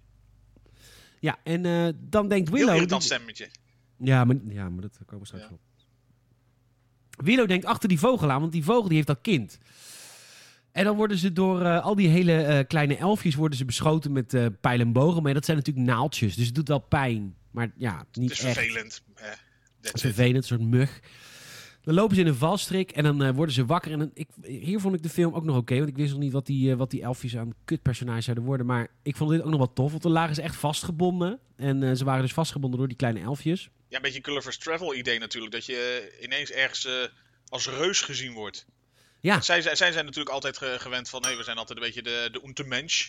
Ja 1.20 1.38
en 1.44 1.64
eh, 1.64 1.88
dan 2.00 2.28
denkt 2.28 2.48
Heel 2.48 2.56
Willow... 2.58 2.74
irritant 2.74 3.02
die- 3.02 3.10
stemmetje. 3.10 3.48
Ja, 3.98 4.24
maar, 4.24 4.36
ja, 4.48 4.68
maar 4.68 4.80
dat 4.82 4.98
komen 5.06 5.18
we 5.20 5.26
straks 5.26 5.44
Ja. 5.44 5.50
op. 5.52 5.60
Willow 7.24 7.48
denkt 7.48 7.64
achter 7.64 7.88
die 7.88 7.98
vogel 7.98 8.30
aan, 8.30 8.40
want 8.40 8.52
die 8.52 8.64
vogel 8.64 8.86
die 8.86 8.94
heeft 8.94 9.06
dat 9.06 9.20
kind. 9.22 9.58
En 10.72 10.84
dan 10.84 10.96
worden 10.96 11.18
ze 11.18 11.32
door 11.32 11.62
eh, 11.62 11.84
al 11.84 11.94
die 11.94 12.08
hele 12.08 12.42
eh, 12.42 12.66
kleine 12.66 12.96
elfjes 12.96 13.34
worden 13.34 13.58
ze 13.58 13.64
beschoten 13.64 14.12
met 14.12 14.60
pijl 14.60 14.80
en 14.80 14.92
bogen. 14.92 15.22
Maar 15.22 15.34
dat 15.34 15.44
zijn 15.44 15.56
natuurlijk 15.56 15.86
naaldjes, 15.86 16.34
dus 16.34 16.46
het 16.46 16.54
doet 16.54 16.68
wel 16.68 16.78
pijn. 16.78 17.34
Maar 17.50 17.70
ja, 17.76 18.06
niet 18.12 18.30
Het 18.30 18.38
is 18.38 18.44
echt. 18.44 18.54
vervelend. 18.58 19.02
Eh, 19.14 19.24
Het 19.80 19.94
is 19.94 20.00
vervelend, 20.00 20.36
een 20.36 20.42
soort 20.42 20.60
mug. 20.60 21.00
Dan 21.88 21.96
lopen 21.96 22.14
ze 22.16 22.20
in 22.22 22.26
een 22.28 22.34
valstrik 22.34 22.90
en 22.90 23.02
dan 23.02 23.22
eh, 23.22 23.34
worden 23.34 23.54
ze 23.54 23.66
wakker. 23.66 23.92
En 23.92 23.98
dan, 23.98 24.10
ik, 24.14 24.28
hier 24.42 24.80
vond 24.80 24.94
ik 24.94 25.02
de 25.02 25.08
film 25.08 25.34
ook 25.34 25.44
nog 25.44 25.56
oké, 25.56 25.76
want 25.76 25.88
ik 25.88 25.96
wist 25.96 26.10
nog 26.10 26.20
niet 26.20 26.32
wat 26.32 26.46
die, 26.46 26.70
eh, 26.70 26.76
wat 26.76 26.90
die 26.90 27.02
elfjes 27.02 27.36
aan 27.36 27.54
kutpersonage 27.64 28.20
zouden 28.20 28.44
worden. 28.44 28.66
Maar 28.66 28.88
ik 29.02 29.16
vond 29.16 29.30
dit 29.30 29.40
ook 29.42 29.48
nog 29.48 29.58
wel 29.58 29.72
tof, 29.72 29.90
want 29.90 30.02
dan 30.02 30.12
lagen 30.12 30.34
ze 30.34 30.42
echt 30.42 30.56
vastgebonden. 30.56 31.40
En 31.56 31.82
eh, 31.82 31.94
ze 31.94 32.04
waren 32.04 32.22
dus 32.22 32.32
vastgebonden 32.32 32.78
door 32.78 32.88
die 32.88 32.96
kleine 32.96 33.20
elfjes. 33.20 33.70
Ja, 33.88 33.96
een 33.96 34.02
beetje 34.02 34.24
Gulliver's 34.24 34.58
Travel 34.58 34.94
idee 34.94 35.18
natuurlijk. 35.18 35.52
Dat 35.52 35.66
je 35.66 36.12
ineens 36.22 36.50
ergens 36.50 36.88
als 37.48 37.68
reus 37.68 38.00
gezien 38.00 38.32
wordt. 38.32 38.66
Ja. 39.20 39.40
Zij, 39.40 39.62
zij, 39.62 39.76
zij 39.76 39.92
zijn 39.92 40.04
natuurlijk 40.04 40.34
altijd 40.34 40.58
ge- 40.58 40.76
gewend 40.78 41.08
van, 41.08 41.20
nee, 41.20 41.36
we 41.36 41.42
zijn 41.42 41.56
altijd 41.56 41.78
een 41.78 41.84
beetje 41.84 42.02
de, 42.02 42.28
de 42.32 42.42
untermensch. 42.46 43.08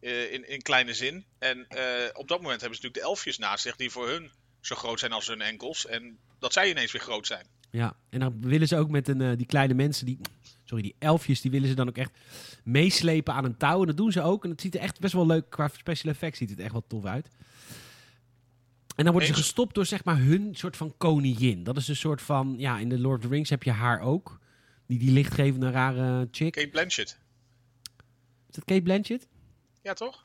in, 0.00 0.48
in 0.48 0.62
kleine 0.62 0.94
zin. 0.94 1.24
En 1.38 1.66
op 2.12 2.28
dat 2.28 2.40
moment 2.42 2.60
hebben 2.60 2.78
ze 2.78 2.84
natuurlijk 2.84 2.94
de 2.94 3.00
elfjes 3.00 3.38
naast 3.38 3.62
zich 3.62 3.76
die 3.76 3.90
voor 3.90 4.08
hun 4.08 4.30
zo 4.60 4.74
groot 4.74 4.98
zijn 4.98 5.12
als 5.12 5.26
hun 5.26 5.40
enkels. 5.40 5.86
En 5.86 6.18
dat 6.38 6.52
zij 6.52 6.70
ineens 6.70 6.92
weer 6.92 7.02
groot 7.02 7.26
zijn. 7.26 7.46
Ja, 7.76 7.96
en 8.08 8.20
dan 8.20 8.40
willen 8.40 8.68
ze 8.68 8.76
ook 8.76 8.90
met 8.90 9.08
een, 9.08 9.20
eh, 9.20 9.36
die 9.36 9.46
kleine 9.46 9.74
mensen, 9.74 10.06
die, 10.06 10.18
sorry, 10.64 10.82
die 10.82 10.94
elfjes, 10.98 11.40
die 11.40 11.50
willen 11.50 11.68
ze 11.68 11.74
dan 11.74 11.88
ook 11.88 11.96
echt 11.96 12.18
meeslepen 12.64 13.34
aan 13.34 13.44
een 13.44 13.56
touw. 13.56 13.80
En 13.80 13.86
dat 13.86 13.96
doen 13.96 14.12
ze 14.12 14.22
ook. 14.22 14.44
En 14.44 14.50
het 14.50 14.60
ziet 14.60 14.74
er 14.74 14.80
echt 14.80 15.00
best 15.00 15.12
wel 15.12 15.26
leuk, 15.26 15.50
qua 15.50 15.68
special 15.68 16.12
effects 16.12 16.38
ziet 16.38 16.50
het 16.50 16.58
echt 16.58 16.72
wel 16.72 16.86
tof 16.86 17.04
uit. 17.04 17.28
En 18.96 19.04
dan 19.04 19.12
worden 19.12 19.28
ze 19.28 19.34
gestopt 19.34 19.74
door 19.74 19.86
zeg 19.86 20.04
maar 20.04 20.18
hun 20.18 20.54
soort 20.54 20.76
van 20.76 20.94
koningin. 20.96 21.64
Dat 21.64 21.76
is 21.76 21.88
een 21.88 21.96
soort 21.96 22.22
van, 22.22 22.54
ja, 22.58 22.78
in 22.78 22.88
de 22.88 22.98
Lord 22.98 23.18
of 23.18 23.24
the 23.24 23.34
Rings 23.34 23.50
heb 23.50 23.62
je 23.62 23.70
haar 23.70 24.00
ook. 24.00 24.40
Die, 24.86 24.98
die 24.98 25.10
lichtgevende 25.10 25.70
rare 25.70 26.28
chick. 26.30 26.52
Kate 26.52 26.68
Blanchett. 26.68 27.18
Is 28.48 28.54
dat 28.54 28.64
Kate 28.64 28.82
Blanchett? 28.82 29.28
Ja, 29.82 29.92
toch? 29.92 30.24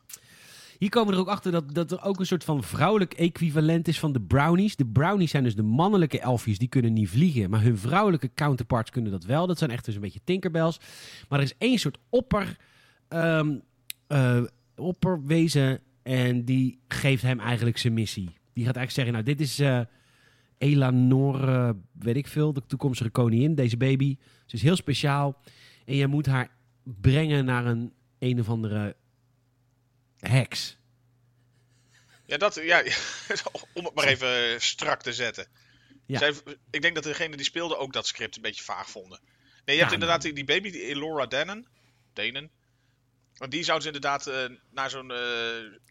Hier 0.82 0.90
komen 0.90 1.14
er 1.14 1.20
ook 1.20 1.28
achter 1.28 1.52
dat, 1.52 1.74
dat 1.74 1.92
er 1.92 2.04
ook 2.04 2.20
een 2.20 2.26
soort 2.26 2.44
van 2.44 2.64
vrouwelijk 2.64 3.14
equivalent 3.14 3.88
is 3.88 4.00
van 4.00 4.14
de 4.14 4.22
brownies. 4.22 4.76
De 4.76 4.86
brownies 4.86 5.32
zijn 5.32 5.44
dus 5.44 5.56
de 5.56 5.64
mannelijke 5.64 6.20
elfjes, 6.20 6.58
die 6.58 6.68
kunnen 6.68 6.94
niet 6.94 7.10
vliegen. 7.10 7.50
Maar 7.50 7.62
hun 7.62 7.78
vrouwelijke 7.78 8.34
counterparts 8.34 8.92
kunnen 8.92 9.12
dat 9.12 9.24
wel. 9.24 9.48
Dat 9.48 9.58
zijn 9.58 9.72
echt 9.72 9.86
dus 9.86 9.96
een 9.96 10.02
beetje 10.02 10.20
tinkerbells. 10.24 10.80
Maar 11.30 11.40
er 11.40 11.46
is 11.46 11.56
één 11.58 11.78
soort 11.78 11.98
opper, 12.10 12.58
ehm, 13.08 13.58
eh, 14.08 14.44
opperwezen 14.76 15.80
en 16.04 16.46
die 16.46 16.80
geeft 16.88 17.24
hem 17.24 17.40
eigenlijk 17.40 17.78
zijn 17.78 17.94
missie. 17.94 18.38
Die 18.54 18.66
gaat 18.66 18.76
eigenlijk 18.76 18.92
zeggen, 18.92 19.14
nou 19.14 19.26
dit 19.26 19.40
is 19.42 19.60
eh 19.60 19.80
Elanor, 20.58 21.48
eh, 21.48 21.70
weet 21.92 22.16
ik 22.16 22.28
veel, 22.28 22.54
de 22.54 22.66
toekomstige 22.68 23.10
koningin, 23.10 23.56
deze 23.56 23.78
baby. 23.78 24.18
Ze 24.46 24.56
is 24.56 24.62
heel 24.62 24.76
speciaal 24.76 25.42
en 25.86 25.96
jij 25.96 26.08
moet 26.08 26.26
haar 26.26 26.50
brengen 26.84 27.46
naar 27.46 27.66
een 27.66 27.94
een 28.20 28.40
of 28.40 28.50
andere 28.50 28.96
heks. 30.22 30.78
Ja, 32.26 32.38
dat, 32.38 32.56
ja, 32.56 32.84
om 33.74 33.86
het 33.86 33.94
maar 33.94 34.08
even 34.08 34.62
strak 34.62 35.02
te 35.02 35.14
zetten. 35.14 35.48
Ja. 36.06 36.18
Zij, 36.18 36.34
ik 36.70 36.82
denk 36.82 36.96
dat 36.96 37.04
degene 37.04 37.36
die 37.36 37.46
speelde 37.46 37.78
ook 37.78 37.94
dat 37.94 38.08
script 38.08 38.36
een 38.36 38.42
beetje 38.42 38.64
vaag 38.64 38.90
vonden. 38.90 39.20
Nee, 39.22 39.36
je 39.66 39.74
Ja, 39.74 39.80
hebt 39.80 39.94
inderdaad 39.94 40.22
die, 40.22 40.34
die 40.34 40.44
baby, 40.44 40.72
die 40.72 40.84
Elora 40.86 41.26
Dannen. 41.26 41.68
Danen. 42.14 42.50
Want 43.38 43.52
die 43.52 43.64
zou 43.64 43.80
ze 43.80 43.86
inderdaad 43.86 44.28
eh, 44.28 44.36
naar 44.72 44.90
zo'n 44.90 45.12
eh, 45.12 45.18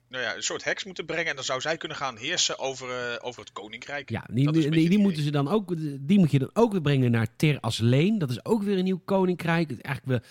nou 0.09 0.25
ja, 0.25 0.37
een 0.37 0.43
soort 0.43 0.65
heks 0.65 0.85
moeten 0.85 1.07
brengen. 1.07 1.27
En 1.27 1.35
dan 1.35 1.45
zou 1.45 1.61
zij 1.61 1.77
kunnen 1.77 1.97
gaan 1.97 2.17
heersen 2.17 2.59
over, 2.59 2.91
eh, 2.91 3.27
over 3.27 3.41
het 3.41 3.53
koninkrijk. 3.53 4.11
Ja, 4.11 4.27
die, 4.33 4.71
die, 4.71 4.99
moeten 4.99 5.23
ze 5.23 5.31
dan 5.31 5.49
ook, 5.49 5.75
die 6.01 6.19
moet 6.19 6.31
je 6.31 6.39
dan 6.39 6.51
ook 6.53 6.83
brengen 6.83 7.11
naar 7.11 7.37
Ter 7.37 7.61
Asleen. 7.61 8.19
Dat 8.19 8.31
is 8.31 8.45
ook 8.45 8.63
weer 8.63 8.79
een 8.79 8.85
nieuw 8.85 9.03
koninkrijk. 9.05 9.71
Het 9.71 9.79
is 9.79 9.85
eigenlijk 9.85 10.23
wel 10.23 10.31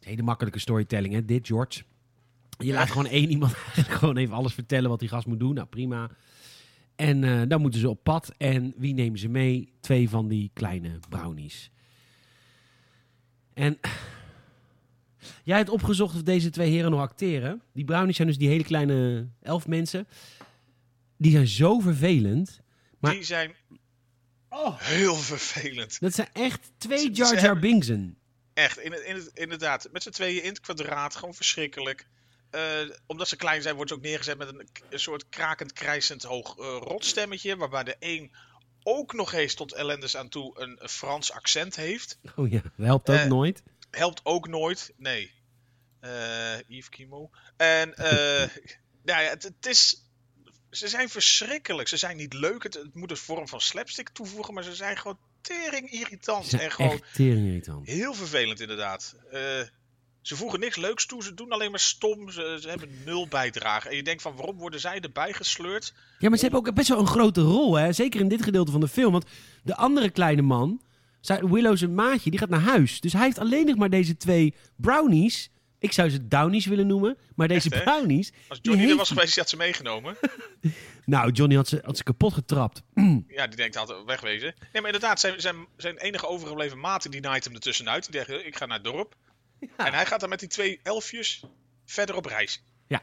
een 0.00 0.08
hele 0.08 0.22
makkelijke 0.22 0.58
storytelling, 0.58 1.14
hè? 1.14 1.24
Dit, 1.24 1.46
George. 1.46 1.82
Je 2.58 2.72
laat 2.72 2.88
gewoon 2.90 3.06
één 3.06 3.30
iemand 3.30 3.52
gewoon 3.98 4.16
even 4.16 4.34
alles 4.34 4.54
vertellen 4.54 4.90
wat 4.90 5.00
die 5.00 5.08
gast 5.08 5.26
moet 5.26 5.40
doen. 5.40 5.54
Nou, 5.54 5.66
prima. 5.66 6.10
En 6.96 7.24
eh, 7.24 7.42
dan 7.48 7.60
moeten 7.60 7.80
ze 7.80 7.88
op 7.88 8.02
pad. 8.02 8.32
En 8.38 8.74
wie 8.76 8.94
nemen 8.94 9.18
ze 9.18 9.28
mee? 9.28 9.72
Twee 9.80 10.08
van 10.08 10.28
die 10.28 10.50
kleine 10.54 10.98
brownies. 11.08 11.70
En 13.54 13.78
jij 15.44 15.56
hebt 15.56 15.68
opgezocht 15.70 16.14
of 16.14 16.22
deze 16.22 16.50
twee 16.50 16.70
heren 16.70 16.90
nog 16.90 17.00
acteren. 17.00 17.62
Die 17.72 17.84
brownies 17.84 18.16
zijn 18.16 18.28
dus 18.28 18.38
die 18.38 18.48
hele 18.48 18.64
kleine 18.64 19.28
elf 19.42 19.66
mensen. 19.66 20.06
die 21.16 21.32
zijn 21.32 21.46
zo 21.48 21.80
vervelend. 21.80 22.60
Maar- 22.98 23.12
Die 23.12 23.22
zijn 23.24 23.54
Oh. 24.48 24.78
heel 24.80 25.14
vervelend. 25.14 26.00
Dat 26.00 26.14
zijn 26.14 26.28
echt 26.32 26.70
twee 26.78 27.10
Jar 27.10 27.40
Jar 27.42 27.58
Binksen. 27.58 28.16
Echt, 28.54 28.78
in 28.78 28.92
het, 28.92 29.00
in 29.02 29.14
het, 29.14 29.30
inderdaad. 29.34 29.88
Met 29.92 30.02
z'n 30.02 30.10
tweeën 30.10 30.42
in 30.42 30.48
het 30.48 30.60
kwadraat, 30.60 31.16
gewoon 31.16 31.34
verschrikkelijk. 31.34 32.08
Eh, 32.52 32.80
omdat 33.06 33.28
ze 33.28 33.36
klein 33.36 33.62
zijn, 33.62 33.74
worden 33.74 33.94
ze 33.96 34.00
ook 34.02 34.06
neergezet 34.08 34.38
met 34.38 34.48
een, 34.48 34.68
een 34.90 35.00
soort 35.00 35.28
krakend, 35.28 35.72
krijsend 35.72 36.22
hoog 36.22 36.58
eh, 36.58 36.64
rotstemmetje. 36.80 37.56
Waarbij 37.56 37.84
de 37.84 37.96
een 37.98 38.32
ook 38.82 39.12
nog 39.12 39.32
eens 39.32 39.54
tot 39.54 39.72
ellendes 39.72 40.16
aan 40.16 40.28
toe 40.28 40.60
een, 40.60 40.76
een 40.82 40.88
Frans 40.88 41.32
accent 41.32 41.76
heeft. 41.76 42.18
Oh 42.36 42.50
ja, 42.50 42.62
helpt 42.76 43.10
ook 43.10 43.16
Eh, 43.16 43.26
nooit. 43.26 43.62
Helpt 43.90 44.20
ook 44.24 44.48
nooit. 44.48 44.92
Nee. 44.96 45.32
Eh 46.00 46.58
Yves 46.68 46.88
Kimo. 46.88 47.30
En 47.56 47.94
eh 47.96 48.48
nou 49.04 49.22
ja, 49.22 49.28
het, 49.28 49.42
het 49.42 49.66
is... 49.66 50.06
Ze 50.70 50.88
zijn 50.88 51.08
verschrikkelijk. 51.08 51.88
Ze 51.88 51.96
zijn 51.96 52.16
niet 52.16 52.32
leuk. 52.32 52.62
Het, 52.62 52.74
het 52.74 52.94
moet 52.94 53.10
een 53.10 53.16
vorm 53.16 53.48
van 53.48 53.60
slapstick 53.60 54.08
toevoegen. 54.08 54.54
Maar 54.54 54.62
ze 54.64 54.74
zijn 54.74 54.96
gewoon 54.96 55.18
tering 55.40 55.90
irritant. 55.90 56.44
Ze 56.44 56.50
zijn 56.50 56.62
En 56.62 56.70
gewoon 56.70 56.92
echt 56.92 57.14
tering 57.14 57.46
irritant. 57.46 57.86
heel 57.86 58.14
vervelend 58.14 58.60
inderdaad. 58.60 59.14
Ze 60.22 60.36
voegen 60.36 60.60
niks 60.60 60.76
leuks 60.76 61.06
toe. 61.06 61.22
Ze 61.22 61.34
doen 61.34 61.50
alleen 61.50 61.70
maar 61.70 61.80
stom. 61.80 62.30
Ze, 62.30 62.58
ze 62.60 62.68
hebben 62.68 62.88
nul 63.04 63.28
bijdrage. 63.28 63.88
En 63.88 63.96
je 63.96 64.02
denkt 64.02 64.22
van 64.22 64.36
waarom 64.36 64.56
worden 64.56 64.80
zij 64.80 65.00
erbij 65.00 65.32
gesleurd? 65.32 65.94
Ja, 66.18 66.28
maar 66.28 66.38
ze 66.38 66.44
hebben 66.44 66.66
ook 66.66 66.74
best 66.74 66.88
wel 66.88 66.98
een 66.98 67.06
grote 67.06 67.40
rol, 67.40 67.74
hè? 67.74 67.92
Zeker 67.92 68.20
in 68.20 68.28
dit 68.28 68.42
gedeelte 68.42 68.72
van 68.72 68.80
de 68.80 68.88
film. 68.88 69.12
Want 69.12 69.24
de 69.62 69.76
andere 69.76 70.10
kleine 70.10 70.42
man, 70.42 70.80
zijn 71.20 71.52
Willow 71.52 71.76
zijn 71.76 71.94
maatje, 71.94 72.30
die 72.30 72.38
gaat 72.38 72.48
naar 72.48 72.60
huis. 72.60 73.00
Dus 73.00 73.12
hij 73.12 73.22
heeft 73.22 73.38
alleen 73.38 73.66
nog 73.66 73.76
maar 73.76 73.90
deze 73.90 74.16
twee 74.16 74.54
brownies. 74.76 75.50
Ik 75.78 75.92
zou 75.92 76.10
ze 76.10 76.28
downies 76.28 76.66
willen 76.66 76.86
nomen. 76.86 77.16
Maar 77.34 77.48
deze 77.48 77.70
Echt, 77.70 77.84
brownies... 77.84 78.32
Als 78.48 78.58
Johnny 78.62 78.90
er 78.90 78.96
was 78.96 79.08
geweest, 79.08 79.34
die 79.34 79.42
had 79.42 79.50
ze 79.50 79.56
meegenomen. 79.56 80.16
Nou, 81.04 81.30
Johnny 81.30 81.56
had 81.56 81.68
ze, 81.68 81.80
had 81.84 81.96
ze 81.96 82.02
kapot 82.02 82.32
getrapt. 82.32 82.82
Ja, 83.28 83.46
die 83.46 83.56
denkt 83.56 83.76
altijd 83.76 84.04
wegwezen. 84.04 84.54
Nee, 84.72 84.82
maar 84.82 84.92
inderdaad, 84.92 85.20
zijn, 85.20 85.40
zijn, 85.40 85.56
zijn 85.76 85.96
enige 85.96 86.26
overgebleven 86.26 86.78
maten 86.78 87.10
die 87.10 87.20
naait 87.20 87.44
hem 87.44 87.54
ertussenuit. 87.54 88.12
Die 88.12 88.24
denkt, 88.24 88.46
ik 88.46 88.56
ga 88.56 88.66
naar 88.66 88.76
het 88.76 88.84
dorp. 88.84 89.14
En 89.76 89.92
hij 89.92 90.06
gaat 90.06 90.20
dan 90.20 90.28
met 90.28 90.38
die 90.38 90.48
twee 90.48 90.80
elfjes 90.82 91.44
verder 91.84 92.16
op 92.16 92.24
reis. 92.24 92.62
Ja. 92.86 93.02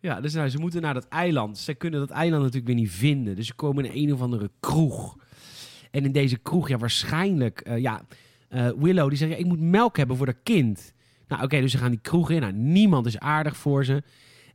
Ja, 0.00 0.20
dus 0.20 0.34
nou, 0.34 0.48
ze 0.48 0.58
moeten 0.58 0.82
naar 0.82 0.94
dat 0.94 1.08
eiland. 1.08 1.58
Ze 1.58 1.74
kunnen 1.74 2.00
dat 2.00 2.10
eiland 2.10 2.42
natuurlijk 2.42 2.66
weer 2.66 2.82
niet 2.82 2.90
vinden. 2.90 3.36
Dus 3.36 3.46
ze 3.46 3.54
komen 3.54 3.84
in 3.84 4.02
een 4.02 4.14
of 4.14 4.20
andere 4.20 4.50
kroeg. 4.60 5.16
En 5.90 6.04
in 6.04 6.12
deze 6.12 6.36
kroeg, 6.36 6.68
ja, 6.68 6.78
waarschijnlijk... 6.78 7.60
eh, 7.60 7.78
ja, 7.78 8.06
eh, 8.48 8.70
Willow, 8.76 9.08
die 9.08 9.18
zegt, 9.18 9.30
ja, 9.30 9.36
ik 9.36 9.46
moet 9.46 9.60
melk 9.60 9.96
hebben 9.96 10.16
voor 10.16 10.26
dat 10.26 10.42
kind. 10.42 10.92
Nou, 11.28 11.42
oké, 11.42 11.60
dus 11.60 11.72
ze 11.72 11.78
gaan 11.78 11.90
die 11.90 12.00
kroeg 12.00 12.30
in. 12.30 12.40
Nou, 12.40 12.52
niemand 12.52 13.06
is 13.06 13.18
aardig 13.18 13.56
voor 13.56 13.84
ze. 13.84 14.02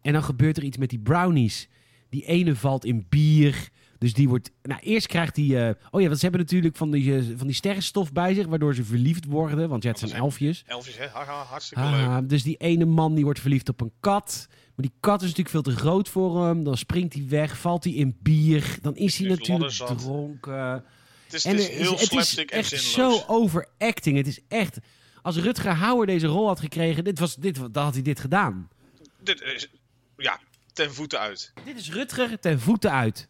En 0.02 0.14
dan 0.14 0.24
gebeurt 0.24 0.58
er 0.58 0.64
iets 0.64 0.78
met 0.78 0.90
die 0.90 1.00
brownies. 1.00 1.70
Die 2.10 2.26
ene 2.26 2.56
valt 2.56 2.86
in 2.86 3.06
bier. 3.10 3.70
Dus 4.00 4.14
die 4.14 4.30
wordt... 4.30 4.52
Nou, 4.62 4.80
eerst 4.82 5.08
krijgt 5.08 5.36
hij... 5.36 5.68
eh, 5.70 5.76
oh 5.92 6.02
ja, 6.02 6.08
want 6.08 6.20
ze 6.20 6.26
hebben 6.26 6.42
natuurlijk 6.42 6.76
van 6.76 6.92
die, 6.92 7.16
eh, 7.16 7.24
van 7.36 7.48
die 7.48 7.56
sterrenstof 7.56 8.12
bij 8.12 8.34
zich... 8.34 8.48
waardoor 8.48 8.76
ze 8.76 8.84
verliefd 8.84 9.26
worden. 9.26 9.70
Want 9.70 9.84
ja, 9.84 9.90
het 9.90 10.00
zijn 10.00 10.12
elfjes. 10.12 10.64
Elfjes, 10.68 10.98
hè? 10.98 11.08
Haha, 11.08 11.44
hartstikke 11.44 11.84
leuk. 11.84 12.08
Ah, 12.08 12.18
dus 12.24 12.44
die 12.44 12.58
ene 12.58 12.86
man 12.86 13.16
die 13.16 13.24
wordt 13.24 13.40
verliefd 13.40 13.70
op 13.70 13.82
een 13.82 13.92
kat. 14.00 14.48
Maar 14.50 14.86
die 14.86 14.94
kat 15.00 15.22
is 15.22 15.28
natuurlijk 15.28 15.50
veel 15.50 15.62
te 15.74 15.80
groot 15.80 16.10
voor 16.10 16.46
hem. 16.46 16.64
Dan 16.64 16.78
springt 16.78 17.14
hij 17.14 17.26
weg, 17.28 17.60
valt 17.60 17.84
hij 17.84 17.94
in 17.94 18.18
bier. 18.22 18.78
Dan 18.82 18.96
is 18.96 19.18
hij 19.18 19.30
natuurlijk 19.30 19.72
dronken. 19.98 20.84
Het 21.26 21.34
is, 21.34 21.46
En 21.46 21.52
het 21.56 21.60
is 21.60 21.68
heel 21.70 21.98
het 21.98 22.14
is 22.14 22.38
en 22.38 22.46
echt 22.48 22.70
zinloos. 22.70 23.18
zo 23.20 23.24
overacting. 23.28 24.18
Het 24.18 24.28
is 24.28 24.40
echt... 24.48 24.78
Als 25.22 25.38
Rutger 25.38 25.72
Hauer 25.72 26.06
deze 26.06 26.28
rol 26.28 26.48
had 26.48 26.60
gekregen, 26.60 27.04
dit 27.04 27.20
was, 27.20 27.36
dit, 27.36 27.56
dan 27.72 27.84
had 27.84 27.94
hij 27.94 28.04
dit 28.04 28.20
gedaan. 28.20 28.70
Dit 29.24 29.42
is, 29.42 29.68
ja, 30.18 30.40
ten 30.74 30.94
voeten 30.94 31.20
uit. 31.20 31.54
Dit 31.66 31.78
is 31.78 31.92
Rutger 31.92 32.40
ten 32.40 32.60
voeten 32.60 32.92
uit. 32.92 33.28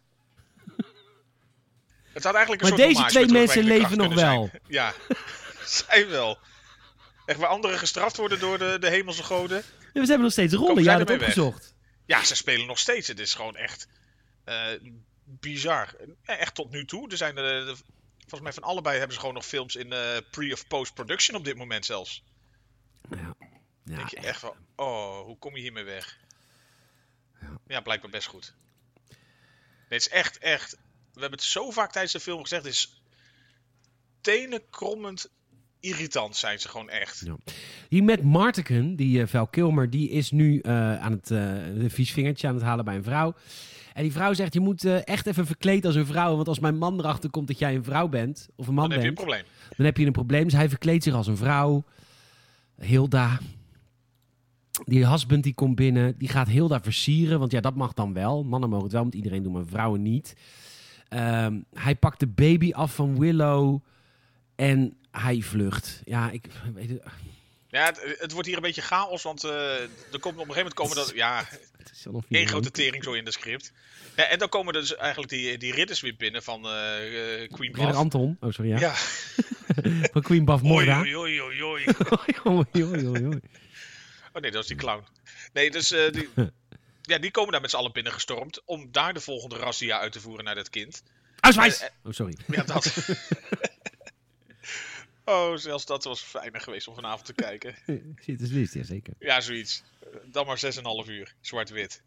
Het 2.12 2.24
had 2.24 2.34
eigenlijk 2.34 2.62
een 2.64 2.68
Maar 2.68 2.78
soort 2.78 2.94
deze 2.96 3.08
twee 3.08 3.26
mensen 3.26 3.64
leven 3.64 3.96
nog 3.96 4.18
zijn. 4.18 4.50
Ja, 4.66 4.94
zij 5.64 6.08
wel. 6.08 6.38
Echt 7.26 7.38
waar 7.38 7.48
anderen 7.48 7.78
gestraft 7.78 8.16
worden 8.16 8.38
door 8.40 8.58
de, 8.58 8.76
de 8.80 8.88
hemelse 8.90 9.22
goden. 9.22 9.56
Ja, 9.80 9.90
we 9.92 9.98
hebben 10.00 10.20
nog 10.20 10.32
steeds 10.32 10.54
rollen. 10.54 10.82
Jij 10.82 11.04
weg? 11.04 11.16
opgezocht. 11.16 11.74
Ja, 12.06 12.24
ze 12.24 12.34
spelen 12.36 12.66
nog 12.66 12.78
steeds. 12.78 13.08
Het 13.08 13.18
is 13.18 13.34
gewoon 13.34 13.56
echt 13.56 13.88
eh, 14.44 14.66
bizar. 15.24 15.94
Ja, 16.22 16.36
echt 16.36 16.54
tot 16.54 16.70
nu 16.70 16.84
toe. 16.84 17.10
Er 17.10 17.16
zijn 17.16 17.34
de, 17.34 17.42
de- 17.42 17.82
volgens 18.18 18.40
mij 18.40 18.52
van 18.52 18.62
allebei 18.62 18.96
hebben 18.96 19.14
ze 19.14 19.20
gewoon 19.20 19.34
nog 19.34 19.46
films 19.46 19.76
in 19.76 19.92
eh, 19.92 20.16
pre- 20.30 20.52
of 20.52 20.66
post-production 20.66 21.36
op 21.36 21.44
dit 21.44 21.56
moment 21.56 21.84
zelfs. 21.86 22.24
Ja, 23.10 23.16
ja 23.84 23.96
denk 23.96 24.08
je 24.08 24.16
echt. 24.16 24.26
echt 24.26 24.40
van, 24.40 24.56
oh, 24.76 25.20
hoe 25.20 25.38
kom 25.38 25.56
je 25.56 25.62
hiermee 25.62 25.84
weg? 25.84 26.18
Ja, 27.66 27.80
blijkbaar 27.80 28.10
best 28.10 28.26
goed. 28.26 28.54
Nee, 29.08 29.98
het 29.98 30.00
is 30.00 30.08
echt, 30.08 30.38
echt. 30.38 30.76
We 31.12 31.20
hebben 31.20 31.38
het 31.38 31.48
zo 31.48 31.70
vaak 31.70 31.92
tijdens 31.92 32.12
de 32.12 32.20
film 32.20 32.40
gezegd. 32.42 32.64
Het 32.64 32.72
is 32.72 33.02
tenenkrommend 34.20 35.30
irritant 35.80 36.36
zijn 36.36 36.58
ze 36.60 36.68
gewoon 36.68 36.88
echt. 36.90 37.22
Ja. 37.24 37.36
Die 37.88 38.02
Matt 38.02 38.22
Martigan, 38.22 38.94
die 38.94 39.20
eh 39.20 39.26
Val 39.26 39.46
Kilmer, 39.46 39.90
die 39.90 40.10
is 40.10 40.30
nu 40.30 40.58
eh, 40.60 41.00
aan 41.00 41.12
het 41.12 41.30
eh 41.30 41.66
een 41.76 41.90
vies 41.90 42.12
vingertje 42.12 42.48
aan 42.48 42.54
het 42.54 42.62
halen 42.62 42.84
bij 42.84 42.96
een 42.96 43.02
vrouw. 43.04 43.34
En 43.94 44.02
die 44.02 44.12
vrouw 44.12 44.32
zegt, 44.32 44.54
je 44.54 44.60
moet 44.60 44.84
eh, 44.84 45.06
echt 45.06 45.26
even 45.26 45.46
verkleed 45.46 45.84
als 45.84 45.94
een 45.94 46.06
vrouw. 46.06 46.36
Want 46.36 46.48
als 46.48 46.58
mijn 46.58 46.78
man 46.78 46.98
erachter 46.98 47.30
komt 47.30 47.46
dat 47.46 47.58
jij 47.58 47.74
een 47.74 47.84
vrouw 47.84 48.08
bent, 48.08 48.48
of 48.56 48.66
een 48.68 48.74
man 48.74 48.88
Dan 48.88 48.92
heb 48.92 49.02
je 49.02 49.08
een 49.08 49.14
bent, 49.14 49.26
probleem. 49.28 49.44
dan 49.76 49.86
heb 49.86 49.96
je 49.96 50.06
een 50.06 50.12
probleem. 50.12 50.44
Dus 50.44 50.52
hij 50.52 50.68
verkleedt 50.68 51.04
zich 51.04 51.14
als 51.14 51.26
een 51.26 51.36
vrouw. 51.36 51.84
Hilda. 52.80 53.40
Die 54.84 55.06
husband 55.08 55.42
die 55.42 55.54
komt 55.54 55.74
binnen, 55.74 56.18
die 56.18 56.28
gaat 56.28 56.48
Hilda 56.48 56.80
versieren. 56.80 57.38
Want 57.38 57.52
ja, 57.52 57.60
dat 57.60 57.74
mag 57.74 57.92
dan 57.92 58.12
wel. 58.12 58.44
Mannen 58.44 58.68
mogen 58.68 58.84
het 58.84 58.94
wel 58.94 59.04
met 59.04 59.14
iedereen 59.14 59.42
doen, 59.42 59.52
maar 59.52 59.66
vrouwen 59.66 60.02
niet. 60.02 60.34
Ehm, 61.10 61.60
hij 61.74 61.94
pakt 61.94 62.20
de 62.20 62.26
baby 62.26 62.72
af 62.72 62.94
van 62.94 63.18
Willow 63.18 63.80
en 64.56 64.96
hij 65.10 65.40
vlucht. 65.40 66.02
Ja, 66.04 66.30
ik 66.30 66.46
weet 66.74 66.88
het. 66.88 67.02
Ja, 67.68 67.84
het, 67.84 68.16
het 68.18 68.32
wordt 68.32 68.46
hier 68.46 68.56
een 68.56 68.62
beetje 68.62 68.82
chaos, 68.82 69.22
want 69.22 69.44
eh, 69.44 69.80
er 69.80 69.88
komt 70.20 70.38
op 70.38 70.48
een 70.48 70.54
gegeven 70.54 70.56
moment 70.56 70.74
komen 70.74 70.96
dat, 70.96 71.12
ja, 71.14 71.48
is 71.92 72.06
één 72.28 72.46
grote 72.46 72.70
tering 72.70 73.04
zo 73.04 73.12
in 73.12 73.24
de 73.24 73.32
script. 73.32 73.72
Ja, 74.16 74.24
en 74.24 74.38
dan 74.38 74.48
komen 74.48 74.72
dus 74.72 74.96
eigenlijk 74.96 75.30
die, 75.30 75.58
die 75.58 75.74
ridders 75.74 76.00
weer 76.00 76.16
binnen 76.16 76.42
van 76.42 76.64
eh, 76.64 77.42
eh, 77.42 77.50
Queen 77.50 77.72
Bath. 77.72 77.94
Anton. 77.94 78.36
Oh, 78.40 78.52
sorry, 78.52 78.70
ja. 78.70 78.78
Ja. 78.78 78.94
Van 80.12 80.22
Queen 80.22 80.48
Oei, 80.48 80.62
Morda. 80.62 80.98
oei, 80.98 81.16
oei, 81.16 81.40
oei, 81.40 81.62
oei. 81.62 81.84
Oei, 82.46 82.84
oei, 82.84 83.06
oei, 83.06 83.26
oei. 83.26 83.40
Oh 84.32 84.42
nee, 84.42 84.50
dat 84.50 84.54
was 84.54 84.66
die 84.66 84.76
clown. 84.76 85.04
Nee, 85.52 85.70
dus 85.70 85.88
die, 85.88 86.28
ja, 87.10 87.18
die 87.18 87.30
komen 87.30 87.52
daar 87.52 87.60
met 87.60 87.70
z'n 87.70 87.76
allen 87.76 87.92
binnengestormd 87.92 88.64
om 88.64 88.92
daar 88.92 89.14
de 89.14 89.20
volgende 89.20 89.56
razzia 89.56 89.98
uit 89.98 90.12
te 90.12 90.20
voeren 90.20 90.44
naar 90.44 90.54
dat 90.54 90.70
kind. 90.70 91.02
Eh, 91.82 91.88
Oh, 92.02 92.12
sorry. 92.12 92.36
Ja, 92.46 92.62
dat. 92.62 92.94
oh, 95.24 95.56
zelfs 95.56 95.86
dat 95.86 96.04
was 96.04 96.20
fijner 96.22 96.60
geweest 96.60 96.88
om 96.88 96.94
vanavond 96.94 97.24
te 97.24 97.32
kijken. 97.32 97.74
Zit 98.24 98.40
is 98.40 98.50
list, 98.50 98.74
ja 98.74 98.82
zeker. 98.84 99.14
Ja, 99.18 99.40
zoiets. 99.40 99.82
Dan 100.24 100.46
maar 100.46 100.60
6,5 101.04 101.10
uur, 101.10 101.34
zwart-wit. 101.40 102.02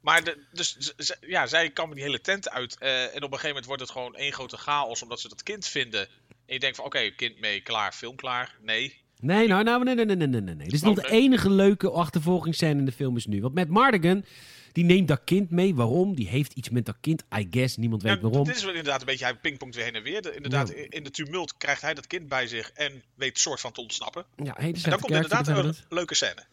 Maar 0.00 0.24
de, 0.24 0.44
dus, 0.52 0.94
ja, 1.20 1.46
zij 1.46 1.70
kammen 1.70 1.96
die 1.96 2.04
hele 2.04 2.20
tent 2.20 2.50
uit. 2.50 2.78
eh, 2.78 3.02
en 3.02 3.08
op 3.08 3.14
een 3.14 3.22
gegeven 3.22 3.48
moment 3.48 3.66
wordt 3.66 3.82
het 3.82 3.90
gewoon 3.90 4.16
één 4.16 4.32
grote 4.32 4.56
chaos 4.56 5.02
omdat 5.02 5.20
ze 5.20 5.28
dat 5.28 5.42
kind 5.42 5.66
vinden. 5.66 6.08
En 6.28 6.54
je 6.54 6.60
denkt 6.60 6.76
van, 6.76 6.84
oké, 6.84 7.10
kind 7.10 7.40
mee, 7.40 7.60
klaar, 7.60 7.92
film 7.92 8.16
klaar. 8.16 8.56
Nee. 8.60 9.00
Nee, 9.20 9.48
nou, 9.48 9.62
nou, 9.64 9.84
nee, 9.84 9.94
nee, 9.94 10.04
nee, 10.04 10.16
nee, 10.16 10.26
nee, 10.28 10.40
nee. 10.54 10.64
Dit 10.64 10.72
is 10.74 10.82
nog 10.82 10.94
de 10.94 11.10
enige 11.10 11.50
leuke 11.50 11.90
achtervolgingsscène 11.90 12.78
in 12.78 12.84
de 12.84 12.92
film 12.92 13.16
is 13.16 13.26
nu. 13.26 13.40
Want 13.40 13.54
met 13.54 13.68
Mardigan, 13.68 14.24
die 14.72 14.84
neemt 14.84 15.08
dat 15.08 15.20
kind 15.24 15.50
mee. 15.50 15.74
Waarom? 15.74 16.14
Die 16.14 16.28
heeft 16.28 16.52
iets 16.52 16.70
met 16.70 16.86
dat 16.86 16.96
kind, 17.00 17.22
I 17.38 17.46
guess. 17.50 17.76
Niemand 17.76 18.02
weet 18.02 18.14
Ja, 18.14 18.20
waarom. 18.20 18.44
Dit 18.44 18.56
is 18.56 18.62
wel 18.64 18.74
inderdaad 18.74 19.00
een 19.00 19.06
beetje, 19.06 19.24
hij 19.24 19.34
pingpongt 19.36 19.74
weer 19.74 19.84
heen 19.84 19.94
en 19.94 20.02
weer. 20.02 20.22
De- 20.22 20.34
inderdaad, 20.34 20.68
Ja. 20.68 20.74
in 20.88 21.04
de 21.04 21.10
tumult 21.10 21.56
krijgt 21.56 21.82
hij 21.82 21.94
dat 21.94 22.06
kind 22.06 22.28
bij 22.28 22.46
zich 22.46 22.70
en 22.72 23.02
weet 23.14 23.38
soort 23.38 23.60
van 23.60 23.72
te 23.72 23.80
ontsnappen. 23.80 24.24
Ja, 24.36 24.54
hele 24.56 24.72
En 24.82 24.90
dan 24.90 24.98
komt 25.00 25.12
inderdaad 25.12 25.48
een 25.48 25.74
leuke 25.88 26.14
scène. 26.14 26.44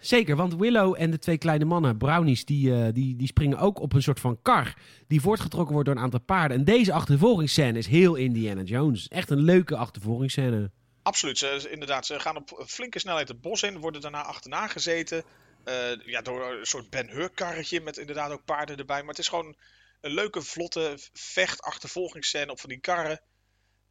Zeker, 0.00 0.36
want 0.36 0.54
Willow 0.56 0.94
en 0.98 1.10
de 1.10 1.18
twee 1.18 1.38
kleine 1.38 1.64
mannen, 1.64 1.96
brownies, 1.96 2.44
die, 2.44 2.74
eh, 2.74 2.92
die, 2.92 3.16
die 3.16 3.26
springen 3.26 3.58
ook 3.58 3.80
op 3.80 3.92
een 3.92 4.02
soort 4.02 4.20
van 4.20 4.38
kar. 4.42 4.74
Die 5.06 5.20
voortgetrokken 5.20 5.72
wordt 5.72 5.88
door 5.88 5.96
een 5.96 6.02
aantal 6.02 6.20
paarden. 6.20 6.56
En 6.56 6.64
deze 6.64 6.92
achtervolgingsscène 6.92 7.78
is 7.78 7.86
heel 7.86 8.14
Indiana 8.14 8.62
Jones. 8.62 9.08
Echt 9.08 9.30
een 9.30 9.40
leuke 9.42 9.76
achtervolgingsscène. 9.76 10.70
Absoluut, 11.08 11.38
ze, 11.38 11.56
ze- 11.60 11.70
inderdaad. 11.70 12.06
Ze 12.06 12.20
gaan 12.20 12.36
op 12.36 12.64
flinke 12.66 12.98
snelheid 12.98 13.28
het 13.28 13.40
bos 13.40 13.62
in, 13.62 13.78
worden 13.78 14.00
daarna 14.00 14.22
achterna 14.22 14.66
gezeten. 14.68 15.24
eh, 15.64 15.96
ja, 16.04 16.22
door 16.22 16.52
een 16.58 16.66
soort 16.66 16.90
Ben 16.90 17.08
Hur 17.08 17.30
karretje 17.30 17.80
met 17.80 17.96
inderdaad 17.96 18.30
ook 18.30 18.44
paarden 18.44 18.76
erbij. 18.76 19.00
Maar 19.00 19.08
het 19.08 19.18
is 19.18 19.28
gewoon 19.28 19.56
een 20.00 20.10
leuke, 20.12 20.42
vlotte 20.42 20.98
vecht-achtervolgingsscène 21.12 22.50
op 22.50 22.60
van 22.60 22.68
die 22.68 22.80
karren. 22.80 23.20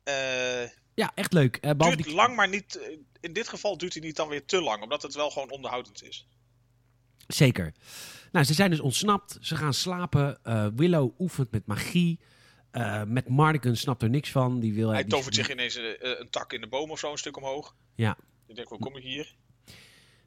Eh 0.04 0.64
Ja, 0.94 1.12
echt 1.16 1.34
leuk. 1.34 1.56
Eh, 1.56 1.72
duurt 1.78 2.04
die- 2.04 2.14
lang, 2.16 2.36
maar 2.36 2.48
niet, 2.50 2.76
eh, 2.76 2.98
in 3.20 3.34
dit 3.34 3.48
geval 3.48 3.78
duurt 3.78 3.94
hij 3.94 4.02
niet 4.04 4.16
dan 4.16 4.28
weer 4.28 4.46
te 4.46 4.62
lang. 4.62 4.82
Omdat 4.84 5.02
het 5.02 5.14
wel 5.14 5.30
gewoon 5.30 5.50
onderhoudend 5.52 6.04
is. 6.04 6.28
Zeker. 7.28 7.74
Nou, 8.32 8.46
ze 8.46 8.54
zijn 8.54 8.70
dus 8.70 8.80
ontsnapt. 8.80 9.38
Ze 9.42 9.56
gaan 9.56 9.74
slapen. 9.74 10.40
Eh, 10.44 10.68
Willow 10.76 11.20
oefent 11.20 11.52
met 11.52 11.66
magie. 11.66 12.20
Eh, 12.72 13.02
met 13.08 13.28
Mardigan 13.28 13.76
snapt 13.76 14.02
er 14.02 14.10
niks 14.10 14.32
van. 14.32 14.60
Die 14.60 14.74
wil, 14.74 14.90
Hij 14.90 15.02
die- 15.04 15.12
tovert 15.12 15.36
zich 15.36 15.52
ineens 15.52 15.76
eh, 15.78 15.84
een 16.00 16.28
tak 16.30 16.54
in 16.54 16.62
de 16.62 16.68
boom 16.68 16.92
of 16.92 17.00
zo 17.00 17.12
een 17.12 17.18
stuk 17.18 17.38
omhoog. 17.38 17.76
Ja. 17.96 18.18
Ik 18.48 18.56
denk, 18.56 18.68
hoe 18.68 18.80
kom 18.80 18.96
ik 18.98 19.04
hier? 19.04 19.36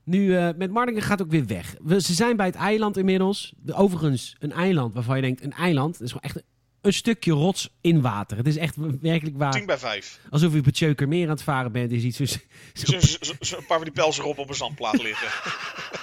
Nu, 0.05 0.36
eh, 0.36 0.49
met 0.57 0.70
Martingen 0.70 1.03
gaat 1.03 1.22
ook 1.22 1.30
weer 1.30 1.47
weg. 1.47 1.74
We, 1.82 2.01
ze 2.01 2.14
zijn 2.14 2.36
bij 2.36 2.47
het 2.47 2.55
eiland 2.55 2.97
inmiddels. 2.97 3.53
De, 3.57 3.74
overigens, 3.74 4.36
een 4.38 4.53
eiland 4.53 4.95
waarvan 4.95 5.16
je 5.16 5.22
denkt, 5.22 5.43
een 5.45 5.53
eiland. 5.53 5.93
Het 5.95 6.03
is 6.03 6.09
gewoon 6.12 6.22
echt 6.22 6.36
een, 6.36 6.43
een 6.80 6.93
stukje 6.93 7.32
rots 7.32 7.76
in 7.80 8.01
water. 8.01 8.36
Het 8.36 8.47
is 8.47 8.57
echt 8.57 8.76
werkelijk 9.01 9.36
waar. 9.38 9.53
10 9.53 9.66
bij 9.66 9.78
5. 9.78 10.20
Alsof 10.30 10.53
je 10.53 10.59
op 10.59 10.64
het 10.64 10.74
Tjeukermeer 10.74 11.24
aan 11.24 11.30
het 11.30 11.43
varen 11.43 11.72
bent. 11.72 11.91
Is 11.91 12.03
iets 12.03 12.16
zo, 12.16 12.24
zo- 12.24 12.38
Zo, 12.72 12.99
zo, 13.01 13.32
zo- 13.41 13.57
een 13.57 13.66
paar 13.66 13.76
van 13.76 13.84
die 13.84 13.93
pelsen 13.95 14.24
op 14.24 14.38
op 14.38 14.49
een 14.49 14.55
zandplaat 14.55 15.03
liggen. 15.03 15.28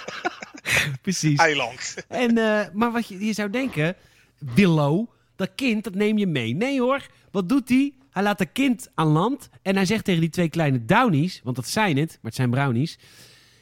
precies. 1.02 1.38
Eiland. 1.38 1.94
En, 2.08 2.38
eh, 2.38 2.66
maar 2.72 2.92
wat 2.92 3.08
je, 3.08 3.24
je 3.26 3.32
zou 3.32 3.50
denken, 3.50 3.96
Willow, 4.38 5.06
dat 5.38 5.54
kind, 5.54 5.84
dat 5.84 5.94
neem 5.94 6.18
je 6.18 6.26
mee. 6.26 6.54
Nee 6.54 6.80
hoor, 6.80 7.06
wat 7.30 7.48
doet 7.48 7.68
hij? 7.68 7.92
Hij 8.10 8.22
laat 8.22 8.38
dat 8.38 8.52
kind 8.52 8.88
aan 8.94 9.06
land 9.06 9.48
en 9.62 9.76
hij 9.76 9.84
zegt 9.84 10.04
tegen 10.04 10.20
die 10.20 10.30
twee 10.30 10.48
kleine 10.48 10.84
Downies, 10.84 11.40
want 11.44 11.56
dat 11.56 11.68
zijn 11.68 11.96
het, 11.96 12.08
maar 12.10 12.18
het 12.22 12.34
zijn 12.34 12.50
brownies, 12.50 12.98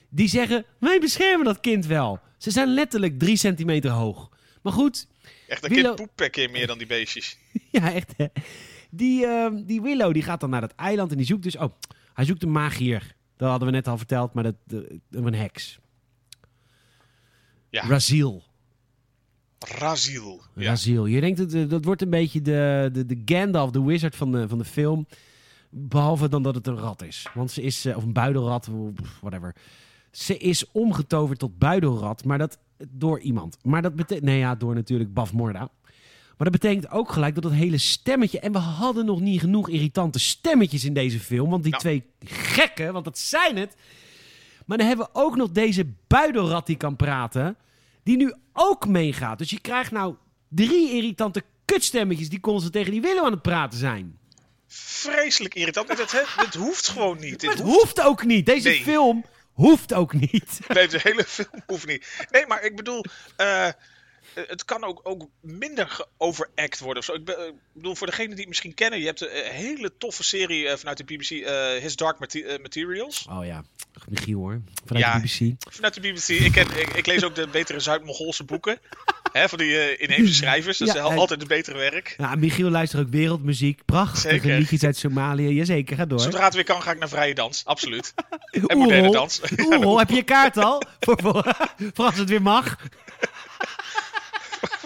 die 0.09 0.29
zeggen, 0.29 0.65
wij 0.79 0.99
beschermen 1.01 1.45
dat 1.45 1.61
kind 1.61 1.87
wel. 1.87 2.21
Ze 2.39 2.51
zijn 2.51 2.69
letterlijk 2.75 3.19
drie 3.19 3.37
centimeter 3.37 3.91
hoog. 3.91 4.31
Maar 4.63 4.73
goed, 4.73 5.07
Echt 5.49 5.65
een 5.65 5.75
Willow- 5.75 6.07
kind 6.31 6.51
meer 6.51 6.67
dan 6.67 6.79
die 6.79 6.87
beestjes. 6.87 7.39
ja 7.71 7.93
echt 7.93 8.15
hè. 8.17 8.27
Die, 8.91 9.27
ehm, 9.27 9.65
die 9.65 9.83
Willow 9.83 10.13
die 10.13 10.23
gaat 10.23 10.41
dan 10.41 10.51
naar 10.51 10.61
dat 10.61 10.75
eiland 10.75 11.11
en 11.11 11.17
die 11.17 11.27
zoekt 11.27 11.43
dus, 11.43 11.57
oh, 11.57 11.73
hij 12.15 12.25
zoekt 12.25 12.43
een 12.43 12.53
magier. 12.53 13.15
Dat 13.37 13.49
hadden 13.51 13.69
we 13.69 13.75
net 13.75 13.89
al 13.89 13.97
verteld, 13.99 14.35
maar 14.35 14.43
dat, 14.45 14.55
een 15.11 15.35
heks. 15.35 15.79
Ja. 17.71 17.83
Raziel. 17.87 18.45
Raziel. 19.59 20.43
Ja. 20.55 20.69
Raziel. 20.69 21.07
Je 21.07 21.21
denkt, 21.21 21.39
dat, 21.39 21.53
eh, 21.53 21.69
dat 21.69 21.85
wordt 21.85 22.03
een 22.03 22.11
beetje 22.11 22.43
de, 22.43 22.91
de, 22.93 23.07
de 23.07 23.23
Gandalf, 23.25 23.71
de 23.71 23.83
wizard 23.83 24.17
van 24.17 24.33
de, 24.33 24.49
van 24.49 24.59
de 24.59 24.65
film. 24.65 25.07
Behalve 25.71 26.29
dan 26.29 26.43
dat 26.43 26.55
het 26.55 26.67
een 26.67 26.79
rat 26.79 27.03
is. 27.03 27.27
Want 27.35 27.51
ze 27.51 27.63
is, 27.63 27.85
eh, 27.85 27.97
of 27.97 28.03
een 28.03 28.13
buidelrat, 28.13 28.69
whatever. 29.21 29.55
Ze 30.11 30.37
is 30.37 30.71
omgetoverd 30.73 31.39
tot 31.39 31.59
buidelrat, 31.59 32.25
maar 32.25 32.39
dat 32.39 32.59
door 32.89 33.21
iemand. 33.21 33.59
Maar 33.63 33.83
dat 33.83 33.95
betekent, 33.95 34.27
nee 34.27 34.39
ja, 34.39 34.55
door 34.55 34.75
natuurlijk 34.75 35.15
Baf 35.15 35.33
Morda. 35.33 35.71
Maar 36.37 36.51
dat 36.51 36.61
betekent 36.61 36.91
ook 36.91 37.13
gelijk 37.13 37.35
dat 37.35 37.45
het 37.45 37.53
hele 37.53 37.79
stemmetje... 37.79 38.41
En 38.41 38.53
we 38.53 38.59
hadden 38.59 39.05
nog 39.05 39.21
niet 39.21 39.41
genoeg 39.41 39.69
irritante 39.69 40.19
stemmetjes 40.19 40.85
in 40.85 40.95
deze 40.95 41.21
film. 41.21 41.51
Want 41.51 41.63
die 41.63 41.77
twee 41.77 42.05
gekken, 42.25 42.93
want 42.93 43.05
dat 43.05 43.19
zijn 43.19 43.57
het... 43.57 43.77
Maar 44.67 44.79
dan 44.79 44.87
hebben 44.87 45.07
we 45.07 45.21
ook 45.21 45.37
nog 45.37 45.51
deze 45.51 45.87
buidelrat 46.07 46.67
die 46.67 46.77
kan 46.77 46.97
praten. 46.97 47.57
Die 48.07 48.17
nu 48.17 48.35
ook 48.53 48.87
meegaat. 48.89 49.39
Dus 49.39 49.51
je 49.51 49.61
krijgt 49.61 49.91
nou 49.91 50.15
drie 50.49 50.91
irritante 50.93 51.43
kutstemmetjes 51.65 52.29
die 52.29 52.41
constant 52.41 52.73
tegen 52.73 52.91
die 52.93 53.01
Willow 53.01 53.25
aan 53.25 53.33
het 53.33 53.43
praten 53.43 53.79
zijn. 53.79 54.19
Vreselijk 54.67 55.55
irritant. 55.55 55.89
Dit, 55.89 55.97
dit, 55.97 56.27
dit 56.41 56.55
hoeft 56.55 56.89
gewoon 56.89 57.19
niet. 57.21 57.41
Dit 57.41 57.51
Het 57.51 57.61
hoeft, 57.61 57.77
hoeft 57.79 58.01
ook 58.01 58.25
niet. 58.25 58.47
Deze 58.47 58.69
Nee. 58.69 58.83
film 58.83 59.25
hoeft 59.53 59.93
ook 59.95 60.13
niet. 60.13 60.59
nee, 60.69 60.89
de 60.89 61.01
hele 61.03 61.25
film 61.25 61.63
hoeft 61.67 61.87
niet. 61.87 62.27
Nee, 62.31 62.47
maar 62.47 62.63
ik 62.65 62.77
bedoel... 62.77 63.05
eh, 63.37 63.69
het 64.47 64.65
kan 64.65 64.85
ook, 64.85 65.01
ook 65.03 65.29
minder 65.41 65.89
geoveract 66.19 66.79
worden 66.81 66.99
of 66.99 67.05
zo. 67.05 67.13
Ik, 67.15 67.29
eh, 67.29 67.37
bedoel, 67.73 67.95
voor 67.95 68.07
degenen 68.07 68.31
die 68.31 68.39
het 68.39 68.49
misschien 68.49 68.75
kennen... 68.75 68.99
Je 69.01 69.07
hebt 69.07 69.21
een 69.21 69.29
eh, 69.29 69.51
hele 69.51 69.93
toffe 69.99 70.25
serie 70.25 70.69
eh, 70.69 70.77
vanuit 70.77 70.97
de 70.97 71.05
BBC... 71.05 71.31
eh, 71.31 71.83
His 71.83 71.97
Dark 71.97 72.19
Mate- 72.19 72.45
eh, 72.45 72.63
Materials. 72.63 73.27
Oh 73.31 73.45
ja, 73.47 73.65
Michiel 74.09 74.39
hoor. 74.39 74.61
Vanuit 74.85 75.05
Ja. 75.05 75.15
de 75.15 75.21
BBC. 75.21 75.73
Vanuit 75.75 75.95
de 75.95 76.01
BBC. 76.01 76.29
Ik, 76.29 76.53
ken, 76.53 76.67
ik, 76.79 76.89
ik 76.95 77.07
lees 77.07 77.25
ook 77.25 77.35
de 77.35 77.49
betere 77.49 77.81
Zuid-Mongoolse 77.81 78.45
boeken. 78.45 78.79
Hè, 79.33 79.49
van 79.49 79.59
die 79.59 79.79
eh, 79.79 80.01
inheemse 80.09 80.35
schrijvers. 80.35 80.79
Dat 80.79 80.89
Ja, 80.89 80.95
is 80.95 81.01
altijd 81.01 81.41
het 81.41 81.49
betere 81.49 81.79
werk. 81.79 82.15
Ja, 82.19 82.35
Michiel 82.35 82.71
luistert 82.71 83.03
ook 83.03 83.11
wereldmuziek. 83.11 83.85
Prachtige 83.85 84.49
liedjes 84.49 84.83
uit 84.85 84.97
Somalië. 84.97 85.49
Jazeker, 85.49 85.97
ga 85.97 86.05
door. 86.07 86.21
Zodra 86.21 86.45
het 86.45 86.55
weer 86.55 86.65
kan, 86.65 86.83
ga 86.83 86.91
ik 86.91 86.99
naar 86.99 87.09
vrije 87.09 87.35
dans. 87.35 87.65
Absoluut. 87.65 88.15
En 88.67 88.79
moderne 88.79 89.11
dans. 89.11 89.41
Oerol, 89.59 89.99
heb 89.99 90.09
je 90.09 90.15
je 90.15 90.23
kaart 90.23 90.57
al? 90.57 90.83
voor, 91.01 91.19
voor, 91.23 91.57
voor 91.95 92.05
als 92.05 92.19
het 92.19 92.29
weer 92.29 92.43
mag. 92.43 92.77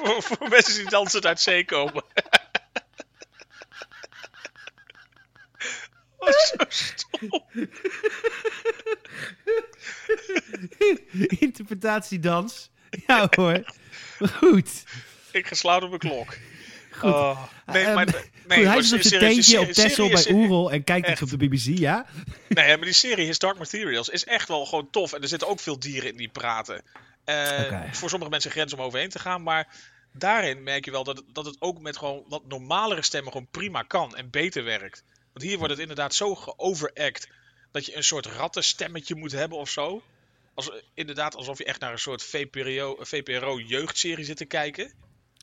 Voor, 0.03 0.23
voor 0.23 0.49
mensen 0.49 0.75
die 0.75 0.89
dansend 0.91 1.27
uit 1.27 1.41
zee 1.41 1.65
komen. 1.65 2.05
Wat 6.19 6.53
zo 6.59 6.65
stom. 6.69 7.45
Interpretatiedans. 11.29 12.71
Ja 13.07 13.29
hoor. 13.31 13.73
Goed. 14.33 14.83
Ik 15.33 15.47
ga 15.47 15.55
slaan 15.55 15.83
op 15.83 15.89
mijn 15.89 16.01
klok. 16.01 16.37
Oh, 17.03 17.43
nee, 17.67 17.85
Ehm, 17.85 17.95
maar, 17.95 18.09
goed, 18.09 18.31
nee, 18.47 18.67
hij 18.67 18.79
is 18.79 18.93
op 18.93 19.01
zijn 19.03 19.21
teentje 19.21 19.61
op 19.61 19.69
is- 19.69 20.25
bij 20.25 20.33
Oerol 20.35 20.73
en 20.73 20.85
kijkt 20.85 21.09
iets 21.09 21.23
op 21.23 21.31
de 21.31 21.37
BBC, 21.37 21.79
ja? 21.79 22.07
Nee, 22.49 22.77
maar 22.77 22.85
die 22.85 22.93
serie 22.95 23.27
His 23.27 23.39
Dark 23.39 23.59
Materials 23.59 24.09
is 24.09 24.25
echt 24.25 24.49
wel 24.49 24.67
gewoon 24.67 24.91
tof. 24.91 25.13
En 25.13 25.23
er 25.23 25.29
zitten 25.29 25.49
ook 25.49 25.61
veel 25.61 25.79
dieren 25.79 26.11
in 26.11 26.17
die 26.17 26.29
praten. 26.29 26.83
Eh. 27.25 27.93
Voor 27.93 28.09
sommige 28.09 28.31
mensen 28.31 28.51
grens 28.51 28.73
om 28.73 28.81
overheen 28.81 29.09
te 29.09 29.19
gaan. 29.19 29.43
Maar 29.43 29.77
daarin 30.13 30.63
merk 30.63 30.85
je 30.85 30.91
wel 30.91 31.05
dat 31.05 31.17
het, 31.17 31.27
dat 31.33 31.45
het 31.45 31.57
ook 31.61 31.81
met 31.81 31.97
gewoon 31.97 32.25
wat 32.29 32.47
normalere 32.47 33.03
stemmen 33.03 33.33
gewoon 33.33 33.49
prima 33.51 33.83
kan. 33.83 34.17
En 34.17 34.31
beter 34.31 34.65
werkt. 34.65 35.05
Want 35.33 35.45
hier 35.45 35.57
wordt 35.59 35.73
het 35.73 35.83
inderdaad 35.83 36.15
zo 36.15 36.35
geoveract. 36.35 37.29
Dat 37.71 37.87
je 37.87 37.97
een 37.97 38.05
soort 38.05 38.27
rattenstemmetje 38.27 39.15
moet 39.15 39.33
hebben 39.33 39.59
of 39.59 39.71
zo. 39.71 40.03
Als, 40.55 40.71
inderdaad 40.95 41.35
alsof 41.35 41.59
je 41.59 41.65
echt 41.65 41.81
naar 41.81 41.93
een 41.93 41.99
soort 41.99 42.23
VPRO, 42.23 42.97
VPRO 43.01 43.61
jeugdserie 43.61 44.25
zit 44.25 44.37
te 44.37 44.45
kijken. 44.45 44.93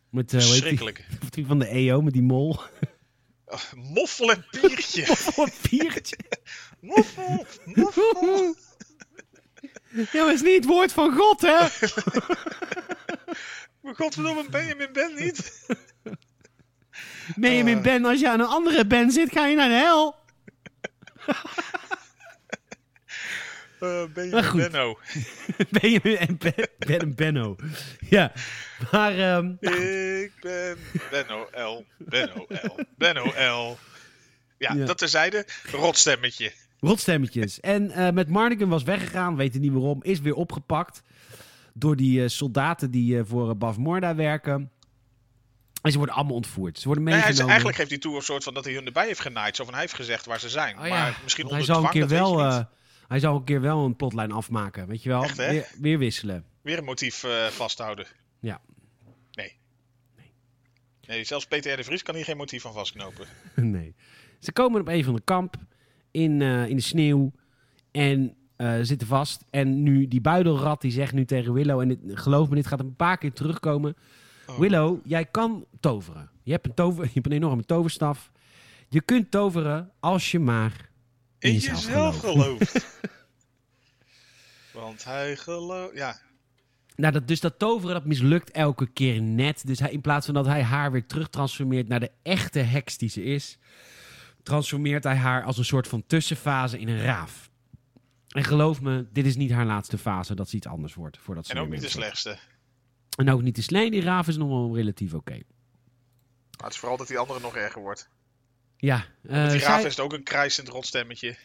Met, 0.10 0.34
eh, 0.34 0.40
heet 0.40 0.50
die? 0.50 0.58
Schrikkelijk. 0.58 1.06
die 1.30 1.46
van 1.46 1.60
de 1.60 1.68
EO 1.68 2.02
met 2.02 2.14
die 2.14 2.22
mol. 2.22 2.60
Oh, 3.46 3.74
moffel 3.74 4.32
en 4.32 4.46
piertje. 4.52 5.06
Oh, 5.36 5.46
een 5.46 5.54
piertje. 5.62 6.18
moffel, 6.80 7.46
moffel. 7.66 8.56
Ja, 10.12 10.24
maar 10.24 10.34
is 10.34 10.42
niet 10.42 10.56
het 10.56 10.66
woord 10.66 10.94
van 10.94 11.16
God, 11.16 11.42
hè? 11.42 11.58
Maar 13.82 13.96
godverdomme, 13.96 14.46
Benjamin 14.50 14.90
Ben 14.94 15.12
niet. 15.16 15.66
Benjamin 17.36 17.78
Eh. 17.78 17.84
Ben, 17.84 18.06
als 18.06 18.20
je 18.20 18.30
aan 18.30 18.40
een 18.40 18.46
andere 18.46 18.86
Ben 18.88 19.12
zit, 19.12 19.32
ga 19.32 19.46
je 19.48 19.56
naar 19.56 19.70
de 19.70 19.76
hel. 19.76 20.16
Maar 23.80 24.10
Benjamin. 24.12 24.56
Benno. 24.72 25.00
Benjamin 25.80 26.18
en 26.18 26.38
Ben, 26.38 26.68
ben 26.78 27.00
en 27.00 27.16
Benno. 27.16 27.56
Ja, 28.00 28.32
maar... 28.92 29.18
ehm, 29.20 29.46
Ik 30.24 30.32
ben 30.42 30.78
Benno 31.12 31.48
L. 31.54 31.86
Benno 31.98 32.46
L. 32.50 32.80
Benno 32.98 33.26
L. 33.26 33.78
Ja, 34.58 34.74
Ja. 34.74 34.86
dat 34.86 34.98
terzijde. 34.98 35.46
Rotstemmetje. 35.72 36.52
Rotstemmetjes. 36.80 37.60
En 37.60 37.92
eh, 37.92 38.12
met 38.12 38.30
Marnigan 38.30 38.70
was 38.70 38.84
weggegaan, 38.84 39.36
weten 39.36 39.62
niet 39.62 39.72
waarom, 39.72 40.04
is 40.04 40.20
weer 40.20 40.34
opgepakt 40.34 41.02
door 41.74 41.96
die 41.96 42.24
eh, 42.24 42.30
soldaten 42.30 42.92
die 42.92 43.24
voor 43.24 43.50
uh, 43.50 43.56
Baf 43.56 43.78
Morda 43.78 44.16
werken. 44.16 44.72
En 45.82 45.92
ze 45.92 45.98
worden 45.98 46.16
allemaal 46.16 46.36
ontvoerd. 46.36 46.80
Ze 46.80 46.86
worden 46.86 47.04
Nee, 47.04 47.14
hij, 47.14 47.22
meegenomen. 47.22 47.50
eigenlijk 47.50 47.78
geeft 47.78 47.90
hij 47.90 48.00
toe 48.00 48.16
een 48.16 48.22
soort 48.22 48.44
van 48.44 48.54
dat 48.54 48.66
hij 48.66 48.74
hun 48.74 48.86
erbij 48.86 49.06
heeft 49.06 49.20
genaaid. 49.20 49.56
Zo 49.56 49.64
van 49.64 49.74
hij 49.74 49.82
heeft 49.82 49.96
gezegd 49.96 50.26
waar 50.26 50.40
ze 50.40 50.50
zijn. 50.50 50.80
Oh 50.80 50.88
ja, 50.88 50.90
maar 50.90 51.20
misschien 51.24 51.44
onder 51.44 51.58
hij 51.58 51.68
zou 51.68 51.84
een 51.84 51.90
keer 51.90 52.08
wel, 52.08 52.40
hij 53.08 53.20
zou 53.20 53.36
een 53.36 53.44
keer 53.44 53.62
wel 53.62 53.86
een 53.86 53.96
plotlijn 53.96 54.32
afmaken, 54.32 54.88
weet 54.88 55.04
je 55.04 55.10
wel? 55.10 55.24
Echt, 55.24 55.38
weer, 55.38 55.68
weer 55.80 55.98
wisselen. 55.98 56.46
Weer 56.62 56.78
een 56.78 56.84
motief 56.84 57.26
vasthouden. 57.50 58.08
Ja. 58.40 58.62
Nee. 59.32 59.58
Nee, 61.08 61.24
zelfs 61.24 61.46
Peter 61.46 61.74
R. 61.74 61.78
de 61.78 61.84
Vries 61.84 62.04
kan 62.04 62.16
hier 62.16 62.24
geen 62.24 62.38
motief 62.38 62.62
van 62.62 62.74
vastknopen. 62.74 63.28
nee. 63.56 63.96
Ze 64.40 64.52
komen 64.52 64.82
op 64.82 64.88
een 64.88 65.04
van 65.04 65.16
de 65.16 65.22
kamp 65.24 65.56
in, 66.18 66.42
eh, 66.42 66.68
in 66.68 66.76
de 66.76 66.82
sneeuw 66.82 67.32
en 67.92 68.36
eh, 68.56 68.78
zitten 68.82 69.08
vast. 69.08 69.44
En 69.50 69.84
nu 69.84 70.08
die 70.08 70.22
buidelrat 70.22 70.82
die 70.82 70.92
zegt 70.92 71.14
nu 71.14 71.26
tegen 71.26 71.54
Willow, 71.54 71.80
en 71.80 71.88
dit, 71.88 72.00
geloof 72.08 72.50
me, 72.50 72.56
dit 72.56 72.68
gaat 72.68 72.80
een 72.80 72.96
paar 72.96 73.18
keer 73.18 73.34
terugkomen. 73.34 73.96
Oh. 74.48 74.60
Willow, 74.60 75.00
jij 75.04 75.26
kan 75.26 75.66
toveren. 75.80 76.30
Je 76.44 76.52
hebt, 76.52 76.66
een 76.66 76.74
tover, 76.74 77.04
je 77.04 77.12
hebt 77.14 77.26
een 77.26 77.32
enorme 77.32 77.66
toverstaf. 77.66 78.32
Je 78.90 79.02
kunt 79.02 79.32
toveren 79.32 79.92
als 80.00 80.32
je 80.32 80.40
maar 80.40 80.90
in, 81.40 81.50
In 81.50 81.54
jezelf, 81.54 81.86
jezelf 81.86 82.20
gelooft. 82.20 82.72
gelooft. 82.72 83.00
Want 84.74 85.04
hij 85.04 85.36
gelooft... 85.36 85.96
Ja, 85.96 86.20
Nou, 86.96 87.14
dat, 87.14 87.28
dus 87.28 87.40
dat 87.40 87.60
toveren 87.60 87.94
dat 87.96 88.06
mislukt 88.06 88.52
elke 88.52 88.88
keer 88.88 89.22
net. 89.22 89.68
Dus 89.68 89.80
hij, 89.80 89.92
in 89.92 90.02
plaats 90.02 90.26
van 90.26 90.36
dat 90.36 90.46
hij 90.46 90.64
haar 90.64 90.92
weer 90.92 91.06
terugtransformeert 91.06 91.88
naar 91.88 92.00
de 92.00 92.12
echte 92.24 92.60
heks 92.60 92.98
die 92.98 93.10
ze 93.10 93.24
is, 93.24 93.58
transformeert 94.48 95.04
hij 95.04 95.16
haar 95.16 95.44
als 95.44 95.58
een 95.58 95.66
soort 95.66 95.88
van 95.88 96.04
tussenfase 96.08 96.80
in 96.80 96.88
een 96.88 97.02
raaf. 97.02 97.50
En 98.28 98.44
geloof 98.44 98.82
me, 98.82 99.06
dit 99.12 99.26
is 99.26 99.36
niet 99.36 99.52
haar 99.52 99.66
laatste 99.66 99.98
fase 99.98 100.36
dat 100.36 100.50
ze 100.50 100.56
iets 100.56 100.68
anders 100.68 100.94
wordt. 100.94 101.18
Voordat 101.18 101.46
ze 101.46 101.52
en 101.54 101.60
ook 101.60 101.66
niet 101.70 101.74
de 101.76 101.80
wordt. 101.82 101.94
slechtste. 101.96 102.38
En 103.18 103.30
ook 103.30 103.42
niet 103.42 103.56
de 103.56 103.62
slee. 103.62 103.92
Die 103.92 104.02
raaf 104.02 104.28
is 104.28 104.38
nog 104.38 104.48
wel 104.50 104.76
relatief 104.76 105.14
oké. 105.14 105.32
Maar 105.32 106.66
het 106.66 106.74
is 106.74 106.78
vooral 106.78 106.98
dat 106.98 107.08
die 107.08 107.18
andere 107.18 107.40
nog 107.40 107.56
erger 107.56 107.82
wordt. 107.82 108.10
Ja, 108.78 109.06
eh, 109.28 109.50
die 109.50 109.60
zij- 109.60 109.70
raaf 109.70 109.86
is 109.86 110.00
ook 110.00 110.14
een 110.14 110.24
krijsend 110.24 110.68
rotstemmetje. 110.68 111.38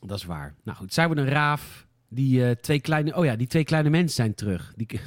dat 0.00 0.18
is 0.18 0.24
waar. 0.24 0.54
Nou 0.64 0.76
goed, 0.78 0.94
zij 0.94 1.06
wordt 1.06 1.20
een 1.20 1.28
raaf. 1.28 1.86
Die 2.08 2.44
eh, 2.44 2.50
twee 2.56 2.80
kleine, 2.80 3.14
oh 3.16 3.24
ja, 3.24 3.36
die 3.36 3.46
twee 3.46 3.64
kleine 3.64 3.90
mensen 3.90 4.14
zijn 4.16 4.34
terug. 4.34 4.72
Die, 4.76 4.86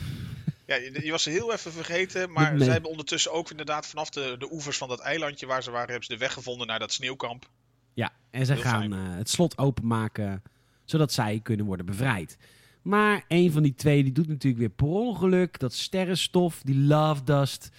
Ja, 0.79 1.01
je, 1.03 1.11
was 1.11 1.25
heel 1.25 1.53
even 1.53 1.71
vergeten, 1.71 2.31
maar 2.31 2.51
Nee. 2.51 2.63
zij 2.63 2.73
hebben 2.73 2.89
ondertussen 2.89 3.31
ook 3.31 3.49
inderdaad 3.51 3.87
vanaf 3.87 4.09
de, 4.09 4.35
de 4.39 4.51
oevers 4.51 4.77
van 4.77 4.87
dat 4.87 4.99
eilandje 4.99 5.45
waar 5.45 5.63
ze 5.63 5.71
waren, 5.71 5.89
hebben 5.89 6.05
ze 6.05 6.13
de 6.13 6.19
weg 6.19 6.33
gevonden 6.33 6.67
naar 6.67 6.79
dat 6.79 6.93
sneeuwkamp. 6.93 7.49
Ja, 7.93 8.11
en 8.31 8.45
ze 8.45 8.53
Heel 8.53 8.61
gaan 8.61 8.93
eh, 8.93 8.99
het 9.01 9.29
slot 9.29 9.57
openmaken, 9.57 10.43
zodat 10.85 11.13
zij 11.13 11.39
kunnen 11.43 11.65
worden 11.65 11.85
bevrijd. 11.85 12.37
Maar 12.81 13.23
een 13.27 13.51
van 13.51 13.63
die 13.63 13.75
twee 13.75 14.03
die 14.03 14.11
doet 14.11 14.27
natuurlijk 14.27 14.61
weer 14.61 14.69
per 14.69 14.87
ongeluk 14.87 15.59
dat 15.59 15.73
sterrenstof, 15.73 16.61
die 16.63 16.77
love 16.77 17.23
dust, 17.23 17.69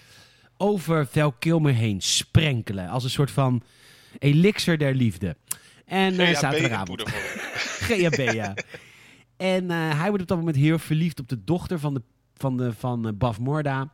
over 0.57 1.07
Val 1.07 1.31
Kilmer 1.31 1.73
heen 1.73 2.01
sprenkelen. 2.01 2.87
Als 2.89 3.03
een 3.03 3.09
soort 3.09 3.31
van 3.31 3.63
elixir 4.19 4.77
der 4.77 4.95
liefde. 4.95 5.35
En 5.85 6.13
uh, 6.13 6.37
zaterdagavond. 6.37 7.03
GHB, 7.79 8.31
ja. 8.41 8.53
En 9.37 9.63
uh, 9.63 9.99
hij 9.99 10.07
wordt 10.07 10.21
op 10.21 10.27
dat 10.27 10.37
moment 10.37 10.55
heel 10.55 10.79
verliefd 10.79 11.19
op 11.19 11.29
de 11.29 11.43
dochter 11.43 11.79
van, 11.79 11.93
de, 11.93 12.01
van, 12.37 12.57
de, 12.57 12.73
van 12.73 13.07
uh, 13.07 13.13
Baf 13.13 13.39
Morda. 13.39 13.93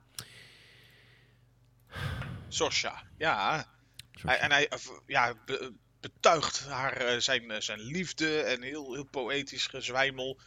Sosha, 2.47 3.03
ja. 3.17 3.65
Hij, 4.11 4.37
en 4.37 4.51
hij 4.51 4.69
ja, 5.05 5.33
be, 5.45 5.73
betuigt 5.99 6.65
haar 6.67 7.21
zijn, 7.21 7.61
zijn 7.61 7.79
liefde 7.79 8.41
en 8.41 8.61
heel, 8.61 8.93
heel 8.93 9.05
poëtisch 9.05 9.67
gezwijmel. 9.67 10.39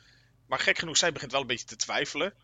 Maar 0.47 0.59
gek 0.59 0.79
genoeg, 0.79 0.97
zij 0.97 1.13
begint 1.13 1.33
wel 1.33 1.41
een 1.41 1.47
beetje 1.47 1.67
te 1.67 1.77
twijfelen. 1.77 2.35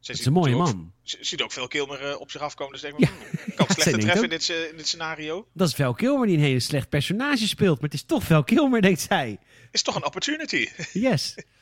Het 0.00 0.18
is 0.18 0.26
een 0.26 0.32
mooie 0.32 0.56
man. 0.56 0.92
Ze 1.02 1.18
ziet 1.20 1.42
ook 1.42 1.52
veel 1.52 1.68
Kilmer 1.68 2.18
op 2.18 2.30
zich 2.30 2.40
afkomen. 2.40 2.72
Dus 2.72 2.82
denk 2.82 2.94
ik, 2.94 3.00
ja. 3.00 3.10
Hmm, 3.10 3.54
kan 3.54 3.66
het 3.66 3.72
slechter 3.80 3.98
treffen 3.98 4.22
in 4.22 4.28
dit, 4.28 4.48
in 4.48 4.76
dit 4.76 4.86
scenario. 4.86 5.48
Dat 5.54 5.68
is 5.68 5.74
Val 5.74 5.94
Kilmer 5.94 6.26
die 6.26 6.36
een 6.36 6.42
hele 6.42 6.60
slecht 6.60 6.88
personage 6.88 7.48
speelt. 7.48 7.74
Maar 7.80 7.90
het 7.90 7.98
is 7.98 8.04
toch 8.04 8.24
Val 8.24 8.44
Kilmer, 8.44 8.82
denkt 8.82 9.00
zij. 9.00 9.38
Is 9.70 9.82
toch 9.82 9.94
een 9.94 10.04
opportunity. 10.04 10.68
Yes. 10.92 11.34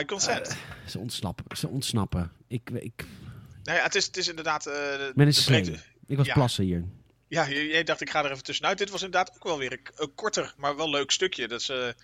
I 0.00 0.04
consent. 0.04 0.48
Uh, 0.48 0.56
ze 0.86 0.98
ontsnappen. 0.98 1.56
Ze 1.56 1.68
ontsnappen. 1.68 2.32
Ik... 2.48 2.70
ik... 2.70 3.04
Nou 3.62 3.78
ja, 3.78 3.84
het 3.84 3.94
is, 3.94 4.06
het 4.06 4.16
is 4.16 4.28
inderdaad... 4.28 4.64
Met 5.14 5.26
een 5.26 5.34
slee. 5.34 5.80
Ik 6.06 6.16
was 6.16 6.26
ja. 6.26 6.34
plassen 6.34 6.64
hier. 6.64 6.84
Ja, 7.28 7.48
jij 7.48 7.84
dacht 7.84 8.00
ik 8.00 8.10
ga 8.10 8.24
er 8.24 8.30
even 8.30 8.44
tussenuit. 8.44 8.78
Dit 8.78 8.90
was 8.90 9.02
inderdaad 9.02 9.34
ook 9.34 9.44
wel 9.44 9.58
weer 9.58 9.72
een, 9.72 9.88
een 9.94 10.14
korter, 10.14 10.54
maar 10.56 10.76
wel 10.76 10.90
leuk 10.90 11.10
stukje. 11.10 11.48
Dat 11.48 11.62
ze 11.62 11.94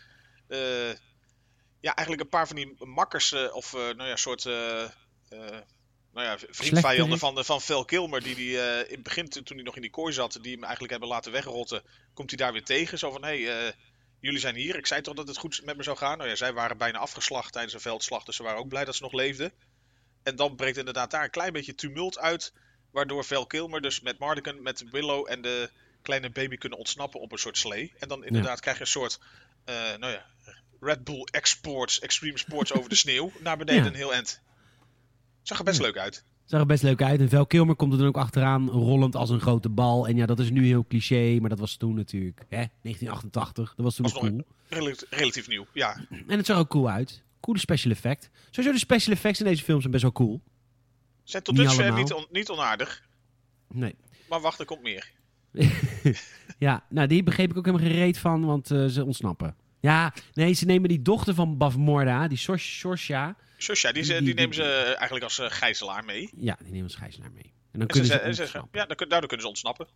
ja, 1.84 1.94
eigenlijk 1.94 2.20
een 2.20 2.38
paar 2.38 2.46
van 2.46 2.56
die 2.56 2.74
makkers 2.78 3.32
uh, 3.32 3.54
of 3.54 3.72
uh, 3.72 3.80
nou 3.80 4.08
ja, 4.08 4.16
soort 4.16 4.44
uh, 4.44 4.54
nou 6.12 6.26
ja, 6.26 6.36
vriendvijanden 6.50 7.18
van, 7.18 7.44
van 7.44 7.60
Phil 7.60 7.84
Kilmer, 7.84 8.22
die, 8.22 8.34
die 8.34 8.56
in 8.56 8.94
het 8.94 9.02
begin, 9.02 9.28
toen 9.28 9.56
hij 9.56 9.62
nog 9.62 9.76
in 9.76 9.82
die 9.82 9.90
kooi 9.90 10.12
zat, 10.12 10.38
die 10.42 10.52
hem 10.52 10.62
eigenlijk 10.62 10.90
hebben 10.90 11.08
laten 11.08 11.32
wegrotten, 11.32 11.82
komt 12.14 12.30
hij 12.30 12.38
daar 12.38 12.52
weer 12.52 12.64
tegen. 12.64 12.98
Zo 12.98 13.10
van, 13.10 13.24
hé, 13.24 13.42
hey, 13.44 13.74
jullie 14.24 14.40
zijn 14.40 14.54
hier. 14.54 14.76
Ik 14.76 14.86
zei 14.86 15.00
toch 15.00 15.14
dat 15.14 15.28
het 15.28 15.36
goed 15.36 15.60
met 15.64 15.76
me 15.76 15.82
zou 15.82 15.96
gaan? 15.96 16.18
Nou 16.18 16.30
ja, 16.30 16.36
zij 16.36 16.52
waren 16.52 16.76
bijna 16.76 16.98
afgeslacht 16.98 17.52
tijdens 17.52 17.74
een 17.74 17.80
veldslag, 17.80 18.24
dus 18.24 18.36
ze 18.36 18.42
waren 18.42 18.58
ook 18.58 18.68
blij 18.68 18.84
dat 18.84 18.96
ze 18.96 19.02
nog 19.02 19.12
leefden. 19.12 19.52
En 20.22 20.36
dan 20.36 20.56
breekt 20.56 20.76
inderdaad 20.76 21.10
daar 21.10 21.24
een 21.24 21.30
klein 21.30 21.52
beetje 21.52 21.74
tumult 21.74 22.18
uit, 22.18 22.52
waardoor 22.90 23.24
Val 23.24 23.46
Kilmer 23.46 23.80
dus 23.80 24.00
met 24.00 24.18
Mardigan, 24.18 24.62
met 24.62 24.90
Willow 24.90 25.30
en 25.30 25.42
de 25.42 25.70
kleine 26.02 26.30
baby 26.30 26.56
kunnen 26.56 26.78
ontsnappen 26.78 27.20
op 27.20 27.32
een 27.32 27.38
soort 27.38 27.58
slee. 27.58 27.92
En 27.98 28.08
dan 28.08 28.24
inderdaad 28.24 28.60
krijg 28.60 28.76
je 28.76 28.82
een 28.82 28.88
soort, 28.88 29.18
nou 29.64 30.12
ja, 30.12 30.26
Red 30.80 31.04
Bull 31.04 31.26
Exports, 31.30 32.00
Extreme 32.00 32.38
Sports 32.38 32.72
over 32.72 32.88
de 32.88 32.96
sneeuw 32.96 33.32
naar 33.38 33.56
beneden 33.56 33.82
ja. 33.82 33.88
een 33.88 33.96
heel 33.96 34.14
end. 34.14 34.40
Zag 35.42 35.58
er 35.58 35.64
best 35.64 35.80
leuk 35.80 35.96
uit. 35.96 36.24
Zag 36.44 36.60
er 36.60 36.66
best 36.66 36.82
leuk 36.82 37.02
uit. 37.02 37.20
En 37.20 37.28
Vel 37.28 37.46
Kilmer 37.46 37.74
komt 37.74 37.92
er 37.92 37.98
dan 37.98 38.06
ook 38.06 38.16
achteraan, 38.16 38.68
rollend 38.68 39.16
als 39.16 39.30
een 39.30 39.40
grote 39.40 39.68
bal. 39.68 40.08
En 40.08 40.16
ja, 40.16 40.26
dat 40.26 40.38
is 40.38 40.50
nu 40.50 40.66
heel 40.66 40.84
cliché, 40.88 41.38
maar 41.40 41.50
dat 41.50 41.58
was 41.58 41.76
toen 41.76 41.94
natuurlijk. 41.94 42.38
Hè? 42.48 42.64
1988, 42.82 43.74
dat 43.74 43.84
was 43.84 43.94
toen 43.94 44.04
was 44.04 44.14
cool. 44.14 44.44
Relatief, 44.68 45.10
relatief 45.10 45.48
nieuw, 45.48 45.66
ja. 45.72 45.96
En 46.26 46.36
het 46.36 46.46
zag 46.46 46.58
ook 46.58 46.68
cool 46.68 46.90
uit. 46.90 47.22
Coole 47.40 47.58
special 47.58 47.92
effect. 47.92 48.30
Sowieso 48.50 48.72
de 48.72 48.78
special 48.78 49.14
effects 49.14 49.40
in 49.40 49.46
deze 49.46 49.62
film 49.62 49.80
zijn 49.80 49.92
best 49.92 50.02
wel 50.02 50.12
cool. 50.12 50.40
Zijn 51.22 51.42
tot 51.42 51.56
dusver 51.56 51.92
niet, 51.92 52.12
on, 52.12 52.26
niet 52.30 52.50
onaardig. 52.50 53.02
Nee. 53.68 53.94
Maar 54.28 54.40
wacht, 54.40 54.58
er 54.58 54.66
komt 54.66 54.82
meer. 54.82 55.12
ja, 56.58 56.84
nou 56.88 57.08
die 57.08 57.22
begreep 57.22 57.50
ik 57.50 57.56
ook 57.56 57.66
helemaal 57.66 57.86
gereed 57.86 58.18
van, 58.18 58.44
want 58.44 58.70
uh, 58.70 58.86
ze 58.86 59.04
ontsnappen. 59.04 59.56
Ja, 59.80 60.14
nee, 60.32 60.52
ze 60.52 60.64
nemen 60.64 60.88
die 60.88 61.02
dochter 61.02 61.34
van 61.34 61.56
Bavmorda, 61.56 62.28
die 62.28 62.38
Sorsha. 62.56 63.36
Sorsha, 63.56 63.92
die, 63.92 64.04
die, 64.04 64.22
die, 64.22 64.34
nemen 64.34 64.54
ze 64.54 64.64
eigenlijk 64.82 65.24
als 65.24 65.38
uh, 65.38 65.46
gijzelaar 65.48 66.04
mee. 66.04 66.30
Ja, 66.36 66.56
die 66.60 66.70
nemen 66.70 66.84
als 66.84 66.94
gijzelaar 66.94 67.32
mee. 67.32 67.52
En 67.72 67.78
dan 67.78 67.88
kunnen 67.88 68.08
ze, 68.08 68.34
ze, 68.34 68.46
ze 68.46 68.62
Ja, 68.72 68.86
daardoor 68.86 69.20
kunnen 69.20 69.40
ze 69.40 69.48
ontsnappen. 69.48 69.88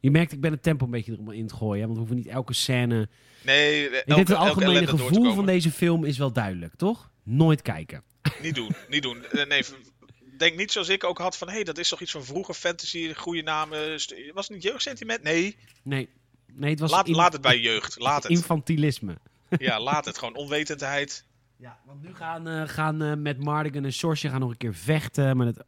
Je 0.00 0.10
merkt, 0.10 0.32
ik 0.32 0.40
ben 0.40 0.52
het 0.52 0.62
tempo 0.62 0.84
een 0.84 0.90
beetje 0.90 1.18
er 1.26 1.34
in 1.34 1.46
te 1.46 1.54
gooien. 1.54 1.80
Want 1.80 1.92
we 1.92 1.98
hoeven 1.98 2.16
niet 2.16 2.26
elke 2.26 2.52
scène... 2.52 3.08
Nee, 3.42 3.88
elke, 3.88 3.98
ik 3.98 4.14
denk 4.14 4.28
het 4.28 4.36
algemene 4.36 4.86
gevoel 4.86 5.34
van 5.34 5.46
deze 5.46 5.70
film 5.70 6.04
is 6.04 6.18
wel 6.18 6.32
duidelijk, 6.32 6.74
toch? 6.76 7.10
Nooit 7.22 7.62
kijken. 7.62 8.02
Niet 8.42 8.54
doen, 8.54 8.74
niet 8.88 9.02
doen. 9.02 9.24
Eh, 9.24 9.46
nee, 9.46 9.64
denk 10.38 10.56
niet 10.56 10.72
zoals 10.72 10.88
ik 10.88 11.04
ook 11.04 11.18
had 11.18 11.36
van... 11.36 11.48
Hé, 11.48 11.54
hey, 11.54 11.64
dat 11.64 11.78
is 11.78 11.88
toch 11.88 12.00
iets 12.00 12.10
van 12.10 12.24
vroeger 12.24 12.54
fantasy, 12.54 13.14
goede 13.14 13.42
namen. 13.42 13.90
Was 14.32 14.46
het 14.46 14.50
niet 14.50 14.62
jeugdsentiment? 14.62 15.22
Nee. 15.22 15.56
Nee. 15.82 16.08
Nee, 16.52 16.70
het 16.70 16.80
was 16.80 16.90
laat, 16.90 17.08
laat 17.08 17.32
het 17.32 17.42
bij 17.42 17.58
jeugd. 17.58 17.98
Laat 17.98 18.22
het. 18.22 18.32
Infantilisme. 18.32 19.18
Ja, 19.58 19.80
laat 19.80 20.04
het. 20.04 20.18
Gewoon 20.18 20.34
onwetendheid. 20.34 21.24
Ja, 21.56 21.78
want 21.84 22.02
nu 22.02 22.14
gaan, 22.14 22.48
uh, 22.48 22.62
gaan 22.66 23.02
uh, 23.02 23.14
met 23.14 23.44
Mardigan 23.44 23.84
en 23.84 23.92
Sorsje 23.92 24.28
gaan 24.28 24.40
nog 24.40 24.50
een 24.50 24.56
keer 24.56 24.74
vechten. 24.74 25.36
Maar 25.36 25.46
het, 25.46 25.58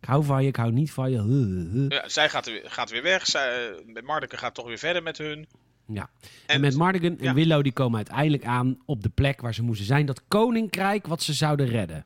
ik 0.00 0.08
hou 0.08 0.24
van 0.24 0.42
je, 0.42 0.48
ik 0.48 0.56
hou 0.56 0.72
niet 0.72 0.92
van 0.92 1.10
je. 1.10 1.86
Ja, 1.88 2.08
zij 2.08 2.28
gaat, 2.28 2.46
weer, 2.46 2.62
gaat 2.64 2.90
weer 2.90 3.02
weg. 3.02 3.26
Zij, 3.26 3.82
met 3.86 4.04
Mardigan 4.04 4.38
gaat 4.38 4.54
toch 4.54 4.66
weer 4.66 4.78
verder 4.78 5.02
met 5.02 5.18
hun. 5.18 5.48
Ja. 5.86 6.10
En, 6.22 6.54
en 6.54 6.60
met 6.60 6.76
Mardigan 6.76 7.18
en 7.18 7.24
ja. 7.24 7.34
Willow 7.34 7.62
die 7.62 7.72
komen 7.72 7.96
uiteindelijk 7.96 8.44
aan 8.44 8.78
op 8.86 9.02
de 9.02 9.08
plek 9.08 9.40
waar 9.40 9.54
ze 9.54 9.62
moesten 9.62 9.86
zijn. 9.86 10.06
Dat 10.06 10.22
koninkrijk 10.28 11.06
wat 11.06 11.22
ze 11.22 11.32
zouden 11.32 11.66
redden. 11.66 12.04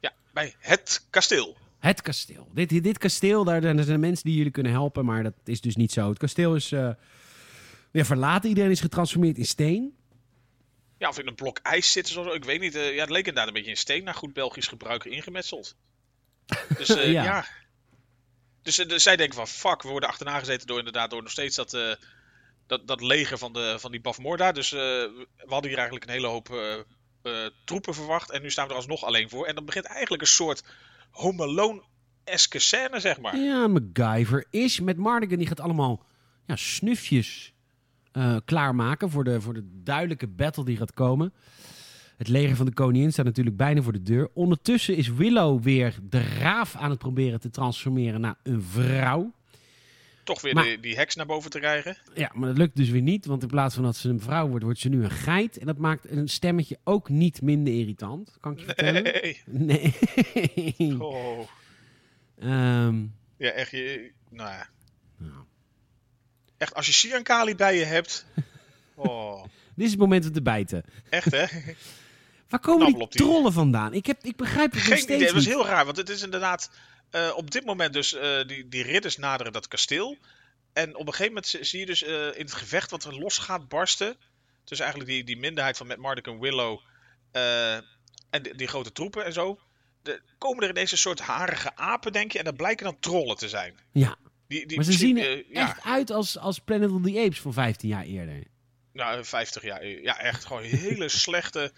Ja, 0.00 0.12
bij 0.32 0.54
het 0.58 1.06
kasteel. 1.10 1.56
Het 1.78 2.02
kasteel. 2.02 2.48
Dit, 2.54 2.82
dit 2.82 2.98
kasteel, 2.98 3.44
daar, 3.44 3.60
daar 3.60 3.82
zijn 3.82 4.00
mensen 4.00 4.24
die 4.24 4.36
jullie 4.36 4.52
kunnen 4.52 4.72
helpen, 4.72 5.04
maar 5.04 5.22
dat 5.22 5.34
is 5.44 5.60
dus 5.60 5.76
niet 5.76 5.92
zo. 5.92 6.08
Het 6.08 6.18
kasteel 6.18 6.54
is 6.54 6.68
weer 7.90 8.04
verlaten. 8.04 8.48
Iedereen 8.48 8.70
is 8.70 8.80
getransformeerd 8.80 9.38
in 9.38 9.44
steen. 9.44 9.94
Ja, 11.02 11.08
of 11.08 11.18
in 11.18 11.26
een 11.26 11.34
blok 11.34 11.58
ijs 11.58 11.92
zitten. 11.92 12.12
Zo, 12.12 12.32
ik 12.32 12.44
weet 12.44 12.60
niet. 12.60 12.74
Uh, 12.74 12.94
ja, 12.94 13.00
het 13.00 13.10
leek 13.10 13.26
inderdaad 13.26 13.46
een 13.46 13.52
beetje 13.52 13.70
in 13.70 13.76
steen. 13.76 14.04
Naar 14.04 14.14
goed 14.14 14.32
Belgisch 14.32 14.66
gebruik 14.66 15.04
ingemetseld. 15.04 15.76
Dus 16.76 16.90
uh, 16.90 17.12
ja. 17.12 17.24
ja. 17.24 17.46
Dus 18.62 18.78
uh, 18.78 18.98
zij 18.98 19.16
denken 19.16 19.36
van 19.36 19.48
fuck, 19.48 19.82
we 19.82 19.88
worden 19.88 20.08
achterna 20.08 20.38
gezeten 20.38 20.66
door 20.66 20.78
inderdaad 20.78 21.10
door 21.10 21.22
nog 21.22 21.30
steeds 21.30 21.56
dat, 21.56 21.70
dat, 22.66 22.86
dat 22.86 23.00
leger 23.00 23.38
van, 23.38 23.52
de, 23.52 23.76
van 23.78 23.90
die 23.90 24.00
Bafmorda. 24.00 24.52
Dus 24.52 24.70
we 24.70 25.26
hadden 25.46 25.68
hier 25.68 25.78
eigenlijk 25.78 26.06
een 26.06 26.12
hele 26.12 26.26
hoop 26.26 26.48
troepen 27.64 27.94
verwacht. 27.94 28.30
En 28.30 28.42
nu 28.42 28.50
staan 28.50 28.64
we 28.64 28.70
er 28.70 28.76
alsnog 28.76 29.04
alleen 29.04 29.28
voor. 29.28 29.46
En 29.46 29.54
dan 29.54 29.64
begint 29.64 29.84
eigenlijk 29.84 30.22
een 30.22 30.28
soort 30.28 30.62
Home 31.10 31.42
Alone-eske 31.42 32.58
scène, 32.58 33.00
zeg 33.00 33.20
maar. 33.20 33.36
Ja, 33.36 33.68
MacGyver 33.68 34.46
is 34.50 34.80
met 34.80 34.96
Mardigan. 34.96 35.38
Die 35.38 35.46
gaat 35.46 35.60
allemaal 35.60 36.06
ja, 36.46 36.56
snufjes 36.56 37.52
uh, 38.12 38.36
klaarmaken 38.44 39.10
voor 39.10 39.24
de, 39.24 39.40
voor 39.40 39.54
de 39.54 39.68
duidelijke 39.82 40.26
battle 40.26 40.64
die 40.64 40.76
gaat 40.76 40.94
komen. 40.94 41.32
Het 42.16 42.28
leger 42.28 42.56
van 42.56 42.66
de 42.66 42.72
koningin 42.72 43.12
staat 43.12 43.24
natuurlijk 43.24 43.56
bijna 43.56 43.82
voor 43.82 43.92
de 43.92 44.02
deur. 44.02 44.28
Ondertussen 44.34 44.96
is 44.96 45.08
Willow 45.08 45.62
weer 45.62 45.98
de 46.02 46.22
raaf 46.22 46.76
aan 46.76 46.90
het 46.90 46.98
proberen 46.98 47.40
te 47.40 47.50
transformeren 47.50 48.20
naar 48.20 48.36
een 48.42 48.62
vrouw. 48.62 49.32
Toch 50.24 50.40
weer 50.40 50.54
maar, 50.54 50.64
die, 50.64 50.80
die 50.80 50.96
heks 50.96 51.14
naar 51.14 51.26
boven 51.26 51.50
te 51.50 51.58
krijgen. 51.58 51.96
Ja, 52.14 52.30
maar 52.34 52.48
dat 52.48 52.58
lukt 52.58 52.76
dus 52.76 52.88
weer 52.88 53.02
niet. 53.02 53.26
Want 53.26 53.42
in 53.42 53.48
plaats 53.48 53.74
van 53.74 53.84
dat 53.84 53.96
ze 53.96 54.08
een 54.08 54.20
vrouw 54.20 54.48
wordt, 54.48 54.64
wordt 54.64 54.78
ze 54.78 54.88
nu 54.88 55.04
een 55.04 55.10
geit. 55.10 55.58
En 55.58 55.66
dat 55.66 55.78
maakt 55.78 56.10
een 56.10 56.28
stemmetje 56.28 56.78
ook 56.84 57.08
niet 57.08 57.42
minder 57.42 57.74
irritant. 57.74 58.36
Kan 58.40 58.52
ik 58.52 58.58
je 58.58 58.64
vertellen? 58.64 59.02
Nee. 59.02 59.40
Nee. 59.46 61.02
Oh. 61.02 61.48
Um, 62.42 63.14
ja, 63.36 63.50
echt. 63.50 63.70
Je, 63.70 64.12
nou 64.30 64.50
ja. 64.50 64.68
Nou. 65.16 65.44
Echt, 66.62 66.74
als 66.74 66.86
je 66.86 66.92
Siankali 66.92 67.54
bij 67.54 67.76
je 67.76 67.84
hebt. 67.84 68.24
Oh. 68.94 69.42
Dit 69.74 69.84
is 69.84 69.90
het 69.90 70.00
moment 70.00 70.26
om 70.26 70.32
te 70.32 70.42
bijten. 70.42 70.84
Echt, 71.10 71.30
hè? 71.30 71.46
Waar 72.50 72.60
komen 72.60 72.94
die 72.94 73.08
trollen 73.08 73.52
vandaan? 73.52 73.94
Ik, 73.94 74.06
heb, 74.06 74.24
ik 74.24 74.36
begrijp 74.36 74.72
het 74.72 74.80
Geen 74.80 74.96
steeds 74.96 75.04
idee, 75.04 75.26
het 75.26 75.34
was 75.34 75.46
heel 75.46 75.66
raar. 75.66 75.84
Want 75.84 75.96
het 75.96 76.08
is 76.08 76.22
inderdaad... 76.22 76.70
Uh, 77.12 77.32
op 77.36 77.50
dit 77.50 77.64
moment 77.64 77.92
dus... 77.92 78.14
Uh, 78.14 78.46
die, 78.46 78.68
die 78.68 78.82
ridders 78.82 79.16
naderen 79.16 79.52
dat 79.52 79.68
kasteel. 79.68 80.18
En 80.72 80.94
op 80.94 81.06
een 81.06 81.14
gegeven 81.14 81.26
moment 81.26 81.66
zie 81.66 81.80
je 81.80 81.86
dus 81.86 82.02
uh, 82.02 82.26
in 82.26 82.44
het 82.44 82.52
gevecht 82.52 82.90
wat 82.90 83.04
er 83.04 83.18
los 83.18 83.38
gaat 83.38 83.68
barsten. 83.68 84.16
Dus 84.64 84.80
eigenlijk 84.80 85.10
die, 85.10 85.24
die 85.24 85.38
minderheid 85.38 85.76
van 85.76 85.86
Matt 85.86 86.00
Mardick 86.00 86.26
en 86.26 86.40
Willow... 86.40 86.80
en 87.32 88.42
die, 88.42 88.54
die, 88.54 88.66
grote 88.66 88.92
troepen 88.92 89.24
en 89.24 89.32
zo. 89.32 89.58
De, 90.02 90.20
komen 90.38 90.62
er 90.62 90.70
ineens 90.70 90.92
een 90.92 90.98
soort 90.98 91.20
harige 91.20 91.76
apen, 91.76 92.12
denk 92.12 92.32
je. 92.32 92.38
En 92.38 92.44
dat 92.44 92.56
blijken 92.56 92.84
dan 92.84 93.00
trollen 93.00 93.36
te 93.36 93.48
zijn. 93.48 93.78
Ja. 93.92 94.16
Die, 94.52 94.66
die 94.66 94.76
maar 94.76 94.84
ze 94.84 94.92
zien 94.92 95.18
er 95.18 95.38
uh, 95.38 95.56
echt 95.60 95.76
ja. 95.76 95.90
uit 95.90 96.10
als, 96.10 96.38
als 96.38 96.58
Planet 96.58 96.90
of 96.90 97.02
the 97.02 97.22
Apes 97.24 97.40
van 97.40 97.52
15 97.52 97.88
jaar 97.88 98.04
eerder. 98.04 98.42
Nou, 98.92 99.24
50 99.24 99.62
jaar. 99.62 99.86
Ja, 99.86 100.18
echt 100.18 100.44
gewoon 100.44 100.62
hele 100.62 101.08
slechte. 101.24 101.72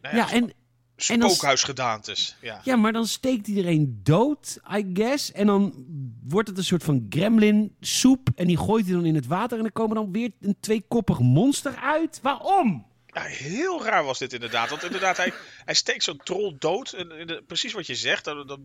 Nou 0.00 0.16
ja, 0.16 0.32
en. 0.32 0.52
Spookhuisgedaantes. 0.96 2.36
Ja. 2.40 2.60
ja, 2.64 2.76
maar 2.76 2.92
dan 2.92 3.06
steekt 3.06 3.48
iedereen 3.48 4.00
dood, 4.02 4.60
I 4.76 4.90
guess. 4.94 5.32
En 5.32 5.46
dan 5.46 5.86
wordt 6.22 6.48
het 6.48 6.58
een 6.58 6.64
soort 6.64 6.84
van 6.84 7.06
gremlin 7.08 7.76
soep. 7.80 8.28
En 8.34 8.46
die 8.46 8.56
gooit 8.56 8.84
hij 8.84 8.94
dan 8.94 9.04
in 9.04 9.14
het 9.14 9.26
water. 9.26 9.56
En 9.56 9.62
dan 9.62 9.72
komen 9.72 9.96
dan 9.96 10.12
weer 10.12 10.30
een 10.40 10.56
tweekoppig 10.60 11.18
monster 11.18 11.76
uit. 11.76 12.18
Waarom? 12.22 12.86
Ja, 13.12 13.22
heel 13.22 13.84
raar 13.84 14.04
was 14.04 14.18
dit 14.18 14.32
inderdaad. 14.32 14.70
Want 14.70 14.84
inderdaad, 14.84 15.16
hij, 15.16 15.32
hij 15.64 15.74
steekt 15.74 16.04
zo'n 16.04 16.20
troll 16.24 16.54
dood. 16.58 16.92
En, 16.92 17.12
en 17.18 17.26
de- 17.26 17.42
precies 17.46 17.72
wat 17.72 17.86
je 17.86 17.94
zegt, 17.94 18.24
dat, 18.24 18.48
dat- 18.48 18.60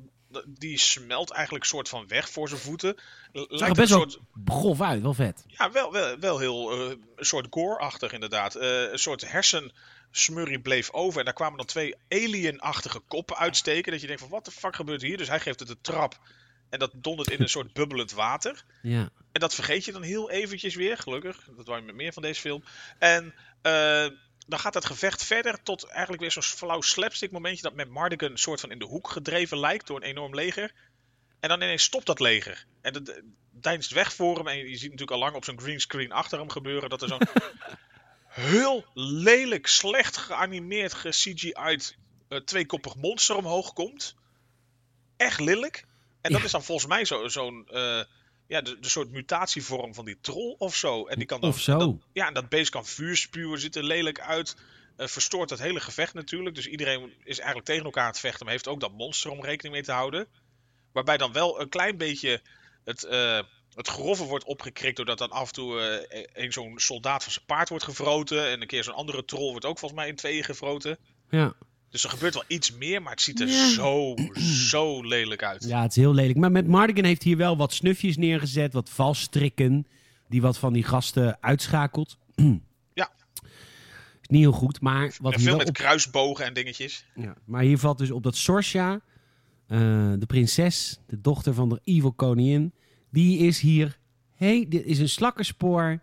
die 0.48 0.78
smelt 0.78 1.32
eigenlijk 1.32 1.66
soort 1.66 1.90
van 1.90 2.08
weg 2.08 2.30
voor 2.30 2.48
zijn 2.50 2.60
voeten. 2.62 2.96
Er 3.34 3.46
Lijkt 3.48 3.76
best 3.76 3.92
een 3.92 3.98
wel 4.00 4.10
soort, 4.10 4.20
grof 4.46 4.82
uit, 4.82 5.02
wel 5.02 5.14
vet. 5.14 5.44
ja, 5.48 5.72
wel, 5.72 5.92
wel, 5.92 6.20
wel 6.20 6.40
heel 6.40 6.72
eh, 6.72 6.90
een 7.16 7.26
soort 7.26 7.48
gore-achtig 7.50 8.12
inderdaad. 8.14 8.56
Eh, 8.56 8.92
een 8.92 9.00
soort 9.00 9.32
hersensmurrie 9.32 10.60
bleef 10.60 10.92
over. 10.92 11.20
En 11.20 11.26
daar 11.26 11.34
kwamen 11.34 11.58
dan 11.58 11.66
twee 11.66 11.96
alien-achtige 12.10 13.00
koppen 13.00 13.38
uitsteken. 13.38 13.92
Dat 13.92 14.02
je 14.02 14.08
denkt 14.08 14.22
van, 14.22 14.32
wat 14.32 14.46
de 14.46 14.52
fuck 14.52 14.76
gebeurt 14.76 15.02
hier? 15.02 15.18
Dus 15.18 15.28
hij 15.28 15.40
geeft 15.40 15.60
het 15.60 15.70
een 15.70 15.82
trap. 15.82 16.20
En 16.70 16.80
dat 16.80 16.92
dondert 16.96 17.32
in 17.32 17.42
een 17.42 17.50
soort 17.50 17.74
bubbelend 17.80 18.12
water. 18.12 18.64
Ja. 18.82 19.10
En 19.32 19.40
dat 19.42 19.56
vergeet 19.56 19.86
je 19.86 19.92
dan 19.92 20.02
heel 20.02 20.30
eventjes 20.32 20.76
weer, 20.76 20.98
gelukkig. 20.98 21.48
Dat 21.58 21.66
wou 21.68 21.80
je 21.80 21.86
met 21.86 21.96
meer 21.96 22.14
van 22.14 22.22
deze 22.22 22.42
film. 22.42 22.64
En 23.00 23.34
eh, 23.62 24.06
dan 24.46 24.60
gaat 24.60 24.74
het 24.74 24.86
gevecht 24.86 25.24
verder 25.24 25.64
tot 25.64 25.84
eigenlijk 25.84 26.22
weer 26.22 26.32
zo'n 26.32 26.42
flauw 26.44 26.82
slapstick 26.82 27.32
momentje... 27.32 27.62
dat 27.62 27.74
met 27.74 27.90
Mardigan 27.90 28.32
een 28.32 28.38
soort 28.38 28.60
van 28.60 28.72
in 28.72 28.80
de 28.80 28.86
hoek 28.86 29.10
gedreven 29.10 29.60
lijkt 29.60 29.88
door 29.88 29.98
een 29.98 30.04
enorm 30.08 30.36
leger. 30.36 30.74
En 31.40 31.50
dan 31.50 31.62
ineens 31.62 31.84
stopt 31.84 32.06
dat 32.06 32.20
leger. 32.20 32.66
En 32.82 32.94
het 32.94 33.10
eh, 33.10 33.22
deinst 33.52 33.92
weg 33.92 34.14
voor 34.14 34.38
hem. 34.38 34.48
En 34.48 34.58
je 34.58 34.70
ziet 34.78 34.82
natuurlijk 34.92 35.12
al 35.12 35.18
lang 35.20 35.36
op 35.36 35.44
zo'n 35.46 35.60
greenscreen 35.60 36.12
achter 36.12 36.40
hem 36.40 36.50
gebeuren... 36.50 36.90
dat 36.90 37.02
er 37.02 37.08
zo'n 37.08 37.22
heel 38.28 38.86
lelijk, 38.94 39.68
slecht 39.68 40.18
geanimeerd, 40.18 40.94
ge-CGI'd... 40.94 41.98
eh, 42.28 42.40
tweekoppig 42.40 42.96
monster 42.96 43.36
omhoog 43.36 43.74
komt. 43.74 44.16
Echt 45.18 45.40
lelijk. 45.40 45.86
En 46.22 46.32
dat 46.32 46.40
Ja. 46.40 46.46
is 46.46 46.52
dan 46.52 46.64
volgens 46.64 46.88
mij 46.88 47.06
zo- 47.06 47.28
zo'n... 47.28 47.68
ja, 48.48 48.62
de, 48.62 48.80
de 48.80 48.90
soort 48.90 49.12
mutatievorm 49.12 49.94
van 49.94 50.06
die 50.06 50.18
troll 50.22 50.56
of 50.58 50.76
zo. 50.76 51.06
En 51.06 51.18
die 51.18 51.28
kan 51.28 51.42
dan, 51.42 51.50
Of 51.50 51.60
zo. 51.60 51.78
dat- 51.78 51.96
ja, 52.14 52.28
en 52.28 52.34
dat 52.34 52.50
beest 52.50 52.70
kan 52.70 52.86
vuur 52.86 53.16
spuwen, 53.16 53.60
ziet 53.60 53.76
er 53.76 53.84
lelijk 53.84 54.20
uit. 54.20 54.56
eh, 54.96 55.08
verstoort 55.08 55.50
het 55.50 55.60
hele 55.60 55.80
gevecht 55.80 56.14
natuurlijk. 56.14 56.56
Dus 56.56 56.68
iedereen 56.68 57.14
is 57.24 57.38
eigenlijk 57.38 57.68
tegen 57.68 57.86
elkaar 57.86 58.04
aan 58.04 58.10
het 58.10 58.20
vechten. 58.20 58.44
Maar 58.44 58.54
heeft 58.54 58.68
ook 58.68 58.80
dat 58.80 58.92
monster 58.92 59.32
om 59.32 59.42
rekening 59.44 59.74
mee 59.74 59.84
te 59.84 59.92
houden. 59.92 60.28
Waarbij 60.92 61.18
dan 61.18 61.32
wel 61.32 61.62
een 61.62 61.70
klein 61.70 61.98
beetje 61.98 62.42
het, 62.84 63.04
eh, 63.04 63.40
het 63.74 63.88
grove 63.88 64.24
wordt 64.24 64.46
opgekrikt. 64.46 64.96
Doordat 64.96 65.18
dan 65.18 65.30
af 65.32 65.48
en 65.48 65.54
toe 65.54 65.80
eh, 65.82 66.24
een 66.34 66.52
zo'n 66.54 66.80
soldaat 66.80 67.24
van 67.24 67.32
zijn 67.32 67.46
paard 67.46 67.70
wordt 67.70 67.84
gevroten. 67.84 68.48
En 68.50 68.62
een 68.62 68.68
keer 68.68 68.84
zo'n 68.84 68.94
andere 68.94 69.26
troll 69.26 69.50
wordt 69.52 69.66
ook 69.66 69.80
volgens 69.80 70.00
mij 70.00 70.10
in 70.10 70.16
tweeën 70.16 70.44
gevroten. 70.44 70.98
Ja. 71.30 71.54
Dus 71.96 72.04
er 72.04 72.10
gebeurt 72.10 72.34
wel 72.34 72.44
iets 72.48 72.72
meer. 72.72 73.02
Maar 73.02 73.12
het 73.12 73.22
ziet 73.22 73.40
er 73.42 73.48
Ja. 73.48 73.70
zo, 73.70 74.14
zo 74.72 75.02
lelijk 75.02 75.44
uit. 75.44 75.64
ja, 75.64 75.82
het 75.82 75.90
is 75.92 75.96
heel 75.98 76.14
lelijk. 76.14 76.38
Maar 76.38 76.52
met 76.52 76.68
Mardigan 76.68 77.04
heeft 77.04 77.24
hier 77.24 77.38
wel 77.38 77.58
wat 77.58 77.74
snufjes 77.74 78.18
neergezet, 78.18 78.74
wat 78.74 78.90
valstrikken, 78.90 79.88
die 80.30 80.42
wat 80.42 80.58
van 80.58 80.74
die 80.74 80.84
gasten 80.84 81.38
uitschakelt. 81.42 82.18
Ja. 82.94 83.12
Is 84.22 84.28
niet 84.28 84.42
heel 84.42 84.52
goed, 84.52 84.82
maar 84.82 85.16
wat 85.22 85.36
hier 85.36 85.44
veel 85.44 85.58
met 85.58 85.68
op 85.68 85.74
kruisbogen 85.74 86.46
en 86.46 86.54
dingetjes. 86.54 87.06
Ja, 87.16 87.36
maar 87.46 87.62
hier 87.62 87.78
valt 87.78 87.98
dus 87.98 88.12
op 88.12 88.24
dat 88.24 88.36
Sorsha, 88.36 89.00
eh, 89.68 89.78
de 90.20 90.26
prinses, 90.28 91.00
de 91.08 91.22
dochter 91.22 91.54
van 91.54 91.70
de 91.70 91.80
evil 91.84 92.12
koningin, 92.14 92.74
die 93.12 93.38
is 93.38 93.60
hier. 93.60 93.98
hey, 94.36 94.66
dit 94.70 94.86
is 94.86 95.00
een 95.00 95.10
slakkerspoor 95.10 96.00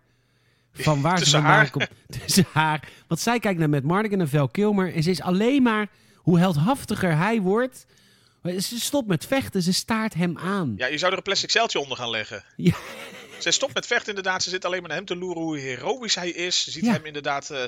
van 0.73 1.01
waar 1.01 1.19
ze 1.19 1.29
vandaan 1.29 1.69
komt. 1.69 1.87
Tussen 2.21 2.45
haar. 2.53 2.87
Want 3.07 3.19
zij 3.21 3.39
kijkt 3.39 3.59
naar 3.59 3.69
Matt 3.69 3.83
Mardigan 3.83 4.19
en 4.19 4.29
Val 4.29 4.49
Kilmer 4.49 4.93
en 4.93 5.03
ze 5.03 5.09
is 5.09 5.21
alleen 5.21 5.63
maar 5.63 5.87
hoe 6.15 6.39
heldhaftiger 6.39 7.17
hij 7.17 7.41
wordt. 7.41 7.85
Ze 8.43 8.79
stopt 8.79 9.07
met 9.07 9.25
vechten, 9.25 9.61
ze 9.61 9.73
staart 9.73 10.13
hem 10.13 10.37
aan. 10.37 10.73
Ja, 10.77 10.85
je 10.85 10.97
zou 10.97 11.11
er 11.11 11.17
een 11.17 11.23
plastic 11.23 11.51
zeiltje 11.51 11.79
onder 11.79 11.97
gaan 11.97 12.09
leggen. 12.09 12.43
Ja. 12.55 12.73
Zij 13.39 13.51
stopt 13.51 13.73
met 13.73 13.87
vechten 13.87 14.07
inderdaad. 14.07 14.43
Ze 14.43 14.49
zit 14.49 14.65
alleen 14.65 14.79
maar 14.79 14.87
naar 14.87 14.97
hem 14.97 15.05
te 15.07 15.15
loeren 15.15 15.41
hoe 15.41 15.57
heroïsch 15.57 16.15
hij 16.15 16.29
is. 16.29 16.63
Ze 16.63 16.71
ziet 16.71 16.85
Ja. 16.85 16.91
hem 16.91 17.05
inderdaad... 17.05 17.49
eh, 17.49 17.63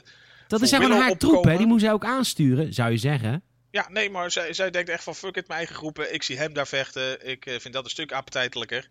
Dat 0.48 0.62
is 0.62 0.72
Willow 0.72 1.00
haar 1.02 1.18
troep, 1.18 1.44
hè? 1.44 1.58
die 1.58 1.66
moet 1.66 1.80
zij 1.80 1.92
ook 1.92 2.06
aansturen, 2.06 2.74
zou 2.74 2.92
je 2.92 2.98
zeggen. 2.98 3.42
Ja, 3.72 3.88
nee, 3.90 4.10
maar 4.10 4.32
zij, 4.32 4.54
zij 4.54 4.72
denkt 4.72 4.90
echt 4.90 5.04
van 5.04 5.16
fuck 5.16 5.36
it, 5.36 5.48
mijn 5.48 5.60
eigen 5.60 5.76
groepen. 5.76 6.14
Ik 6.14 6.24
zie 6.24 6.38
hem 6.38 6.54
daar 6.54 6.68
vechten. 6.68 7.28
Ik 7.30 7.46
eh, 7.46 7.60
vind 7.60 7.74
dat 7.74 7.84
een 7.84 7.90
stuk 7.90 8.12
appetijtelijker. 8.12 8.88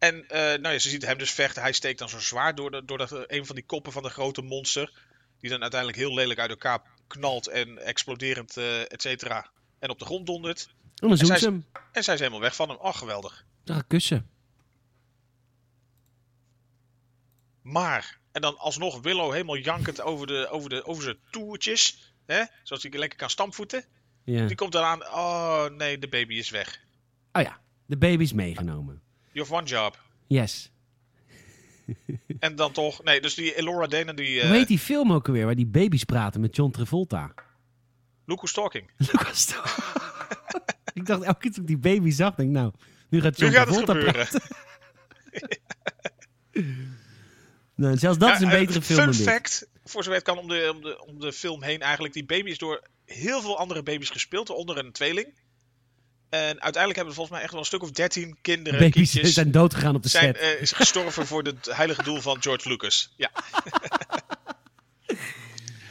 En 0.00 0.28
eh, 0.28 0.40
nou 0.40 0.68
ja, 0.68 0.78
ze 0.78 0.88
ziet 0.88 1.06
hem 1.06 1.18
dus 1.18 1.30
vechten. 1.30 1.62
Hij 1.62 1.72
steekt 1.72 1.98
dan 1.98 2.08
zo 2.08 2.18
zwaar 2.18 2.54
door, 2.54 2.70
de, 2.70 2.84
door 2.84 2.98
dat, 2.98 3.24
een 3.30 3.46
van 3.46 3.54
die 3.54 3.64
koppen 3.64 3.92
van 3.92 4.02
de 4.02 4.08
grote 4.08 4.42
monster. 4.42 4.92
Die 5.40 5.50
dan 5.50 5.62
uiteindelijk 5.62 6.00
heel 6.00 6.14
lelijk 6.14 6.38
uit 6.38 6.50
elkaar 6.50 6.82
knalt 7.06 7.46
en 7.46 7.78
exploderend, 7.78 8.56
eh 8.56 8.92
et 8.92 9.02
cetera. 9.02 9.50
En 9.78 9.90
op 9.90 9.98
de 9.98 10.04
grond 10.04 10.26
dondert. 10.26 10.68
En 10.94 11.08
dan 11.08 11.16
zoekt 11.16 11.38
zij 11.38 11.48
hem. 11.48 11.66
En 11.92 12.04
zij 12.04 12.14
is 12.14 12.20
helemaal 12.20 12.40
weg 12.40 12.54
van 12.54 12.68
hem. 12.68 12.78
Oh, 12.78 12.94
geweldig. 12.94 13.44
Ze 13.64 13.72
gaat 13.72 13.86
kussen. 13.86 14.30
Maar, 17.62 18.18
en 18.32 18.40
dan 18.40 18.58
alsnog 18.58 19.00
Willow 19.00 19.32
helemaal 19.32 19.56
jankend 19.56 20.00
over, 20.00 20.26
de, 20.26 20.48
over, 20.48 20.70
de, 20.70 20.84
over 20.84 21.02
zijn 21.02 21.18
toertjes. 21.30 22.12
Hè? 22.26 22.44
Zoals 22.62 22.82
hij 22.82 22.92
lekker 22.92 23.18
kan 23.18 23.30
stampvoeten. 23.30 23.84
Ja. 24.24 24.46
Die 24.46 24.56
komt 24.56 24.74
eraan. 24.74 25.02
Oh 25.06 25.64
nee, 25.64 25.98
de 25.98 26.08
baby 26.08 26.34
is 26.34 26.50
weg. 26.50 26.80
Oh 27.32 27.42
ja, 27.42 27.60
de 27.86 27.96
baby 27.96 28.22
is 28.22 28.32
meegenomen. 28.32 29.02
You 29.32 29.46
have 29.46 29.54
one 29.54 29.66
job. 29.66 29.98
Yes. 30.26 30.70
En 32.38 32.56
dan 32.56 32.72
toch. 32.72 33.02
Nee, 33.02 33.20
dus 33.20 33.34
die 33.34 33.54
Elora 33.54 33.86
Dana, 33.86 34.12
die. 34.12 34.40
eh 34.40 34.46
Hoe 34.46 34.56
heet 34.56 34.68
die 34.68 34.78
film 34.78 35.12
ook 35.12 35.26
alweer 35.26 35.44
waar 35.44 35.54
die 35.54 35.66
baby's 35.66 36.04
praten 36.04 36.40
met 36.40 36.56
John 36.56 36.70
Travolta? 36.70 37.34
Look 38.24 38.38
Who's 38.38 38.52
Talking. 38.52 38.90
Lucas 38.96 39.44
toch? 39.44 39.92
ik 40.94 41.06
dacht 41.06 41.22
elke 41.22 41.40
keer 41.40 41.52
toen 41.52 41.62
ik 41.62 41.68
die 41.68 41.78
baby 41.78 42.10
zag, 42.10 42.34
denk 42.34 42.50
nou, 42.50 42.72
nu 43.08 43.20
gaat 43.20 43.38
Nu 43.38 43.44
John 43.44 43.56
gaat 43.56 43.68
het 43.68 43.84
Travolta 43.84 44.12
praten. 44.12 44.40
Nou, 47.74 47.96
zelfs 47.96 48.18
dat 48.18 48.30
is 48.30 48.40
een 48.40 48.50
eh, 48.50 48.60
betere 48.60 48.82
film 48.82 49.12
Fun 49.12 49.24
fact, 49.24 49.68
voor 49.84 50.02
zover 50.02 50.18
het 50.18 50.28
kan 50.28 50.38
om 50.38 50.48
de, 50.48 50.72
om, 50.74 50.82
de, 50.82 51.04
om 51.06 51.20
de 51.20 51.32
film 51.32 51.62
heen 51.62 51.80
eigenlijk. 51.80 52.14
Die 52.14 52.24
baby 52.24 52.50
is 52.50 52.58
door 52.58 52.82
heel 53.04 53.40
veel 53.40 53.58
andere 53.58 53.82
baby's 53.82 54.10
gespeeld, 54.10 54.50
onder 54.50 54.78
een 54.78 54.92
tweeling. 54.92 55.34
En 56.30 56.60
uiteindelijk 56.60 56.94
hebben 56.94 57.06
we 57.06 57.14
volgens 57.14 57.30
mij 57.30 57.40
echt 57.40 57.50
wel 57.50 57.60
een 57.60 57.66
stuk 57.66 57.82
of 57.82 57.90
dertien 57.90 58.38
kinderen, 58.42 58.78
Baby's 58.78 59.12
kindjes, 59.12 59.34
zijn 59.34 59.50
doodgegaan 59.50 59.94
op 59.94 60.02
de 60.02 60.08
zijn, 60.08 60.34
set. 60.34 60.38
eh, 60.38 60.60
is 60.60 60.72
gestorven 60.72 61.26
voor 61.26 61.42
het 61.42 61.66
heilige 61.74 62.02
doel 62.02 62.20
van 62.20 62.42
George 62.42 62.68
Lucas. 62.68 63.12
Ja. 63.16 63.30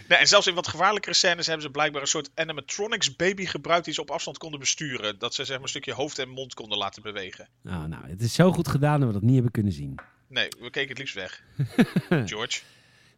en 0.17 0.27
zelfs 0.27 0.47
in 0.47 0.55
wat 0.55 0.67
gevaarlijkere 0.67 1.15
scènes 1.15 1.45
hebben 1.45 1.65
ze 1.65 1.71
blijkbaar 1.71 2.01
een 2.01 2.07
soort 2.07 2.29
animatronics 2.35 3.15
baby 3.15 3.45
gebruikt 3.45 3.85
die 3.85 3.93
ze 3.93 4.01
op 4.01 4.11
afstand 4.11 4.37
konden 4.37 4.59
besturen. 4.59 5.19
Dat 5.19 5.33
ze 5.33 5.43
zeg 5.43 5.55
maar 5.55 5.63
een 5.63 5.69
stukje 5.69 5.93
hoofd 5.93 6.19
en 6.19 6.29
mond 6.29 6.53
konden 6.53 6.77
laten 6.77 7.01
bewegen. 7.01 7.47
Nou, 7.61 7.87
nou, 7.87 8.09
het 8.09 8.21
is 8.21 8.33
zo 8.33 8.51
goed 8.51 8.67
gedaan 8.67 8.99
dat 8.99 9.07
we 9.07 9.13
dat 9.13 9.23
niet 9.23 9.33
hebben 9.33 9.51
kunnen 9.51 9.73
zien. 9.73 9.99
Nee, 10.27 10.47
we 10.59 10.69
keken 10.69 10.89
het 10.89 10.97
liefst 10.97 11.15
weg. 11.15 11.43
George. 12.25 12.59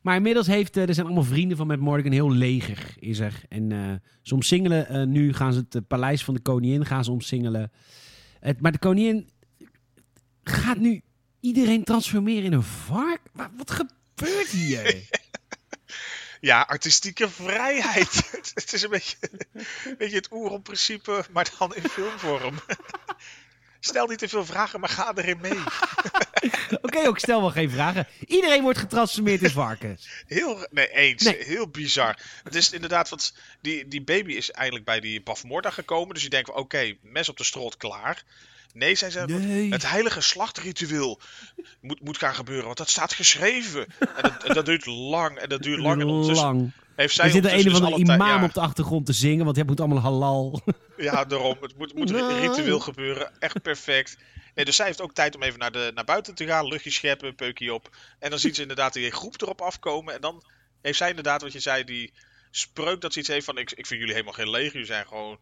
Maar 0.02 0.16
inmiddels 0.16 0.48
heeft, 0.48 0.78
eh, 0.78 0.88
er 0.88 0.94
zijn 0.94 1.06
allemaal 1.06 1.24
vrienden 1.24 1.58
van 1.58 1.68
Matt 1.68 1.82
Morgan, 1.82 2.12
heel 2.12 2.32
leger 2.32 2.96
is 3.00 3.20
er. 3.20 3.42
En 3.50 3.72
eh, 3.72 3.94
ze 4.22 4.34
omsingelen, 4.34 4.88
eh, 4.88 5.04
nu 5.04 5.34
gaan 5.34 5.54
ze 5.54 5.66
het 5.70 5.88
paleis 5.88 6.24
van 6.24 6.34
de 6.34 6.40
koningin 6.40 6.86
gaan 6.86 7.04
ze 7.04 7.12
omsingelen. 7.12 7.72
Het, 8.40 8.62
maar 8.62 8.72
de 8.72 8.80
koningin 8.80 9.30
gaat 10.44 10.78
nu 10.78 11.02
iedereen 11.40 11.84
transformeren 11.84 12.44
in 12.44 12.54
een 12.54 12.64
vark? 12.64 13.22
Wat, 13.32 13.50
wat 13.58 13.72
gebeurt 13.72 14.50
hier? 14.50 14.96
Ja, 16.42 16.62
artistieke 16.62 17.30
vrijheid. 17.30 18.32
het 18.54 18.74
is 18.74 18.82
een 18.82 18.90
beetje, 18.90 19.18
een 19.86 19.96
beetje 19.98 20.16
het 20.16 20.32
oeron-principe, 20.32 21.26
maar 21.32 21.52
dan 21.60 21.76
in 21.76 21.90
filmvorm. 21.90 22.56
Stel 23.80 24.08
niet 24.08 24.18
te 24.18 24.28
veel 24.28 24.46
vragen, 24.46 24.80
maar 24.80 24.90
ga 24.90 25.12
erin 25.16 25.38
mee. 25.42 25.60
Oké, 26.82 27.08
ook 27.08 27.20
stel 27.20 27.42
wel 27.42 27.50
geen 27.50 27.70
vragen. 27.70 28.08
Iedereen 28.28 28.62
wordt 28.62 28.80
getransformeerd 28.80 29.42
in 29.42 29.50
varkens. 29.50 30.08
Heel, 30.28 30.68
nee, 30.72 30.88
eens. 30.92 31.24
Nee. 31.24 31.44
Heel 31.44 31.68
bizar. 31.68 32.18
Het 32.44 32.56
is 32.56 32.72
inderdaad, 32.72 33.10
wat 33.10 33.34
die, 33.62 33.88
die 33.88 34.02
baby 34.04 34.32
is 34.34 34.52
eindelijk 34.52 34.86
bij 34.86 35.00
die 35.00 35.22
Bafmorda 35.22 35.70
gekomen. 35.70 36.14
Dus 36.14 36.24
je 36.24 36.30
denkt 36.30 36.50
van, 36.50 36.60
oké, 36.60 36.94
mes 37.02 37.30
op 37.30 37.38
de 37.38 37.44
strot, 37.44 37.78
klaar. 37.78 38.24
Nee, 38.74 38.96
zij 38.96 39.26
Nee. 39.26 39.72
het 39.72 39.90
heilige 39.90 40.22
slachtritueel 40.22 41.20
moet, 41.82 42.02
moet 42.02 42.18
gaan 42.18 42.36
gebeuren, 42.36 42.66
want 42.66 42.78
dat 42.78 42.90
staat 42.90 43.14
geschreven. 43.14 43.86
En 44.00 44.22
dat, 44.22 44.44
en 44.44 44.54
dat 44.54 44.66
duurt 44.66 44.86
lang, 44.86 45.38
en 45.38 45.50
dat 45.50 45.62
duurt 45.62 45.80
lang. 45.80 46.02
En 46.02 46.08
Lang. 46.08 46.72
heeft 46.96 47.16
zij 47.16 47.26
Er 47.26 47.32
zit 47.32 47.46
er 47.46 47.52
een 47.52 47.58
of 47.58 47.64
dus 47.80 47.80
tijd- 47.80 47.98
imam 47.98 48.28
ja. 48.28 48.44
op 48.44 48.54
de 48.54 48.60
achtergrond 48.60 49.06
te 49.06 49.14
zingen, 49.14 49.44
want 49.46 49.56
hij 49.56 49.66
moet 49.66 49.80
allemaal 49.80 50.00
halal. 50.00 50.62
Ja, 50.98 51.26
daarom. 51.26 51.58
Het 51.62 51.78
moet, 51.78 51.96
moet 51.96 52.12
ritueel 52.12 52.80
gebeuren. 52.80 53.32
Echt 53.40 53.62
perfect. 53.62 54.18
Nee, 54.56 54.66
dus 54.66 54.76
zij 54.76 54.86
heeft 54.86 55.02
ook 55.02 55.14
tijd 55.14 55.36
om 55.36 55.44
even 55.44 55.60
naar, 55.60 55.72
de, 55.72 55.92
naar 55.94 56.04
buiten 56.04 56.36
te 56.36 56.46
gaan. 56.46 56.68
Luchtje 56.68 56.92
scheppen, 56.92 57.36
peukje 57.36 57.74
op. 57.74 57.96
En 58.20 58.30
dan 58.30 58.40
ziet 58.40 58.56
ze 58.56 58.62
inderdaad 58.62 58.94
die 58.94 59.12
groep 59.12 59.42
erop 59.42 59.62
afkomen. 59.62 60.14
En 60.14 60.22
dan 60.22 60.44
heeft 60.82 60.98
zij 60.98 61.10
inderdaad, 61.10 61.42
wat 61.42 61.52
je 61.52 61.60
zei, 61.60 61.84
die 61.84 62.14
spreuk 62.52 63.02
dat 63.02 63.14
ze 63.14 63.20
iets 63.20 63.28
heeft 63.28 63.46
van... 63.46 63.58
Ik, 63.58 63.72
ik 63.72 63.86
vind 63.86 64.00
jullie 64.00 64.14
helemaal 64.14 64.34
geen 64.34 64.50
leger. 64.50 64.72
Jullie 64.72 64.88
zijn 64.88 65.08
gewoon... 65.08 65.40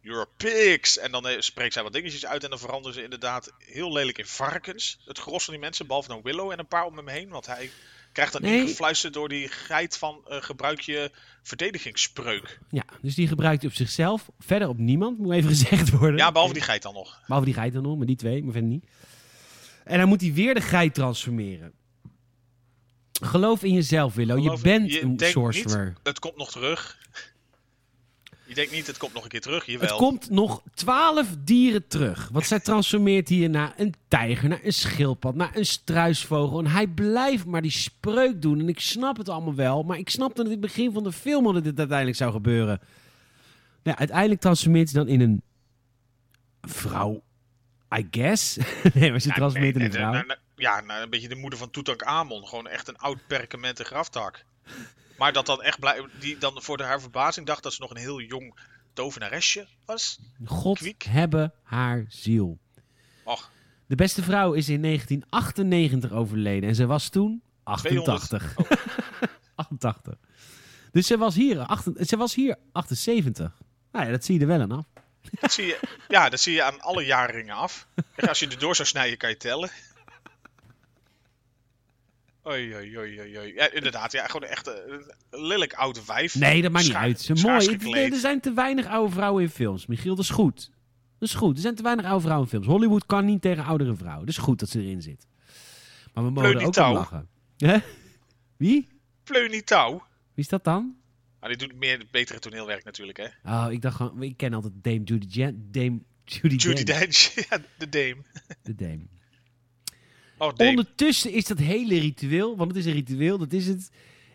You're 0.00 0.28
pigs. 0.36 0.98
En 0.98 1.12
dan 1.12 1.28
eh, 1.28 1.40
spreekt 1.40 1.72
zij 1.72 1.82
wat 1.82 1.92
dingetjes 1.92 2.26
uit. 2.26 2.44
En 2.44 2.50
dan 2.50 2.58
veranderen 2.58 2.94
ze 2.94 3.02
inderdaad 3.02 3.52
heel 3.58 3.92
lelijk 3.92 4.18
in 4.18 4.26
varkens. 4.26 4.98
Het 5.04 5.18
gros 5.18 5.44
van 5.44 5.52
die 5.52 5.62
mensen, 5.62 5.86
behalve 5.86 6.08
dan 6.08 6.22
Willow 6.22 6.50
en 6.50 6.58
een 6.58 6.66
paar 6.66 6.84
om 6.84 6.96
hem 6.96 7.08
heen. 7.08 7.28
Want 7.28 7.46
hij 7.46 7.70
krijgt 8.12 8.32
dan 8.32 8.42
Nee. 8.42 8.60
ingefluisterd 8.60 9.12
door 9.14 9.28
die 9.28 9.48
geit 9.48 9.98
van... 9.98 10.20
eh, 10.28 10.42
gebruik 10.42 10.80
je 10.80 11.10
verdedigingsspreuk. 11.42 12.58
Ja, 12.70 12.84
dus 13.02 13.14
die 13.14 13.28
gebruikt 13.28 13.60
hij 13.62 13.70
op 13.70 13.76
zichzelf. 13.76 14.28
Verder 14.38 14.68
op 14.68 14.78
niemand, 14.78 15.18
moet 15.18 15.32
even 15.32 15.48
gezegd 15.56 15.90
worden. 15.90 16.16
Ja, 16.16 16.32
behalve 16.32 16.54
die 16.54 16.62
geit 16.62 16.82
dan 16.82 16.94
nog. 16.94 17.20
Behalve 17.26 17.44
die 17.44 17.54
geit 17.54 17.72
dan 17.72 17.82
nog, 17.82 17.96
maar 17.96 18.06
die 18.06 18.16
twee, 18.16 18.42
maar 18.42 18.52
verder 18.52 18.70
niet. 18.70 18.84
En 19.84 19.98
dan 19.98 20.08
moet 20.08 20.20
hij 20.20 20.32
weer 20.32 20.54
de 20.54 20.60
geit 20.60 20.94
transformeren. 20.94 21.72
Geloof 23.22 23.62
in 23.62 23.72
jezelf, 23.72 24.14
Willow. 24.14 24.38
Geloof- 24.42 24.56
je 24.56 24.62
bent 24.62 24.92
je 24.92 25.02
een 25.02 25.18
sorcerer. 25.18 25.92
Het 26.02 26.18
komt 26.18 26.36
nog 26.36 26.50
terug. 26.50 26.98
Je 28.44 28.54
denkt 28.54 28.72
niet, 28.72 28.86
het 28.86 28.96
komt 28.98 29.12
nog 29.14 29.22
een 29.22 29.28
keer 29.28 29.40
terug. 29.40 29.66
Het 29.66 29.80
Jawel. 29.80 29.96
komt 29.96 30.30
nog 30.30 30.62
twaalf 30.74 31.28
dieren 31.38 31.86
terug. 31.86 32.28
Want 32.32 32.46
zij 32.46 32.60
transformeert 32.60 33.28
hier 33.28 33.50
naar 33.50 33.72
een 33.76 33.94
tijger, 34.08 34.48
naar 34.48 34.60
een 34.62 34.72
schildpad, 34.72 35.34
naar 35.34 35.56
een 35.56 35.66
struisvogel. 35.66 36.58
En 36.58 36.66
hij 36.66 36.86
blijft 36.86 37.44
maar 37.46 37.62
die 37.62 37.70
spreuk 37.70 38.42
doen. 38.42 38.60
En 38.60 38.68
ik 38.68 38.80
snap 38.80 39.16
het 39.16 39.28
allemaal 39.28 39.54
wel. 39.54 39.82
Maar 39.82 39.98
ik 39.98 40.10
snapte 40.10 40.44
in 40.44 40.50
het 40.50 40.60
begin 40.60 40.92
van 40.92 41.02
de 41.02 41.12
film 41.12 41.54
dat 41.54 41.64
dit 41.64 41.78
uiteindelijk 41.78 42.18
zou 42.18 42.32
gebeuren. 42.32 42.80
Nou, 43.82 43.96
uiteindelijk 43.98 44.40
transformeert 44.40 44.88
ze 44.88 44.94
dan 44.94 45.08
in 45.08 45.20
een 45.20 45.42
vrouw. 46.62 47.22
I 47.96 48.06
guess. 48.10 48.56
nee, 48.94 49.10
maar 49.10 49.20
ze 49.20 49.28
Ja, 49.28 49.34
transformeert 49.34 49.74
nee, 49.74 49.84
in 49.88 49.90
een 49.90 49.96
vrouw. 50.12 50.36
ja, 50.56 50.80
nou, 50.80 51.02
een 51.02 51.10
beetje 51.10 51.28
de 51.28 51.34
moeder 51.36 51.58
van 51.58 51.70
Tutankhamon. 51.70 52.46
Gewoon 52.46 52.68
echt 52.68 52.88
een 52.88 52.98
oud 52.98 53.18
perkamenten 53.26 53.84
graftak. 53.84 54.44
Maar 55.22 55.32
dat 55.32 55.46
dan 55.46 55.62
echt 55.62 55.78
blij, 55.80 56.06
die 56.20 56.38
dan 56.38 56.62
voor 56.62 56.76
de, 56.76 56.82
haar 56.82 57.00
verbazing 57.00 57.46
dacht 57.46 57.62
dat 57.62 57.72
ze 57.72 57.80
nog 57.80 57.90
een 57.90 57.96
heel 57.96 58.20
jong 58.20 58.58
tovenaresje 58.92 59.66
was. 59.84 60.18
God 60.44 60.78
Kwiek. 60.78 61.02
hebben 61.02 61.52
haar 61.62 62.04
ziel. 62.08 62.58
Och, 63.24 63.50
De 63.86 63.94
beste 63.94 64.22
vrouw 64.22 64.52
is 64.52 64.68
in 64.68 64.82
1998 64.82 66.12
overleden. 66.12 66.68
En 66.68 66.74
ze 66.74 66.86
was 66.86 67.08
toen 67.08 67.42
88. 67.62 68.54
88. 69.54 70.14
Dus 70.92 71.06
ze 71.06 71.16
was 71.18 71.34
hier, 71.34 71.58
acht- 71.58 72.08
ze 72.08 72.16
was 72.16 72.34
hier 72.34 72.56
78. 72.72 73.52
Nou 73.92 74.04
ja, 74.06 74.10
dat 74.10 74.24
zie 74.24 74.34
je 74.34 74.40
er 74.40 74.46
wel 74.46 74.60
aan 74.60 74.72
af. 74.72 74.84
dat 75.40 75.52
zie 75.52 75.66
je, 75.66 75.80
ja, 76.08 76.28
dat 76.28 76.40
zie 76.40 76.54
je 76.54 76.62
aan 76.62 76.80
alle 76.80 77.04
jaarringen 77.04 77.54
af. 77.54 77.86
Echt, 78.14 78.28
Als 78.28 78.38
je 78.38 78.48
er 78.48 78.58
door 78.58 78.76
zou 78.76 78.88
snijden, 78.88 79.18
kan 79.18 79.30
je 79.30 79.36
tellen. 79.36 79.70
Oei, 82.46 82.74
oei, 82.74 82.98
oei, 82.98 83.38
oei. 83.38 83.54
Ja, 83.54 83.70
inderdaad. 83.72 84.12
Ja, 84.12 84.26
gewoon 84.26 84.48
echt 84.48 84.66
een 84.66 85.12
een 85.30 85.46
lelijk 85.46 85.72
oud 85.74 86.06
wijf. 86.06 86.34
Nee, 86.34 86.62
dat 86.62 86.72
maakt 86.72 86.84
niet 86.86 86.94
uit. 86.94 87.20
Ze 87.20 87.32
mooi. 87.34 87.70
Het- 87.70 88.12
er 88.12 88.18
zijn 88.18 88.40
te 88.40 88.52
weinig 88.52 88.86
oude 88.86 89.12
vrouwen 89.12 89.42
in 89.42 89.48
films. 89.48 89.86
Michiel, 89.86 90.14
dat 90.14 90.24
is 90.24 90.30
goed. 90.30 90.70
Dat 91.18 91.28
is 91.28 91.34
goed. 91.34 91.56
Er 91.56 91.62
zijn 91.62 91.74
te 91.74 91.82
weinig 91.82 92.04
oude 92.04 92.20
vrouwen 92.22 92.44
in 92.44 92.50
films. 92.50 92.66
Hollywood 92.66 93.06
kan 93.06 93.24
niet 93.24 93.42
tegen 93.42 93.64
oudere 93.64 93.96
vrouwen. 93.96 94.26
Dat 94.26 94.34
is 94.34 94.40
goed 94.42 94.58
dat 94.58 94.68
ze 94.68 94.80
erin 94.80 95.02
zit. 95.02 95.26
Maar 96.14 96.24
we 96.24 96.30
mogen 96.30 96.50
er 96.50 96.56
ook 96.56 96.64
om 96.66 96.70
Pleunitouw. 96.72 96.92
lachen. 96.94 97.28
Hè? 97.56 97.78
Wie? 98.56 98.88
Fleunie 99.24 99.64
Touw. 99.64 99.90
Wie 100.34 100.44
is 100.44 100.48
dat 100.48 100.64
dan? 100.64 100.96
Maar 101.40 101.48
die 101.48 101.58
doet 101.58 101.74
meer 101.78 102.04
betere 102.10 102.38
toneelwerk 102.38 102.84
natuurlijk, 102.84 103.18
hè. 103.18 103.26
Oh, 103.52 103.66
ik 103.72 103.82
dacht 103.82 103.96
gewoon... 103.96 104.22
Ik 104.22 104.36
ken 104.36 104.54
altijd 104.54 104.72
Dame 104.76 105.02
Judy 105.02 105.26
Jan... 105.28 105.54
Dame 105.70 106.00
Judy, 106.24 106.54
Judy 106.54 106.82
Dench. 106.84 107.32
Dench. 107.34 107.46
Ja, 107.50 107.58
de 107.78 107.88
Dame. 107.88 108.16
De 108.62 108.74
Dame. 108.74 109.06
Oh. 110.42 110.52
Ondertussen 110.68 111.32
is 111.32 111.44
dat 111.44 111.58
hele 111.58 111.98
ritueel, 111.98 112.56
want 112.56 112.70
het 112.70 112.78
is 112.78 112.86
een 112.86 112.92
ritueel, 112.92 113.38
dat 113.38 113.52
is 113.52 113.66
het, 113.66 113.90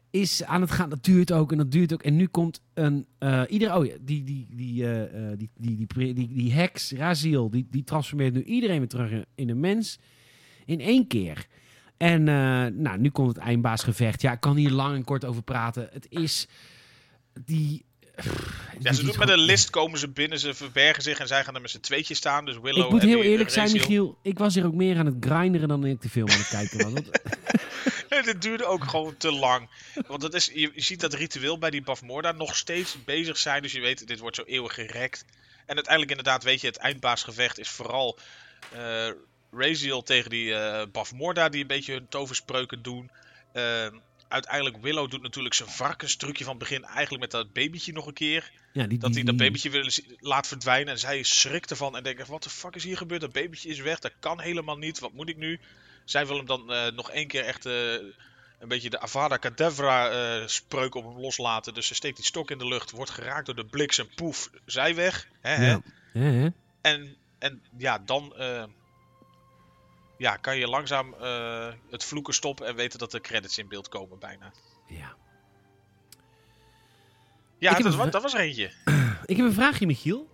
is 0.09 0.43
aan 0.43 0.61
het 0.61 0.71
gaan. 0.71 0.89
Dat 0.89 1.03
duurt 1.03 1.31
ook 1.31 1.51
en 1.51 1.57
dat 1.57 1.71
duurt 1.71 1.93
ook. 1.93 2.03
En 2.03 2.15
nu 2.15 2.27
komt 2.27 2.61
een, 2.73 3.05
eh 3.19 3.41
ieder, 3.49 3.75
oh 3.75 3.85
ja, 3.85 3.93
die, 4.01 4.23
die, 4.23 4.47
die, 4.49 4.83
eh, 4.83 5.31
eh, 5.31 5.37
die, 5.37 5.49
die, 5.55 5.75
die, 5.77 5.87
die, 5.87 6.13
die, 6.13 6.33
die 6.33 6.53
heks, 6.53 6.91
Raziel, 6.91 7.49
die, 7.49 7.67
die 7.71 7.83
transformeert 7.83 8.33
nu 8.33 8.43
iedereen 8.43 8.77
weer 8.77 8.87
terug 8.87 9.11
in- 9.35 9.49
een 9.49 9.59
mens. 9.59 9.99
In 10.65 10.79
één 10.79 11.07
keer. 11.07 11.47
En 11.97 12.23
nou, 12.81 12.97
nu 12.99 13.09
komt 13.09 13.27
het 13.27 13.37
eindbaasgevecht. 13.37 14.21
Ja, 14.21 14.31
ik 14.31 14.39
kan 14.39 14.55
hier 14.55 14.71
lang 14.71 14.95
en 14.95 15.03
kort 15.03 15.25
over 15.25 15.43
praten. 15.43 15.89
Het 15.91 16.05
is 16.09 16.47
die... 17.45 17.85
Ja, 18.79 18.93
ze 18.93 19.03
doen 19.03 19.15
met 19.17 19.29
een 19.29 19.39
list 19.39 19.69
komen 19.69 19.99
ze 19.99 20.07
binnen, 20.07 20.39
ze 20.39 20.53
verbergen 20.53 21.03
zich 21.03 21.19
en 21.19 21.27
zij 21.27 21.43
gaan 21.43 21.55
er 21.55 21.61
met 21.61 21.69
z'n 21.69 21.79
tweetje 21.79 22.13
staan. 22.13 22.45
Dus 22.45 22.57
Willow 22.61 22.85
Ik 22.85 22.91
moet 22.91 23.01
heel 23.01 23.21
die, 23.21 23.29
eerlijk 23.29 23.49
eh, 23.49 23.55
zijn. 23.55 23.71
Michiel. 23.71 24.17
Ik 24.21 24.37
was 24.37 24.53
hier 24.53 24.65
ook 24.65 24.73
meer 24.73 24.97
aan 24.97 25.05
het 25.05 25.15
grinderen 25.19 25.67
dan 25.67 25.85
ik 25.85 26.01
de 26.01 26.09
film 26.09 26.29
aan 26.29 26.37
het 26.37 26.47
kijken 26.47 26.77
was. 26.77 26.93
Want- 26.93 27.09
dit 28.25 28.41
duurde 28.41 28.65
ook 28.65 28.83
gewoon 28.83 29.17
te 29.17 29.31
lang. 29.31 29.69
Want 30.07 30.21
het 30.21 30.33
is, 30.33 30.51
je, 30.53 30.71
ziet 30.75 30.99
dat 30.99 31.13
ritueel 31.13 31.57
bij 31.57 31.69
die 31.69 31.83
Bafmorda 31.83 32.31
nog 32.31 32.55
steeds 32.55 32.97
bezig 33.05 33.37
zijn. 33.37 33.61
Dus 33.61 33.71
je 33.71 33.81
weet, 33.81 34.07
dit 34.07 34.19
wordt 34.19 34.35
zo 34.35 34.43
eeuwig 34.45 34.73
gerekt. 34.73 35.25
En 35.65 35.75
uiteindelijk 35.75 36.09
inderdaad, 36.17 36.43
weet 36.43 36.61
je, 36.61 36.67
het 36.67 36.77
eindbaasgevecht 36.77 37.59
is 37.59 37.69
vooral 37.69 38.17
eh 38.73 39.09
Raziel 39.51 40.03
tegen 40.03 40.29
die 40.29 40.53
eh 40.53 40.85
Bafmorda 40.91 41.49
die 41.49 41.61
een 41.61 41.67
beetje 41.67 41.93
hun 41.93 42.07
toverspreuken 42.09 42.81
doen. 42.81 43.09
Eh, 43.53 43.87
uiteindelijk 44.27 44.77
Willow 44.81 45.09
doet 45.09 45.21
natuurlijk 45.21 45.55
zijn 45.55 45.69
varkenstrucje 45.69 46.43
van 46.43 46.53
het 46.53 46.63
begin 46.63 46.83
eigenlijk 46.83 47.21
met 47.21 47.31
dat 47.31 47.53
babytje 47.53 47.93
nog 47.93 48.07
een 48.07 48.13
keer. 48.13 48.51
ja, 48.73 48.87
die, 48.87 48.97
Dat 48.97 49.13
hij 49.13 49.23
dat 49.23 49.37
babytje 49.37 49.69
wil, 49.69 49.89
laat 50.19 50.47
verdwijnen 50.47 50.93
en 50.93 50.99
zij 50.99 51.23
schrikt 51.23 51.69
ervan 51.69 51.97
en 51.97 52.03
denkt, 52.03 52.27
wat 52.27 52.43
de 52.43 52.49
fuck 52.49 52.75
is 52.75 52.83
hier 52.83 52.97
gebeurd? 52.97 53.21
Dat 53.21 53.31
babytje 53.31 53.69
is 53.69 53.79
weg, 53.79 53.99
dat 53.99 54.13
kan 54.19 54.41
helemaal 54.41 54.77
niet, 54.77 54.99
wat 54.99 55.13
moet 55.13 55.29
ik 55.29 55.37
nu? 55.37 55.59
Zij 56.05 56.27
wil 56.27 56.37
hem 56.37 56.45
dan 56.45 56.73
eh, 56.73 56.91
nog 56.91 57.11
één 57.11 57.27
keer 57.27 57.43
echt 57.43 57.65
eh, 57.65 57.93
een 58.59 58.67
beetje 58.67 58.89
de 58.89 58.99
Avada 58.99 59.37
Kedavra 59.37 60.09
eh, 60.09 60.47
spreuk 60.47 60.95
op 60.95 61.03
hem 61.03 61.19
loslaten. 61.19 61.73
Dus 61.73 61.87
ze 61.87 61.95
steekt 61.95 62.15
die 62.15 62.25
stok 62.25 62.51
in 62.51 62.57
de 62.57 62.67
lucht, 62.67 62.91
wordt 62.91 63.11
geraakt 63.11 63.45
door 63.45 63.55
de 63.55 63.65
bliksem, 63.65 64.07
poef, 64.15 64.49
zij 64.65 64.95
weg. 64.95 65.27
Hè, 65.41 65.53
hè? 65.53 65.69
Ja. 65.69 65.81
Hè? 66.13 66.49
En, 66.81 67.15
en 67.39 67.61
ja, 67.77 67.99
dan 67.99 68.33
ja, 70.17 70.35
kan 70.35 70.57
je 70.57 70.67
langzaam 70.67 71.13
eh, 71.13 71.67
het 71.89 72.03
vloeken 72.03 72.33
stoppen 72.33 72.67
en 72.67 72.75
weten 72.75 72.99
dat 72.99 73.11
de 73.11 73.21
credits 73.21 73.57
in 73.57 73.67
beeld 73.67 73.89
komen 73.89 74.19
bijna. 74.19 74.51
ja. 74.87 75.15
Ja, 77.59 77.73
dat, 77.73 77.85
een 77.85 77.97
was, 77.97 78.11
dat 78.11 78.21
was 78.21 78.33
er 78.33 78.39
eentje. 78.39 78.71
Ik 79.25 79.37
heb 79.37 79.45
een 79.45 79.53
vraagje, 79.53 79.85
Michiel. 79.85 80.29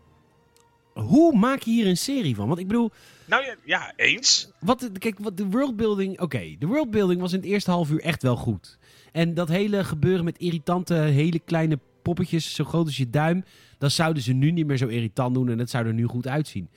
Hoe 0.94 1.38
maak 1.38 1.62
je 1.62 1.72
hier 1.72 1.88
een 1.88 1.98
serie 1.98 2.36
van? 2.36 2.48
Want 2.48 2.60
ik 2.60 2.68
bedoel, 2.68 2.92
Nou 3.26 3.46
ja, 3.46 3.56
ja 3.66 3.94
eens. 3.96 4.52
wat, 4.60 4.90
kijk, 5.00 5.20
wat 5.20 5.38
de 5.38 5.46
worldbuilding... 5.46 6.20
Oké, 6.20 6.56
de 6.60 6.68
worldbuilding 6.68 7.22
was 7.22 7.34
in 7.34 7.40
het 7.40 7.48
eerste 7.48 7.72
half 7.72 7.90
uur 7.90 8.02
echt 8.02 8.22
wel 8.22 8.36
goed. 8.36 8.78
En 9.12 9.34
dat 9.34 9.48
hele 9.48 9.84
gebeuren 9.84 10.26
met 10.26 10.38
irritante, 10.38 10.94
hele 10.94 11.40
kleine 11.40 11.80
poppetjes, 12.04 12.56
zo 12.56 12.64
groot 12.64 12.86
als 12.86 12.98
je 12.98 13.10
duim... 13.10 13.44
dat 13.78 13.92
zouden 13.92 14.24
ze 14.24 14.34
nu 14.34 14.52
niet 14.52 14.66
meer 14.66 14.78
zo 14.78 14.88
irritant 14.88 15.34
doen 15.34 15.50
en 15.50 15.58
dat 15.58 15.70
zou 15.70 15.86
er 15.86 15.94
nu 15.94 16.06
goed 16.06 16.28
uitzien. 16.28 16.70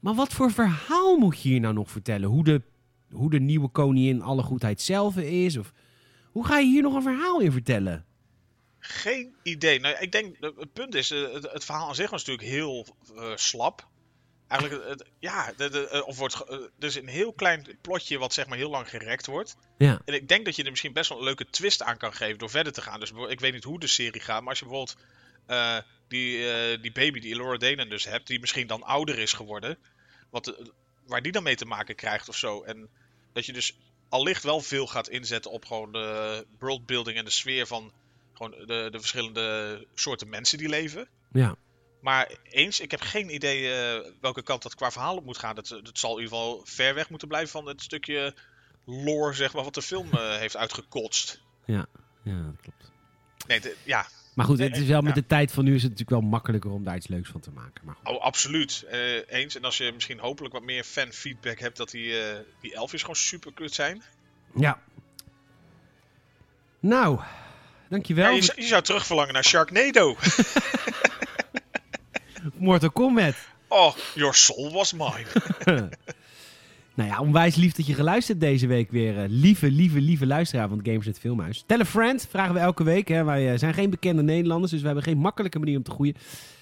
Maar 0.00 0.14
wat 0.14 0.32
voor 0.32 0.50
verhaal 0.50 1.16
moet 1.16 1.42
je 1.42 1.48
hier 1.48 1.60
nou 1.60 1.74
nog 1.74 1.90
vertellen? 1.90 2.28
Hoe 2.28 2.44
de, 2.44 2.62
hoe 3.10 3.30
de 3.30 3.40
nieuwe 3.40 3.68
koningin 3.68 4.22
alle 4.22 4.42
goedheid 4.42 4.80
zelf 4.80 5.16
is? 5.16 5.56
Of 5.56 5.72
hoe 6.32 6.46
ga 6.46 6.58
je 6.58 6.66
hier 6.66 6.82
nog 6.82 6.94
een 6.94 7.02
verhaal 7.02 7.40
in 7.40 7.52
vertellen? 7.52 8.04
Geen 8.78 9.34
idee. 9.42 9.80
Nou, 9.80 9.96
ik 10.00 10.12
denk, 10.12 10.36
het 10.40 10.72
punt 10.72 10.94
is, 10.94 11.10
eh, 11.10 11.32
het, 11.32 11.52
het 11.52 11.64
verhaal 11.64 11.88
aan 11.88 11.94
zich 11.94 12.10
was 12.10 12.24
natuurlijk 12.24 12.54
heel 12.54 12.86
eh, 13.16 13.36
slap. 13.36 13.88
Eigenlijk, 14.52 14.88
het, 14.88 15.04
ja, 15.18 15.52
de, 15.56 15.70
de, 15.70 15.88
eh, 15.88 16.06
of 16.06 16.18
wordt, 16.18 16.44
eh, 16.44 16.58
is 16.78 16.94
een 16.94 17.08
heel 17.08 17.32
klein 17.32 17.78
plotje 17.80 18.18
wat 18.18 18.32
zeg 18.32 18.46
maar 18.46 18.58
heel 18.58 18.70
lang 18.70 18.88
gerekt 18.88 19.26
wordt. 19.26 19.56
Ja, 19.78 20.00
En 20.04 20.14
ik 20.14 20.28
denk 20.28 20.44
dat 20.44 20.56
je 20.56 20.62
er 20.62 20.70
misschien 20.70 20.92
best 20.92 21.08
wel 21.08 21.18
een 21.18 21.24
leuke 21.24 21.46
twist 21.50 21.82
aan 21.82 21.96
kan 21.96 22.12
geven 22.12 22.38
door 22.38 22.50
verder 22.50 22.72
te 22.72 22.82
gaan. 22.82 23.00
Dus 23.00 23.12
ik 23.28 23.40
weet 23.40 23.52
niet 23.52 23.64
hoe 23.64 23.80
de 23.80 23.86
serie 23.86 24.20
gaat, 24.20 24.40
maar 24.40 24.48
als 24.48 24.58
je 24.58 24.64
bijvoorbeeld 24.64 24.96
eh, 25.46 25.78
die, 26.08 26.80
die 26.80 26.92
baby 26.92 27.20
die 27.20 27.36
Laura 27.36 27.56
Denen 27.56 27.88
dus 27.88 28.04
hebt, 28.04 28.26
die 28.26 28.40
misschien 28.40 28.66
dan 28.66 28.82
ouder 28.82 29.18
is 29.18 29.32
geworden, 29.32 29.78
wat, 30.30 30.56
waar 31.06 31.22
die 31.22 31.32
dan 31.32 31.42
mee 31.42 31.56
te 31.56 31.64
maken 31.64 31.94
krijgt 31.94 32.28
of 32.28 32.36
zo. 32.36 32.62
En 32.62 32.88
dat 33.32 33.46
je 33.46 33.52
dus 33.52 33.76
allicht 34.08 34.42
wel 34.42 34.60
veel 34.60 34.86
gaat 34.86 35.08
inzetten 35.08 35.50
op 35.50 35.64
gewoon 35.64 35.92
de 35.92 36.46
worldbuilding 36.58 37.18
en 37.18 37.24
de 37.24 37.30
sfeer 37.30 37.66
van 37.66 37.92
gewoon 38.32 38.50
de, 38.50 38.88
de 38.90 38.98
verschillende 38.98 39.86
soorten 39.94 40.28
mensen 40.28 40.58
die 40.58 40.68
leven. 40.68 41.08
ja. 41.32 41.56
Maar 42.02 42.30
eens, 42.50 42.80
ik 42.80 42.90
heb 42.90 43.00
geen 43.00 43.34
idee 43.34 43.72
eh, 43.74 44.10
welke 44.20 44.42
kant 44.42 44.62
dat 44.62 44.74
qua 44.74 44.90
verhaal 44.90 45.16
op 45.16 45.24
moet 45.24 45.38
gaan. 45.38 45.54
Dat, 45.54 45.68
dat 45.68 45.98
zal 45.98 46.16
in 46.18 46.22
ieder 46.22 46.38
geval 46.38 46.60
ver 46.64 46.94
weg 46.94 47.10
moeten 47.10 47.28
blijven 47.28 47.50
van 47.50 47.66
het 47.66 47.82
stukje 47.82 48.34
lore, 48.84 49.32
zeg 49.32 49.52
maar, 49.52 49.64
wat 49.64 49.74
de 49.74 49.82
film 49.82 50.12
eh, 50.12 50.36
heeft 50.36 50.56
uitgekotst. 50.56 51.40
Ja, 51.64 51.86
ja 52.22 52.42
dat 52.42 52.60
klopt. 52.62 52.90
Nee, 53.46 53.60
de- 53.60 53.76
ja, 53.84 54.06
Maar 54.34 54.46
goed, 54.46 54.58
het 54.58 54.76
is 54.76 54.86
wel 54.86 55.00
met 55.00 55.14
de 55.14 55.26
tijd 55.26 55.52
van 55.52 55.64
nu 55.64 55.74
is 55.74 55.82
het 55.82 55.90
natuurlijk 55.90 56.20
wel 56.20 56.30
makkelijker 56.30 56.70
om 56.70 56.84
daar 56.84 56.96
iets 56.96 57.08
leuks 57.08 57.28
van 57.28 57.40
te 57.40 57.50
maken. 57.50 57.84
Maar 57.84 57.94
goed. 57.94 58.08
oh, 58.08 58.22
absoluut. 58.22 58.84
Eh, 58.88 59.28
eens. 59.28 59.56
En 59.56 59.64
als 59.64 59.76
je 59.76 59.92
misschien 59.92 60.18
hopelijk 60.18 60.54
wat 60.54 60.62
meer 60.62 60.84
fanfeedback 60.84 61.58
hebt 61.58 61.76
dat 61.76 61.90
die, 61.90 62.14
die 62.60 62.74
elfjes 62.74 63.00
gewoon 63.00 63.16
super 63.16 63.52
kut 63.52 63.74
zijn. 63.74 64.02
Ja. 64.54 64.80
Nou, 66.80 67.20
dankjewel. 67.88 68.30
Ja, 68.30 68.36
je, 68.36 68.52
je 68.56 68.66
zou 68.66 68.82
terugverlangen 68.82 69.32
naar 69.34 69.44
Sharknado. 69.44 70.16
Mortal 72.56 72.90
Kombat. 72.90 73.34
oh, 73.68 73.96
your 74.14 74.34
soul 74.34 74.72
was 74.72 74.92
mine. 74.92 75.26
Nou 76.94 77.08
ja, 77.08 77.20
onwijs 77.20 77.54
lief 77.54 77.72
dat 77.72 77.86
je 77.86 77.94
geluisterd 77.94 78.40
deze 78.40 78.66
week 78.66 78.90
weer. 78.90 79.18
eh, 79.18 79.24
lieve, 79.28 79.70
lieve, 79.70 80.00
lieve 80.00 80.26
luisteraar 80.26 80.68
van 80.68 80.78
het 80.78 80.86
Gamers 80.86 81.06
het 81.06 81.18
Filmhuis. 81.18 81.64
Tell 81.66 81.80
a 81.80 81.84
friend, 81.84 82.26
vragen 82.30 82.54
we 82.54 82.60
elke 82.60 82.84
week. 82.84 83.08
Hè. 83.08 83.24
Wij 83.24 83.52
eh, 83.52 83.58
zijn 83.58 83.74
geen 83.74 83.90
bekende 83.90 84.22
Nederlanders, 84.22 84.70
dus 84.70 84.80
we 84.80 84.86
hebben 84.86 85.04
geen 85.04 85.18
makkelijke 85.18 85.58
manier 85.58 85.76
om 85.76 85.82
te 85.82 85.90
groeien. 85.90 86.14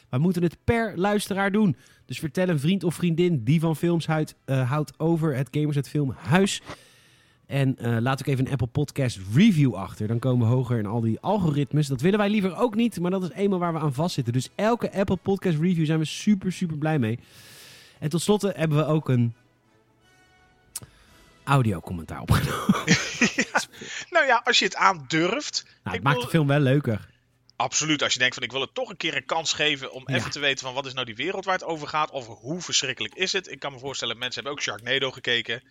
Wij 0.08 0.20
moeten 0.20 0.42
het 0.42 0.56
per 0.64 0.92
luisteraar 0.96 1.52
doen. 1.52 1.76
Dus 2.06 2.18
vertel 2.18 2.48
een 2.48 2.60
vriend 2.60 2.84
of 2.84 2.94
vriendin 2.94 3.44
die 3.44 3.60
van 3.60 3.76
films 3.76 4.06
houdt, 4.06 4.34
eh, 4.44 4.70
houdt 4.70 4.92
over 4.98 5.36
het 5.36 5.48
Gamers 5.50 5.76
het 5.76 5.88
Filmhuis. 5.88 6.60
En 7.50 7.76
eh, 7.78 7.96
laat 8.00 8.20
ook 8.20 8.26
even 8.26 8.46
een 8.46 8.52
Apple 8.52 8.66
Podcast 8.66 9.18
review 9.34 9.74
achter. 9.74 10.06
Dan 10.06 10.18
komen 10.18 10.48
we 10.48 10.54
hoger 10.54 10.78
in 10.78 10.86
al 10.86 11.00
die 11.00 11.20
algoritmes. 11.20 11.86
Dat 11.86 12.00
willen 12.00 12.18
wij 12.18 12.28
liever 12.28 12.56
ook 12.56 12.74
niet, 12.74 13.00
maar 13.00 13.10
dat 13.10 13.22
is 13.22 13.30
eenmaal 13.30 13.58
waar 13.58 13.72
we 13.72 13.78
aan 13.78 13.94
vastzitten. 13.94 14.32
Dus 14.32 14.48
elke 14.54 14.92
Apple 14.92 15.16
Podcast 15.16 15.58
review 15.58 15.86
zijn 15.86 15.98
we 15.98 16.04
super, 16.04 16.52
super 16.52 16.76
blij 16.78 16.98
mee. 16.98 17.18
En 17.98 18.08
tot 18.08 18.22
slot 18.22 18.42
hebben 18.42 18.78
we 18.78 18.84
ook 18.86 19.08
een 19.08 19.34
audiocommentaar 21.44 22.20
opgenomen. 22.20 22.66
Nou 22.68 22.84
Nou 24.10 24.26
ja, 24.26 24.40
als 24.44 24.58
je 24.58 24.64
het 24.64 24.76
aandurft. 24.76 25.64
Nou, 25.84 25.96
het 25.96 26.04
maakt 26.04 26.20
de 26.20 26.28
film 26.28 26.46
wel 26.46 26.60
leuker. 26.60 27.08
Absoluut, 27.56 28.02
als 28.02 28.12
je 28.12 28.18
denkt 28.18 28.34
van 28.34 28.42
ik 28.42 28.52
wil 28.52 28.60
het 28.60 28.74
toch 28.74 28.90
een 28.90 28.96
keer 28.96 29.16
een 29.16 29.24
kans 29.24 29.52
geven 29.52 29.92
om 29.92 30.02
Ja. 30.06 30.14
even 30.14 30.30
te 30.30 30.40
weten 30.40 30.64
van 30.66 30.74
wat 30.74 30.86
is 30.86 30.92
nou 30.92 31.06
die 31.06 31.16
wereld 31.16 31.44
waar 31.44 31.54
het 31.54 31.64
over 31.64 31.88
gaat 31.88 32.10
of 32.10 32.26
hoe 32.26 32.60
verschrikkelijk 32.60 33.14
is 33.14 33.32
het. 33.32 33.50
Ik 33.50 33.58
kan 33.58 33.72
me 33.72 33.78
voorstellen, 33.78 34.18
mensen 34.18 34.34
hebben 34.42 34.52
ook 34.52 34.64
Sharknado 34.64 35.10
gekeken. 35.10 35.62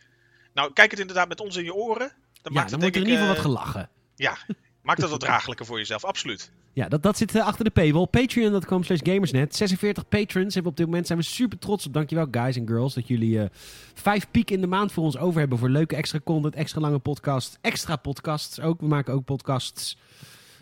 Nou, 0.60 0.74
kijk 0.74 0.92
het 0.92 1.00
inderdaad 1.00 1.28
met 1.28 1.40
ons 1.42 1.56
in 1.56 1.64
je 1.64 1.74
oren. 1.74 2.12
Dan 2.42 2.54
Ja, 2.54 2.60
maakt 2.60 2.72
dan 2.72 2.80
het 2.82 2.82
wordt 2.82 2.96
er 2.96 3.02
in 3.02 3.08
ieder 3.08 3.20
geval 3.20 3.36
wat 3.36 3.44
gelachen. 3.46 3.82
eh, 3.82 3.88
Ja, 4.16 4.38
maakt 4.82 5.02
het 5.02 5.10
wat 5.10 5.20
draaglijker 5.20 5.66
voor 5.66 5.78
jezelf, 5.78 6.04
absoluut. 6.06 6.52
Ja, 6.74 6.88
dat, 6.88 7.04
dat 7.04 7.18
zit 7.18 7.36
eh, 7.36 7.46
achter 7.46 7.64
de 7.64 7.70
paywall. 7.70 8.06
Patreon.com 8.06 8.84
slash 8.84 9.00
gamersnet. 9.04 9.56
46 9.56 10.08
patrons 10.08 10.54
hebben 10.54 10.64
we 10.64 10.70
op 10.70 10.76
dit 10.78 10.86
moment. 10.86 11.08
Zijn 11.08 11.20
we 11.20 11.26
super 11.26 11.60
trots 11.60 11.86
op. 11.86 11.94
Dankjewel 11.94 12.28
guys 12.32 12.56
en 12.56 12.68
girls 12.68 12.94
dat 12.94 13.08
jullie 13.08 13.42
eh, 13.42 13.50
vijf 13.94 14.32
piek 14.32 14.52
in 14.52 14.62
de 14.62 14.68
maand 14.68 14.92
voor 14.92 15.04
ons 15.04 15.18
over 15.18 15.40
hebben. 15.40 15.58
Voor 15.58 15.70
leuke 15.70 15.96
extra 15.96 16.20
content, 16.24 16.56
extra 16.56 16.82
lange 16.82 17.00
podcasts, 17.00 17.58
extra 17.62 17.96
podcasts 17.96 18.60
ook. 18.60 18.80
We 18.80 18.88
maken 18.88 19.14
ook 19.14 19.26
podcasts. 19.26 19.98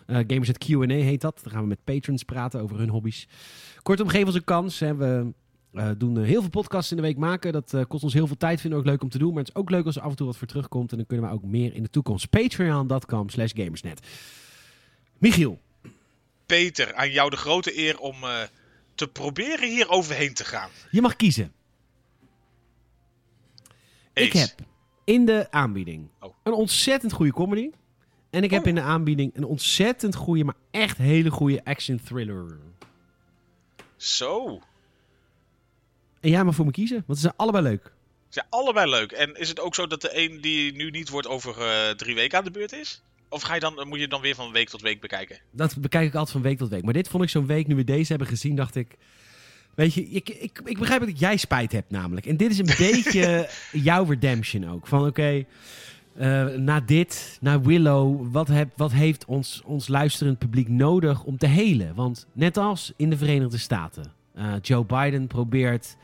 Eh 0.06 0.16
Gamersnet 0.26 0.58
Q&A 0.58 0.86
heet 0.86 1.20
dat. 1.20 1.40
Dan 1.42 1.52
gaan 1.52 1.62
we 1.62 1.68
met 1.68 1.84
patrons 1.84 2.22
praten 2.22 2.60
over 2.60 2.78
hun 2.78 2.88
hobby's. 2.88 3.28
Kortom, 3.82 4.08
geef 4.08 4.24
ons 4.26 4.34
een 4.34 4.44
kans. 4.44 4.78
Hè. 4.78 4.96
We 4.96 5.32
eh, 5.72 5.90
doen 5.98 6.18
eh, 6.18 6.24
heel 6.24 6.40
veel 6.40 6.50
podcasts 6.50 6.90
in 6.90 6.96
de 6.96 7.02
week 7.02 7.16
maken. 7.16 7.52
Dat 7.52 7.74
eh, 7.74 7.84
kost 7.88 8.02
ons 8.02 8.12
heel 8.12 8.26
veel 8.26 8.36
tijd. 8.36 8.60
Vinden 8.60 8.78
we 8.78 8.84
ook 8.84 8.90
leuk 8.90 9.02
om 9.02 9.08
te 9.08 9.18
doen. 9.18 9.28
Maar 9.28 9.38
het 9.44 9.48
is 9.48 9.54
ook 9.54 9.70
leuk 9.70 9.86
als 9.86 9.96
er 9.96 10.02
af 10.02 10.10
en 10.10 10.16
toe 10.16 10.26
wat 10.26 10.36
voor 10.36 10.46
terugkomt. 10.46 10.90
En 10.90 10.96
dan 10.96 11.06
kunnen 11.06 11.28
we 11.28 11.34
ook 11.34 11.42
meer 11.42 11.74
in 11.74 11.82
de 11.82 11.90
toekomst. 11.90 12.30
Patreon.com 12.30 13.28
slash 13.28 13.52
gamersnet. 13.54 14.06
Michiel. 15.18 15.60
Peter, 16.46 16.94
aan 16.94 17.10
jou 17.10 17.30
de 17.30 17.36
grote 17.36 17.78
eer 17.78 17.98
om 17.98 18.16
te 18.94 19.08
proberen 19.08 19.68
hier 19.68 19.88
overheen 19.88 20.34
te 20.34 20.44
gaan. 20.44 20.70
Je 20.90 21.00
mag 21.00 21.16
kiezen. 21.16 21.52
Ik 24.12 24.32
heb 24.32 24.54
in 25.04 25.24
de 25.26 25.46
aanbieding 25.50 26.08
Oh. 26.20 26.34
een 26.42 26.52
ontzettend 26.52 27.12
goede 27.12 27.32
comedy. 27.32 27.70
En 28.30 28.42
ik 28.42 28.50
heb 28.50 28.60
Oh. 28.62 28.68
in 28.68 28.74
de 28.74 28.80
aanbieding 28.80 29.36
een 29.36 29.44
ontzettend 29.44 30.14
goede, 30.14 30.44
maar 30.44 30.56
echt 30.70 30.96
hele 30.96 31.30
goede 31.30 31.64
action 31.64 32.00
thriller. 32.04 32.58
Zo. 33.96 34.60
En 36.20 36.30
jij 36.30 36.44
mag 36.44 36.54
voor 36.54 36.64
me 36.64 36.70
kiezen, 36.70 37.02
want 37.06 37.18
ze 37.18 37.24
zijn 37.24 37.36
allebei 37.36 37.64
leuk. 37.64 37.82
Ze 38.28 38.34
zijn 38.34 38.46
allebei 38.48 38.90
leuk. 38.90 39.12
En 39.12 39.34
is 39.34 39.48
het 39.48 39.60
ook 39.60 39.74
zo 39.74 39.86
dat 39.86 40.00
de 40.00 40.10
een 40.12 40.40
die 40.40 40.72
nu 40.72 40.90
niet 40.90 41.08
wordt 41.08 41.28
over 41.28 41.60
eh, 41.60 41.90
drie 41.90 42.14
weken 42.14 42.38
aan 42.38 42.44
de 42.44 42.50
beurt 42.50 42.72
is? 42.72 43.02
Of 43.28 43.42
ga 43.42 43.54
je 43.54 43.60
dan, 43.60 43.88
moet 43.88 43.98
je 43.98 44.08
dan 44.08 44.20
weer 44.20 44.34
van 44.34 44.52
week 44.52 44.68
tot 44.68 44.80
week 44.80 45.00
bekijken? 45.00 45.38
Dat 45.50 45.80
bekijk 45.80 46.06
ik 46.06 46.14
altijd 46.14 46.32
van 46.32 46.42
week 46.42 46.58
tot 46.58 46.68
week. 46.68 46.82
Maar 46.84 46.92
dit 46.92 47.08
vond 47.08 47.22
ik 47.22 47.28
zo'n 47.28 47.46
week, 47.46 47.66
nu 47.66 47.74
we 47.74 47.84
deze 47.84 48.08
hebben 48.08 48.28
gezien, 48.28 48.56
dacht 48.56 48.76
ik... 48.76 48.96
Weet 49.74 49.94
je, 49.94 50.08
ik, 50.08 50.28
ik, 50.28 50.60
ik 50.64 50.78
begrijp 50.78 51.00
dat 51.00 51.18
jij 51.18 51.36
spijt 51.36 51.72
hebt 51.72 51.90
namelijk. 51.90 52.26
En 52.26 52.36
dit 52.36 52.50
is 52.50 52.58
een 52.58 52.74
beetje 52.92 53.48
jouw 53.72 54.04
redemption 54.04 54.70
ook. 54.70 54.86
Van 54.86 55.06
oké, 55.06 55.44
eh, 56.18 56.46
na 56.46 56.80
dit, 56.80 57.38
na 57.40 57.60
Willow, 57.60 58.32
wat, 58.32 58.48
heb, 58.48 58.68
wat 58.76 58.92
heeft 58.92 59.24
ons, 59.24 59.62
ons 59.64 59.88
luisterend 59.88 60.38
publiek 60.38 60.68
nodig 60.68 61.24
om 61.24 61.38
te 61.38 61.46
helen? 61.46 61.94
Want 61.94 62.26
net 62.32 62.56
als 62.56 62.92
in 62.96 63.10
de 63.10 63.16
Verenigde 63.16 63.58
Staten, 63.58 64.12
eh, 64.34 64.52
Joe 64.62 64.84
Biden 64.84 65.26
probeert 65.26 65.96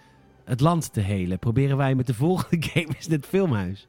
het 0.44 0.60
land 0.60 0.92
te 0.92 1.00
helen. 1.00 1.38
Proberen 1.38 1.76
wij 1.76 1.94
met 1.94 2.06
de 2.06 2.14
volgende 2.14 2.66
Gamers 2.68 3.06
Net 3.06 3.26
Filmhuis 3.26 3.86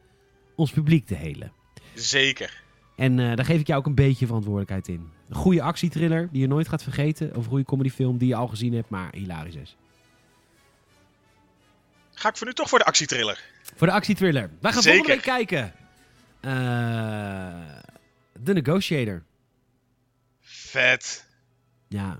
ons 0.55 0.71
publiek 0.71 1.05
te 1.05 1.15
helen. 1.15 1.51
Zeker. 1.93 2.63
En 2.95 3.19
eh, 3.19 3.35
daar 3.35 3.45
geef 3.45 3.59
ik 3.59 3.67
jou 3.67 3.79
ook 3.79 3.85
een 3.85 3.95
beetje 3.95 4.25
verantwoordelijkheid 4.25 4.87
in. 4.87 5.09
Een 5.29 5.35
goede 5.35 5.61
actietriller 5.61 6.29
die 6.31 6.41
je 6.41 6.47
nooit 6.47 6.67
gaat 6.67 6.83
vergeten. 6.83 7.29
Of 7.29 7.43
een 7.43 7.49
goede 7.49 7.65
comedyfilm 7.65 8.17
die 8.17 8.27
je 8.27 8.35
al 8.35 8.47
gezien 8.47 8.73
hebt, 8.73 8.89
maar 8.89 9.09
hilarisch 9.15 9.55
is. 9.55 9.75
Ga 12.13 12.29
ik 12.29 12.37
voor 12.37 12.47
nu 12.47 12.53
toch 12.53 12.69
voor 12.69 12.79
de 12.79 12.85
actietriller. 12.85 13.43
Voor 13.75 13.87
de 13.87 13.93
actietriller. 13.93 14.49
Wij 14.59 14.71
gaan 14.71 14.81
Zeker. 14.81 14.97
volgende 14.97 15.23
week 15.23 15.47
kijken. 15.47 15.73
Eh 16.41 17.83
The 18.43 18.53
Negotiator. 18.53 19.23
Vet. 20.41 21.25
Ja. 21.87 22.19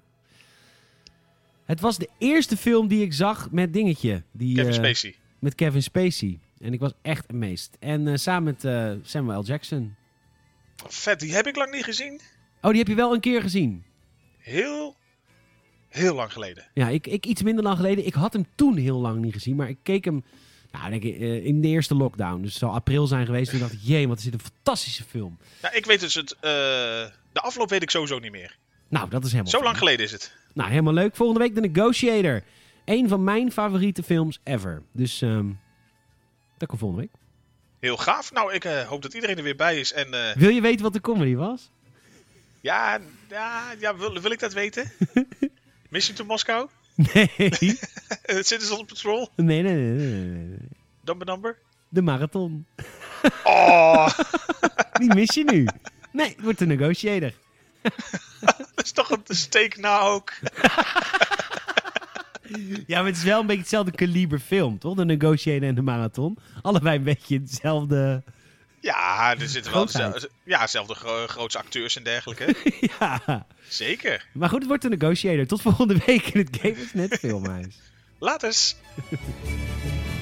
Het 1.65 1.79
was 1.79 1.97
de 1.97 2.09
eerste 2.17 2.57
film 2.57 2.87
die 2.87 3.03
ik 3.03 3.13
zag 3.13 3.51
met 3.51 3.73
dingetje. 3.73 4.23
Die, 4.31 4.55
Kevin 4.55 4.71
eh, 4.71 4.77
Spacey. 4.77 5.15
Met 5.39 5.55
Kevin 5.55 5.83
Spacey. 5.83 6.39
En 6.59 6.73
ik 6.73 6.79
was 6.79 6.91
echt 7.01 7.25
amazed. 7.31 7.69
En 7.79 8.07
eh, 8.07 8.15
samen 8.15 8.43
met 8.43 8.63
eh, 8.63 8.91
Samuel 9.01 9.41
L. 9.41 9.43
Jackson. 9.43 9.95
Vet, 10.87 11.19
die 11.19 11.33
heb 11.33 11.47
ik 11.47 11.55
lang 11.55 11.71
niet 11.71 11.83
gezien. 11.83 12.21
Oh, 12.61 12.69
die 12.69 12.79
heb 12.79 12.87
je 12.87 12.95
wel 12.95 13.13
een 13.13 13.19
keer 13.19 13.41
gezien. 13.41 13.83
Heel, 14.37 14.95
heel 15.89 16.15
lang 16.15 16.31
geleden. 16.31 16.65
Ja, 16.73 16.89
ik, 16.89 17.07
ik 17.07 17.25
iets 17.25 17.41
minder 17.41 17.63
lang 17.63 17.75
geleden. 17.75 18.05
Ik 18.05 18.13
had 18.13 18.33
hem 18.33 18.45
toen 18.55 18.77
heel 18.77 18.99
lang 18.99 19.21
niet 19.21 19.33
gezien, 19.33 19.55
maar 19.55 19.69
ik 19.69 19.77
keek 19.83 20.05
hem 20.05 20.23
nou, 20.71 20.89
denk 20.89 21.03
ik, 21.03 21.15
in 21.43 21.61
de 21.61 21.67
eerste 21.67 21.95
lockdown. 21.95 22.41
Dus 22.41 22.49
het 22.49 22.59
zal 22.59 22.73
april 22.73 23.07
zijn 23.07 23.25
geweest. 23.25 23.51
Toen 23.51 23.59
dacht 23.59 23.73
ik, 23.73 23.79
jee, 23.81 24.07
wat 24.07 24.17
is 24.17 24.23
dit 24.23 24.33
een 24.33 24.39
fantastische 24.39 25.03
film. 25.03 25.37
Ja, 25.61 25.71
ik 25.71 25.85
weet 25.85 25.99
dus 25.99 26.13
het. 26.13 26.35
de 26.39 27.11
afloop 27.33 27.69
weet 27.69 27.81
ik 27.81 27.89
sowieso 27.89 28.19
niet 28.19 28.31
meer. 28.31 28.57
Nou, 28.87 29.09
dat 29.09 29.23
is 29.23 29.31
helemaal 29.31 29.51
Zo 29.51 29.63
lang 29.63 29.77
geleden 29.77 30.05
is 30.05 30.11
het. 30.11 30.33
Nou, 30.53 30.69
helemaal 30.69 30.93
leuk. 30.93 31.15
Volgende 31.15 31.41
week 31.41 31.53
The 31.55 31.61
Negotiator. 31.61 32.43
Een 32.85 33.09
van 33.09 33.23
mijn 33.23 33.51
favoriete 33.51 34.03
films 34.03 34.39
ever. 34.43 34.81
Dus 34.91 35.21
ehm 35.21 35.47
dat 36.57 36.67
komt 36.67 36.79
volgende 36.79 37.03
week. 37.03 37.21
Heel 37.79 37.97
gaaf. 37.97 38.31
Nou, 38.31 38.53
ik 38.53 38.65
eh, 38.65 38.81
hoop 38.87 39.01
dat 39.01 39.13
iedereen 39.13 39.37
er 39.37 39.43
weer 39.43 39.55
bij 39.55 39.79
is. 39.79 39.93
En 39.93 40.13
eh, 40.13 40.35
Wil 40.35 40.49
je 40.49 40.61
weten 40.61 40.83
wat 40.83 40.93
de 40.93 41.01
comedy 41.01 41.35
was? 41.35 41.69
ja, 42.61 42.99
ja, 43.29 43.73
ja 43.79 43.95
wil, 43.95 44.21
wil 44.21 44.31
ik 44.31 44.39
dat 44.39 44.53
weten? 44.53 44.91
Mission 45.89 46.15
to 46.15 46.25
Moscow? 46.25 46.69
Nee. 46.95 47.29
Citizen 48.49 48.77
on 48.77 48.85
Patrol? 48.85 49.29
nee, 49.35 49.61
nee, 49.61 49.73
nee, 49.75 50.09
nee, 50.09 50.47
nee. 50.47 50.57
Number 51.03 51.27
number? 51.27 51.57
De 51.89 52.01
marathon. 52.01 52.65
Oh, 53.43 54.07
Die 54.99 55.13
mis 55.13 55.33
je 55.33 55.43
nu. 55.43 55.67
Nee, 56.11 56.27
het 56.27 56.41
wordt 56.41 56.57
The 56.57 56.65
Negotiator. 56.65 57.31
Is 58.85 58.91
toch 58.91 59.09
een 59.09 59.35
steek 59.35 59.77
na 59.77 59.99
ook. 59.99 60.33
Ja, 62.87 62.97
maar 62.97 63.05
het 63.05 63.17
is 63.17 63.23
wel 63.23 63.39
een 63.39 63.45
beetje 63.45 63.61
hetzelfde 63.61 63.91
kaliber 63.91 64.39
film, 64.39 64.79
toch? 64.79 64.95
De 64.95 65.05
Negotiator 65.05 65.67
en 65.67 65.75
de 65.75 65.81
marathon. 65.81 66.37
Allebei 66.61 66.97
een 66.97 67.03
beetje 67.03 67.39
hetzelfde... 67.39 68.23
Ja, 68.79 69.35
er 69.39 69.47
zitten 69.47 69.71
wel 69.71 69.85
dezelfde, 69.85 70.29
ja, 70.43 70.61
dezelfde 70.61 70.93
gro 70.93 71.27
grootste 71.27 71.59
acteurs 71.59 71.95
en 71.95 72.03
dergelijke. 72.03 72.55
ja. 72.99 73.45
Zeker. 73.67 74.25
Maar 74.33 74.49
goed, 74.49 74.59
het 74.59 74.67
wordt 74.67 74.81
de 74.81 74.89
Negotiator. 74.89 75.45
Tot 75.45 75.61
volgende 75.61 75.97
week 76.05 76.27
in 76.27 76.39
het 76.39 76.57
Gamers 76.61 76.93
Net 76.93 77.17
Filmhuis. 77.19 77.75
Laat 78.19 78.43
eens. 78.43 78.75